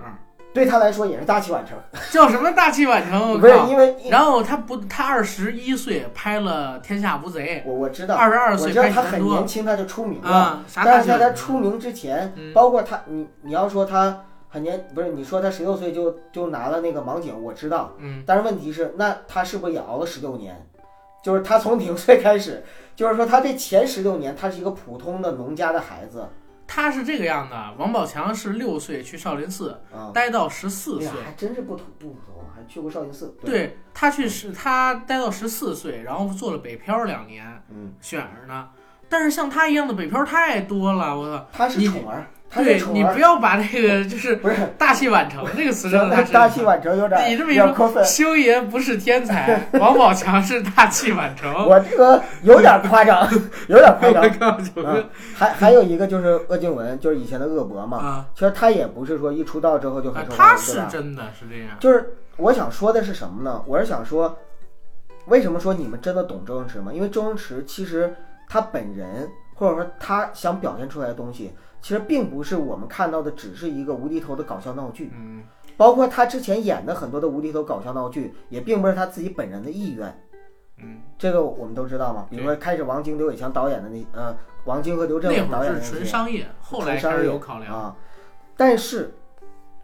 [0.54, 1.78] 对他来说也是大器晚成，
[2.12, 3.32] 叫什么大器晚成？
[3.32, 3.54] 我不是！
[3.68, 11.32] 因为然后他不，他二十一岁拍了《天下无贼我我知》，道，二十二岁我知道他很年轻他就出名了，啊，啥但是在他？
[11.32, 20.56] 出名之前，嗯包括他，你你要说他很年，不是你说他十六岁就就拿了那个盲井，我知道，嗯，但是问题是，那他是不是也熬了十六年？
[21.24, 22.62] 就是他从零岁开始，
[22.96, 26.28] 就是说他这前十六年，他是一个普通的农家的孩子，
[26.68, 27.74] 他是这个样的。
[27.78, 38.70] 王宝强是六岁去少林寺啊、待到十四岁哎，，还真是不同不同，还去过少林寺。，对他去是他待到十四岁，然后做了北漂两年，嗯，选着呢。
[39.10, 41.46] 但是像他一样的北漂太多了，我操！
[41.54, 46.62] 他是你宠儿，他对你不要把那个就是不是大器晚成这个词扔在他身大器。
[46.62, 51.52] 晚成有点你这么一说，分，星爷不是天才， 王宝强是大器晚成。
[51.68, 53.28] 我这个有点夸张，
[53.68, 55.04] 有点夸张。
[55.36, 60.74] 还还有一个就是鄂靖文，就是以前的鄂博嘛，啊，其实他也不是说一出道之后就很啊受欢迎，他是？
[60.92, 61.76] 真的是这样。
[61.80, 63.64] 就是我想说的是什么呢？
[63.66, 64.38] 我是想说，
[65.26, 66.92] 为什么说你们真的懂周星驰吗？
[66.94, 68.16] 因为周星驰其实
[68.48, 71.52] 他本人或者说他想表现出来的东西，
[71.84, 75.44] 其实并不是我们看到的只是一个无厘头的搞笑闹剧，嗯，
[75.76, 80.18] 包括他之前演的很多的无厘头搞笑闹剧，也并不是他自己本人的意愿。
[80.78, 82.26] 嗯，这个我们都知道嘛。
[82.30, 84.34] 比如说开始王晶、刘伟强导演的那呃，
[84.64, 87.76] 王晶和刘镇那伟导演的纯商业，后来开始有考量。
[87.76, 87.94] 啊。
[88.56, 89.14] 但是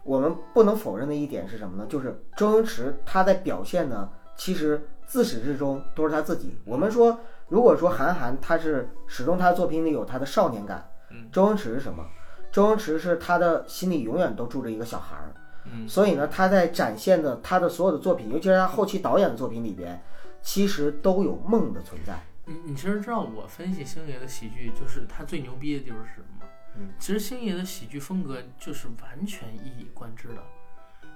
[0.02, 1.84] 我们不能否认的一点是什么呢？
[1.86, 6.56] 就是周星驰他在表现呢，其实自始至终都是他自己。
[6.64, 12.04] 我们说，如果说韩寒他是始终他的作品里有他的少年感，嗯周星驰是什么？
[12.50, 15.34] 周星驰是他的心里永远都住着一个小孩儿。
[15.64, 20.02] 嗯，所以呢，他在展现的他的所有的作品，尤其是他后期导演的作品里边，
[20.40, 22.18] 其实都有梦的存在。
[22.46, 26.46] 你你其实知道我分析星爷的喜剧，就是他最牛逼的地方是什么吗？
[26.76, 30.42] 嗯，其实星爷的喜剧风格就是完全一以贯之的，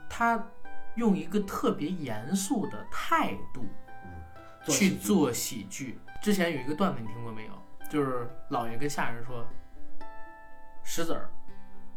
[0.08, 0.46] 他
[0.96, 3.64] 用一个特别严肃的态度
[4.70, 5.98] 去做喜剧做喜剧。
[6.22, 7.52] 之前有一个段子你听过没有？
[7.90, 9.44] 就是老爷跟下人说，
[10.84, 11.28] 石子儿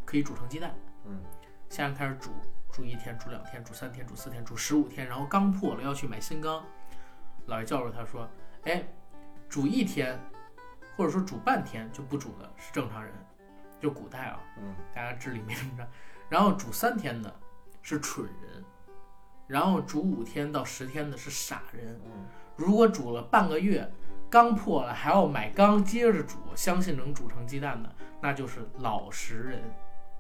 [0.06, 0.74] 可以煮成鸡蛋，
[1.06, 1.22] 嗯，
[1.70, 2.32] 下人开始煮，
[2.72, 6.66] 煮一天，煮两天，煮三天，煮四天，煮十五天，然后缸破了要去买新缸，
[7.46, 8.28] 老爷叫住他说
[8.64, 8.88] ：“哎，
[9.50, 10.18] 煮一天，
[10.96, 13.14] 或者说煮半天就不煮的是正常人，
[13.80, 15.88] 就古代啊，嗯，大家至理名言。
[16.30, 17.34] 然后煮三天的
[17.82, 18.64] 是蠢人，
[19.48, 22.00] 然后煮五天到十天的是傻人。
[22.06, 22.26] 嗯
[22.58, 23.88] 如果煮了半个月，
[24.30, 27.90] 缸破了还要买缸接着煮，相信能煮成鸡蛋的，
[28.22, 29.62] 那就是老实人，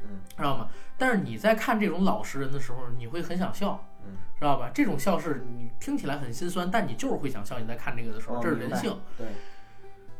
[0.01, 0.69] 嗯，知道吗？
[0.97, 4.69] 但是你在看这种老实人的时候，你会很想笑，嗯，知道吧？
[4.73, 7.59] 这种笑是你听起来很心酸，但你就是会想笑。
[7.59, 8.97] 你在看这个的时候，哦这是人性。
[9.17, 9.27] 对，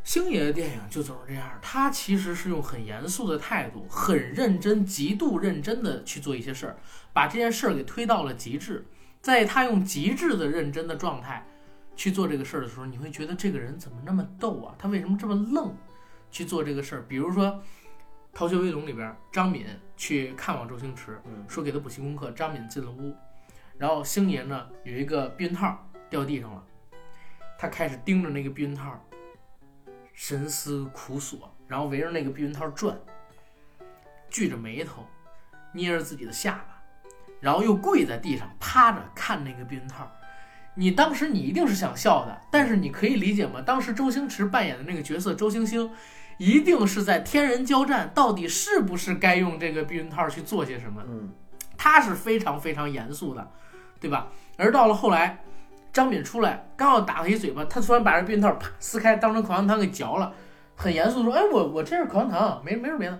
[0.04, 6.76] 星爷的电影就总是这样，他其实是用很严肃的态度，很认真、极度认真的去做一些事儿，
[7.12, 8.84] 把这件事儿给推到了极致。
[9.20, 11.44] 在他用极致的认真的状态
[11.98, 14.72] 去做这个事儿的时候，你会觉得这个人怎么那么逗啊？
[14.78, 15.76] 他为什么这么愣
[16.30, 17.02] 去做这个事儿？
[17.08, 17.46] 比如说
[18.32, 19.66] 《逃学威龙》里边，张敏
[19.96, 23.16] 去看望周星驰，嗯说给他补习功课，张敏进了屋，
[23.76, 25.76] 然后星爷呢有一个避孕套
[26.08, 26.64] 掉地上了，
[27.58, 29.04] 他开始盯着那个避孕套，
[30.12, 32.96] 神思苦索，然后围着那个避孕套转，
[34.30, 35.04] 聚着眉头，
[35.74, 36.80] 捏着自己的下巴，
[37.40, 40.08] 然后又跪在地上趴着看那个避孕套。
[40.78, 43.60] 你当时你一定是想笑的，但是你可以理解吗？
[43.60, 45.90] 当时周星驰扮演的那个角色周星星，
[46.38, 51.02] 一定是在天人交战，到底是不是该用这个避孕套去做些什么？
[51.04, 51.32] 嗯
[51.76, 53.50] 他是非常非常严肃的，
[54.00, 54.28] 对吧？
[54.56, 55.40] 而到了后来，
[55.92, 60.32] 张敏出来刚要打他一嘴巴，他突然把这避孕套啪撕开，当成口香糖给嚼了，
[60.76, 63.18] 很严肃地说：“哎，我我这是口香糖，没没什么别的。”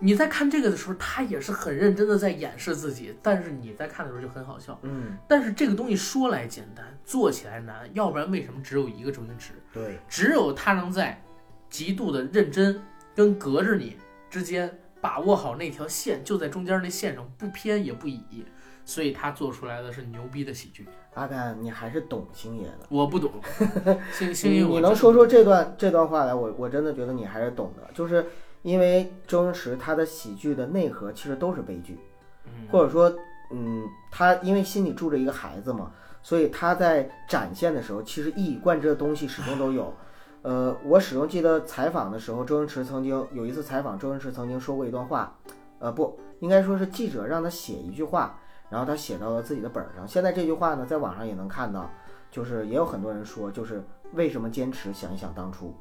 [0.00, 4.78] 你在看这个的时候，他也是很认真的在掩饰自己，但是你在看的时候就很好笑。
[4.82, 9.54] 嗯，但是这个东西说来简单，做起来难，要不然为什么只有一个周星驰？
[9.72, 11.20] 对，只有他能在
[11.68, 12.80] 极度的认真
[13.14, 13.96] 跟隔着你
[14.30, 18.44] 之间把握好那条线，就在中间那线上不偏也不倚，
[18.84, 20.86] 所以他做出来的是牛逼的喜剧。
[21.14, 22.86] 阿甘，你还是懂星爷的。
[22.88, 23.32] 我不懂，
[24.14, 26.32] 星星爷，你能说出这段这段话来？
[26.32, 28.24] 我我真的觉得你还是懂的，就是
[28.62, 31.98] 因为周星驰他的喜剧的内核其实都是悲剧，
[32.46, 33.12] 嗯或者说，
[33.50, 39.92] 嗯，他因为心里住着一个孩子嘛，所以他在展现的时候，其实一以贯之的东西始终都有。
[40.42, 45.36] 呃，我始终记得采访的时候，周星驰曾经有一次采访，周星驰曾经说过一段话，
[45.80, 48.38] 呃，不应该说是记者让他写一句话，
[48.70, 50.06] 然后他写到了自己的本儿上。
[50.06, 51.90] 现在这句话呢，在网上也能看到，
[52.30, 53.82] 就是也有很多人说，就是
[54.12, 54.92] 为什么坚持？
[54.92, 55.74] 想一想当初，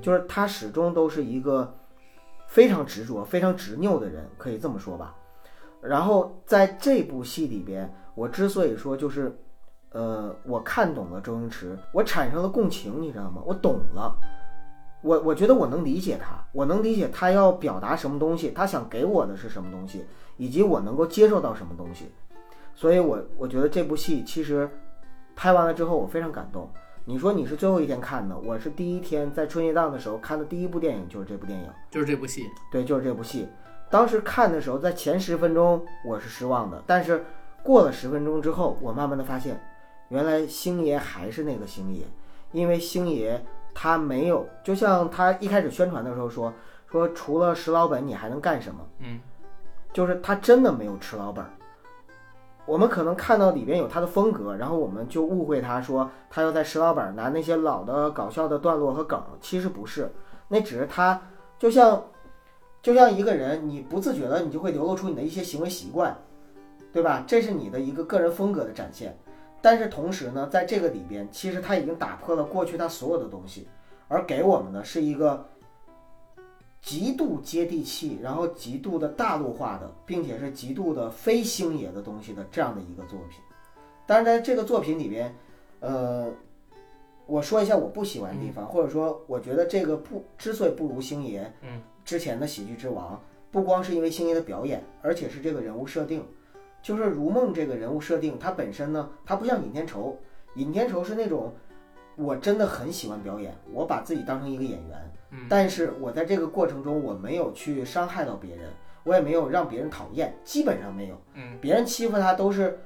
[0.00, 1.76] 就是他始终都是一个
[2.46, 5.14] 非常执着、非常执拗的人，可以这么说吧。
[5.80, 9.36] 然后在这部戏里边，我之所以说就是，
[9.90, 13.42] 呃，我看懂了周星驰，我产生了共情，你知道吗？
[13.44, 14.16] 我懂了，
[15.02, 20.04] 我我觉得我能理解他，我能理解他要表达什么东西，他想给我的是什么东西，
[20.36, 22.10] 以及我能够接受到什么东西。
[22.74, 24.68] 所以我我觉得这部戏其实
[25.34, 26.68] 拍完了之后，我非常感动。
[27.08, 31.70] 你说你是最后一天看的，我是第一天在春节档的时候看的第一部电影就是这部电影。
[31.88, 33.48] 就是这部戏，对，就是这部戏。
[33.88, 37.24] 当时看的时候，在前十分钟我是失望的，但是
[37.62, 39.64] 过了十分钟之后，我慢慢的发现，
[40.08, 42.02] 原来星爷还是那个星爷，
[42.50, 43.40] 因为星爷
[43.72, 46.52] 他没有，就像他一开始宣传的时候说，
[46.90, 48.84] 说除了石老本你还能干什么？
[48.98, 49.20] 嗯，
[49.92, 51.52] 就是他真的没有吃老本儿。
[52.66, 60.10] 我们可能看到里边有他的风格，然后我们就误会他说他要在石老板拿那些老的搞笑的段落和梗，其实不是，
[60.48, 61.20] 那只是他
[61.58, 62.02] 就像
[62.82, 66.16] 就像一个人，你不自觉的你就会流露出你的一些行为习惯，
[66.92, 67.22] 对吧？
[67.26, 69.16] 这是你的一个个人风格的展现。
[69.62, 73.66] 但是同时呢，在这个里边，其实他已经打破了过去他所有的东西，
[74.08, 75.44] 而给我们的是一个
[76.82, 83.40] 极度接地气，然后极度的大陆化的，并且是极度的非星爷的东西的这样的一个作品。
[84.06, 85.34] 但是，在这个作品里边，
[85.80, 86.30] 呃，
[87.26, 93.20] 我说一下我不喜欢的地方，或者说我觉得这个不之所以不如星爷，嗯，之前的喜剧之王，
[93.50, 96.24] 不光是因为星爷的表演，而且是这个人物设定。
[96.82, 100.16] 就是如梦这个人物设定，他本身呢，他不像尹天仇，
[100.54, 101.52] 尹天仇是那种
[102.14, 105.05] 我真的很喜欢表演，我把自己当成一个演员，
[105.36, 108.70] 嗯但是我在这个过程中，我没有去伤害到别人，
[109.04, 111.20] 我也没有让别人讨厌，基本上没有。
[111.34, 112.78] 嗯，别人欺负他都是，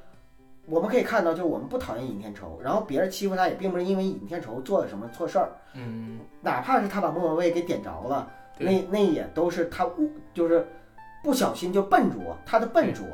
[0.67, 8.29] 我们可以看到，就是我们不讨厌尹天仇，然后别人欺负他也并不是因为尹天仇做了什么错事儿，嗯，哪怕是他把莫文蔚给点着了，
[8.59, 10.67] 那那也都是他误，就是
[11.23, 13.07] 不小心就笨拙，他的笨拙。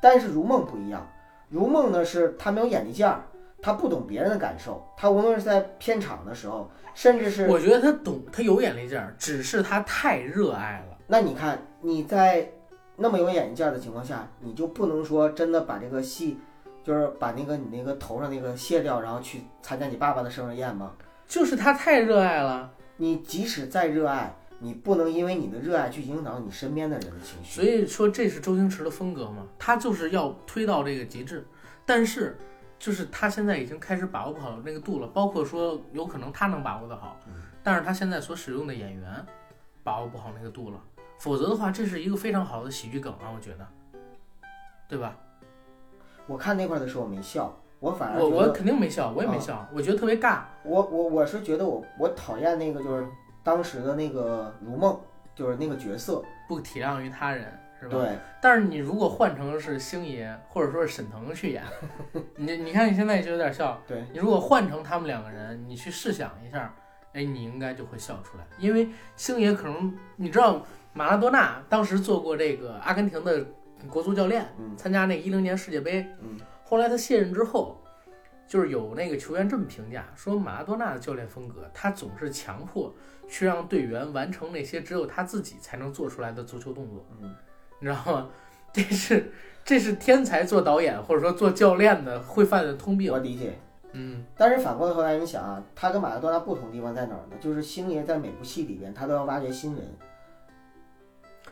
[0.00, 1.06] 但是如梦不一样，
[1.48, 3.22] 如梦呢是他没有眼力见儿，
[3.62, 10.96] 他不懂别人的感受，他无论是在片场的时候，甚至是我觉得他懂，他有眼力劲儿，只是他太热爱了。
[11.06, 12.48] 那你看你在
[12.96, 16.38] 那么有眼力劲儿的情况下，你就不能说真的把这个戏
[16.82, 20.92] 就是把那个你那个头上那个卸掉，然后去参加你爸爸的生日宴吗？
[21.26, 27.60] 就是他太热爱了，你即使再热爱，你不能因为你的热爱去影响你身边的人的情绪。
[27.60, 31.44] 所以说这是周星驰的风格嘛，他就是要推到这个极致，
[31.84, 32.36] 但是
[32.84, 37.16] 就是他现在已经开始把握不好那个度了，包括说有可能他能把握的好，
[37.62, 39.24] 但是他现在所使用的演员
[39.82, 40.78] 把握不好那个度了，
[41.18, 43.66] 否则的话，这是一个非常好的喜剧梗啊，我觉得，
[44.86, 45.16] 对吧？
[46.26, 50.42] 我看那块儿的时候没笑，我反而我我肯定没笑，我也没笑，我觉得特别尬。
[50.62, 53.06] 我我我是觉得我我讨厌那个就是
[53.42, 55.00] 当时的那个如梦，
[55.34, 58.04] 就是那个角色，不体谅于他人，是吧？。
[58.04, 61.62] 对，但是你如果换成是星爷或者说是沈腾去演，
[62.36, 63.80] 你你看你现在就有点笑。
[63.86, 64.04] 对。
[64.12, 66.74] 你如果换成他们两个人，你去试想一下，
[67.12, 73.46] 哎，你应该就会笑出来，因为星爷可能你知道马拉多纳当时做过这个阿根廷的
[73.88, 77.80] 国足教练，嗯参加那一零年世界杯，嗯后来他卸任之后，
[78.48, 82.92] 就是有那个球员这么评价说，马拉多纳的教练风格，他总是强迫
[83.28, 87.34] 去让队员完成那些只有他自己才能做出来的足球动作，嗯，
[87.80, 88.26] 你知道吗？
[88.72, 89.32] 这是
[89.64, 93.18] 这是天才做导演或者说做教练的会犯的通病我。
[93.18, 93.58] 理解。
[93.92, 97.36] 嗯，但是反过头来，你想啊，他跟马拉多纳不同地方在哪儿呢？
[97.40, 99.84] 就是星爷在每部戏里边，他都要挖掘新人。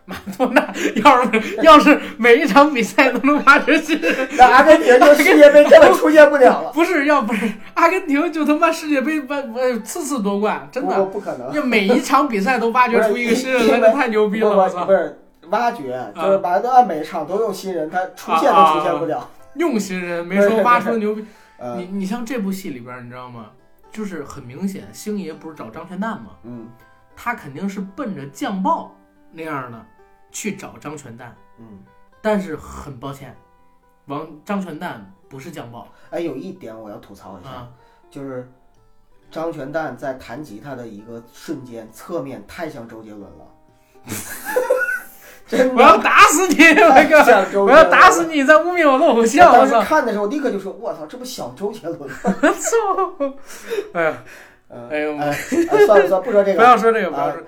[0.05, 0.74] 马拉多纳
[1.05, 11.01] 要是要是每一场比赛都能挖掘新人， 那阿根廷就世界杯根本出现不了了， 不是要不是阿根廷就他妈世界杯完呃次次夺冠，真的。
[11.05, 11.53] 不可能。
[11.53, 14.49] 要每一场比赛都挖掘出一个新人来，那太牛逼了！
[14.49, 14.85] 我操
[15.53, 19.31] 挖掘，就是马拉多纳每场都用新人，他出现都出现不了。
[19.55, 21.23] 用新人没说挖出牛逼。
[21.59, 23.53] 嗯你你像这部戏里边，你知道吗？
[23.93, 26.31] 就是很明显，星爷不是找张全蛋吗？
[26.43, 26.69] 嗯
[27.15, 28.93] 他肯定是奔着酱爆
[29.31, 29.87] 那样的
[30.31, 31.85] 去找张全蛋，嗯，
[32.20, 33.37] 但是很抱歉，
[34.07, 37.69] 王张全蛋不是酱爆哎，有一点我要吐槽一下，啊！
[38.11, 38.51] 就是
[39.31, 43.47] 张全蛋在弹吉他的一个瞬间，侧面太像周杰伦了，
[45.57, 46.65] 真我要打死你！
[46.81, 47.23] 我太靠！
[47.23, 47.73] 像周杰伦了。
[47.73, 48.43] 我要打死你！
[48.43, 49.53] 在污蔑我的偶像！
[49.53, 49.81] 我当时操！
[49.83, 53.35] 看的时候，立刻就说：“我操，这不小周杰伦 吗我操！
[53.93, 54.23] 哎呀，？”
[54.74, 55.16] 嗯，哎呦
[55.87, 57.43] 算了算了，不说这个， 不要说这个，不要说。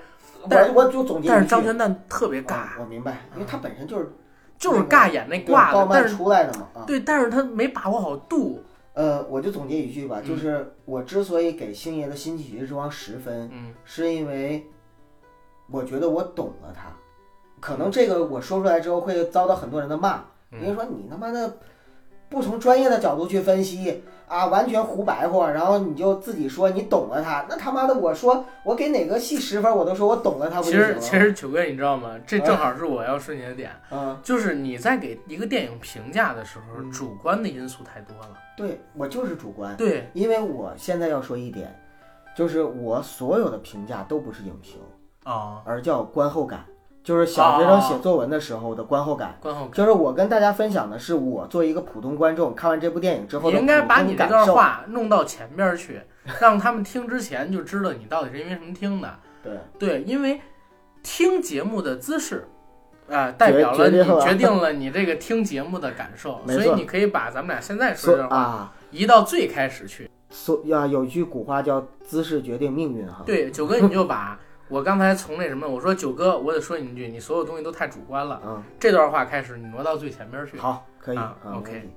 [0.47, 1.29] 但我我就总结一句。
[1.29, 4.11] 但是张全蛋特别尬啊，我明白，因为他本身就是
[4.59, 6.83] 就是尬演那挂的，但是出来的嘛啊。
[6.85, 8.63] 对，但是他没把握好度。
[8.93, 14.65] 呃，我就总结一句吧，嗯就是我之所以给星爷的《新喜剧之王》十分，嗯是因为
[15.69, 16.83] 我觉得我懂了他。
[17.59, 21.57] 可能这个我说出来之后会遭到很多人的骂，因为嗯，说你他妈的
[22.29, 31.01] 不从专业的角度去分析啊，完全胡白话，然后你就自己说你懂了他，那他妈的我说我给哪个戏十分，我都说我懂了他不其就行了？
[31.01, 32.15] 实其实九哥，你知道吗？
[32.25, 36.91] 这正好是我要说你的点，嗯，就是你在给一个电影评价的时候，嗯。
[36.91, 38.33] 主观的因素太多了。
[38.57, 41.77] 对我就是主观，对，因为我现在要说一点，
[42.35, 44.79] 就是我所有的评价都不是影评，
[45.23, 46.65] 啊，而叫观后感，
[47.05, 49.37] 就是小学生写作文的时候的观后感。
[49.39, 49.71] 观后感。
[49.71, 54.27] 就是我跟大家分享的是我作为一个普通观众看完这部电影之后的你应该把你这。
[54.27, 56.01] 段话弄到前边去，
[56.41, 59.19] 让他们听之前就知道你到底是因为什么听的。
[59.43, 60.41] 对，对，因为
[61.03, 62.47] 听节目的姿势，
[63.07, 70.09] 啊、代表了你决定 了你这个听节目的感受，所以你可以把咱们俩现在说的话啊，移到最开始去。
[70.31, 73.21] 所呀有一句古话叫“姿势决定命运”哈。
[73.23, 78.41] 对，九哥，你就把我刚才从那什么，我说九哥，我得说你一句，你所有东西都太主观了。
[78.45, 80.57] 嗯，这段话开始，你挪到最前边去。
[80.57, 81.19] 好，可以
[81.53, 81.89] OK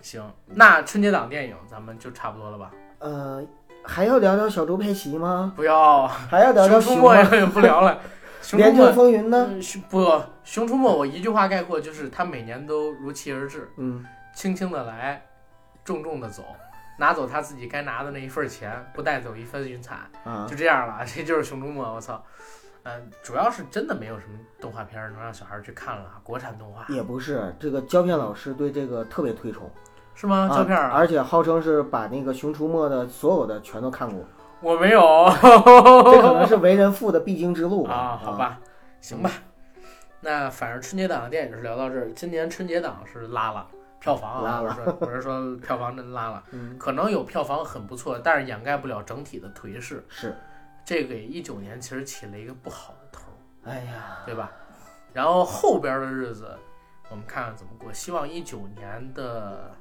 [0.00, 2.70] 行，那春节档电影咱们就差不多了吧？
[3.00, 3.44] 呃，
[3.82, 5.52] 还要聊聊小猪佩奇吗？
[5.56, 7.08] 不要，还要聊聊熊出？
[7.08, 7.98] 没也不聊了。
[8.40, 9.50] 熊出没，风云呢？
[9.90, 15.20] 不，熊出没，我一句话概括就是，它每年都如期而至，嗯，轻轻的来，
[15.84, 16.44] 重重的走，
[16.98, 21.04] 拿走他自己该拿的那一份钱，不带走一分云彩，啊就，这样了。
[21.06, 22.22] 这就是熊出没，我操。
[22.84, 29.68] 嗯，主要是真的没有什么动画片儿能让小孩儿去看了，国产动画也不是，这个胶片老师对这个特别推崇，
[30.14, 30.48] 是吗？
[30.48, 34.24] 胶片而且号称是把那个《熊出没》的所有的全都看过，
[34.60, 38.60] 我没有，这可能 是为人父的必经之路啊，好，吧，
[39.00, 39.32] 行吧。
[40.20, 43.66] 那反正春节档的电影是聊到这儿，今年春节档是拉了
[44.06, 50.04] 票房啊，我是说 我是说票房真拉了，嗯，可能有票房很不错，但是掩盖不了整体的颓势。
[50.08, 50.36] 是，
[50.84, 53.32] 这给一九年其实起了一个不好的头
[53.64, 54.52] 儿，哎呀，对吧？
[55.12, 56.56] 然后后边的日子，
[57.10, 57.92] 我们看看怎么过。
[57.92, 59.74] 希望一九年的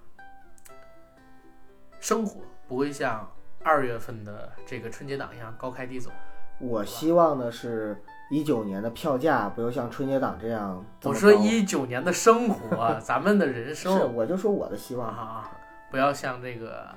[1.99, 3.31] 生活不会像
[3.64, 6.10] 二月份的这个春节档一样高开低走。
[6.57, 11.10] 我希望的是一九年的票价不要像春节档这样这。
[11.10, 15.52] 我说一九年的生活，咱们的人生是，我就说我的希望啊，
[15.91, 16.88] 不要像这个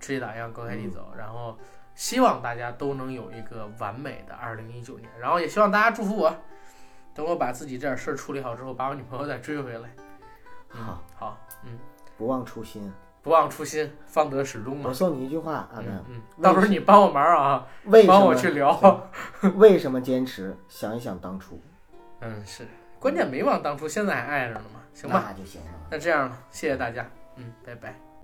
[0.00, 1.12] 春节档一样高开低走。
[1.16, 1.56] 然后
[1.94, 6.34] 希望大家都能有一个完美的二零一九年，然后也希望大家祝福我，
[7.14, 9.90] 等我把自己这点事儿处理好之后，把我女朋友再追回来。
[10.74, 11.78] 嗯好，好，嗯，
[12.16, 12.90] 不忘初心。
[13.22, 14.94] 不忘初心，方得始终嘛我。
[14.94, 19.08] 送你一句话，阿嗯到时候你帮我忙啊，为帮我去聊。
[19.56, 20.56] 为什么坚持？
[20.68, 21.60] 想一想当初，
[22.20, 22.66] 嗯，是，
[22.98, 25.24] 关键没忘当初，现在还爱着呢嘛，行吧？
[25.28, 25.68] 那就行了。
[25.90, 28.11] 那这样了，谢谢大家，嗯，拜拜。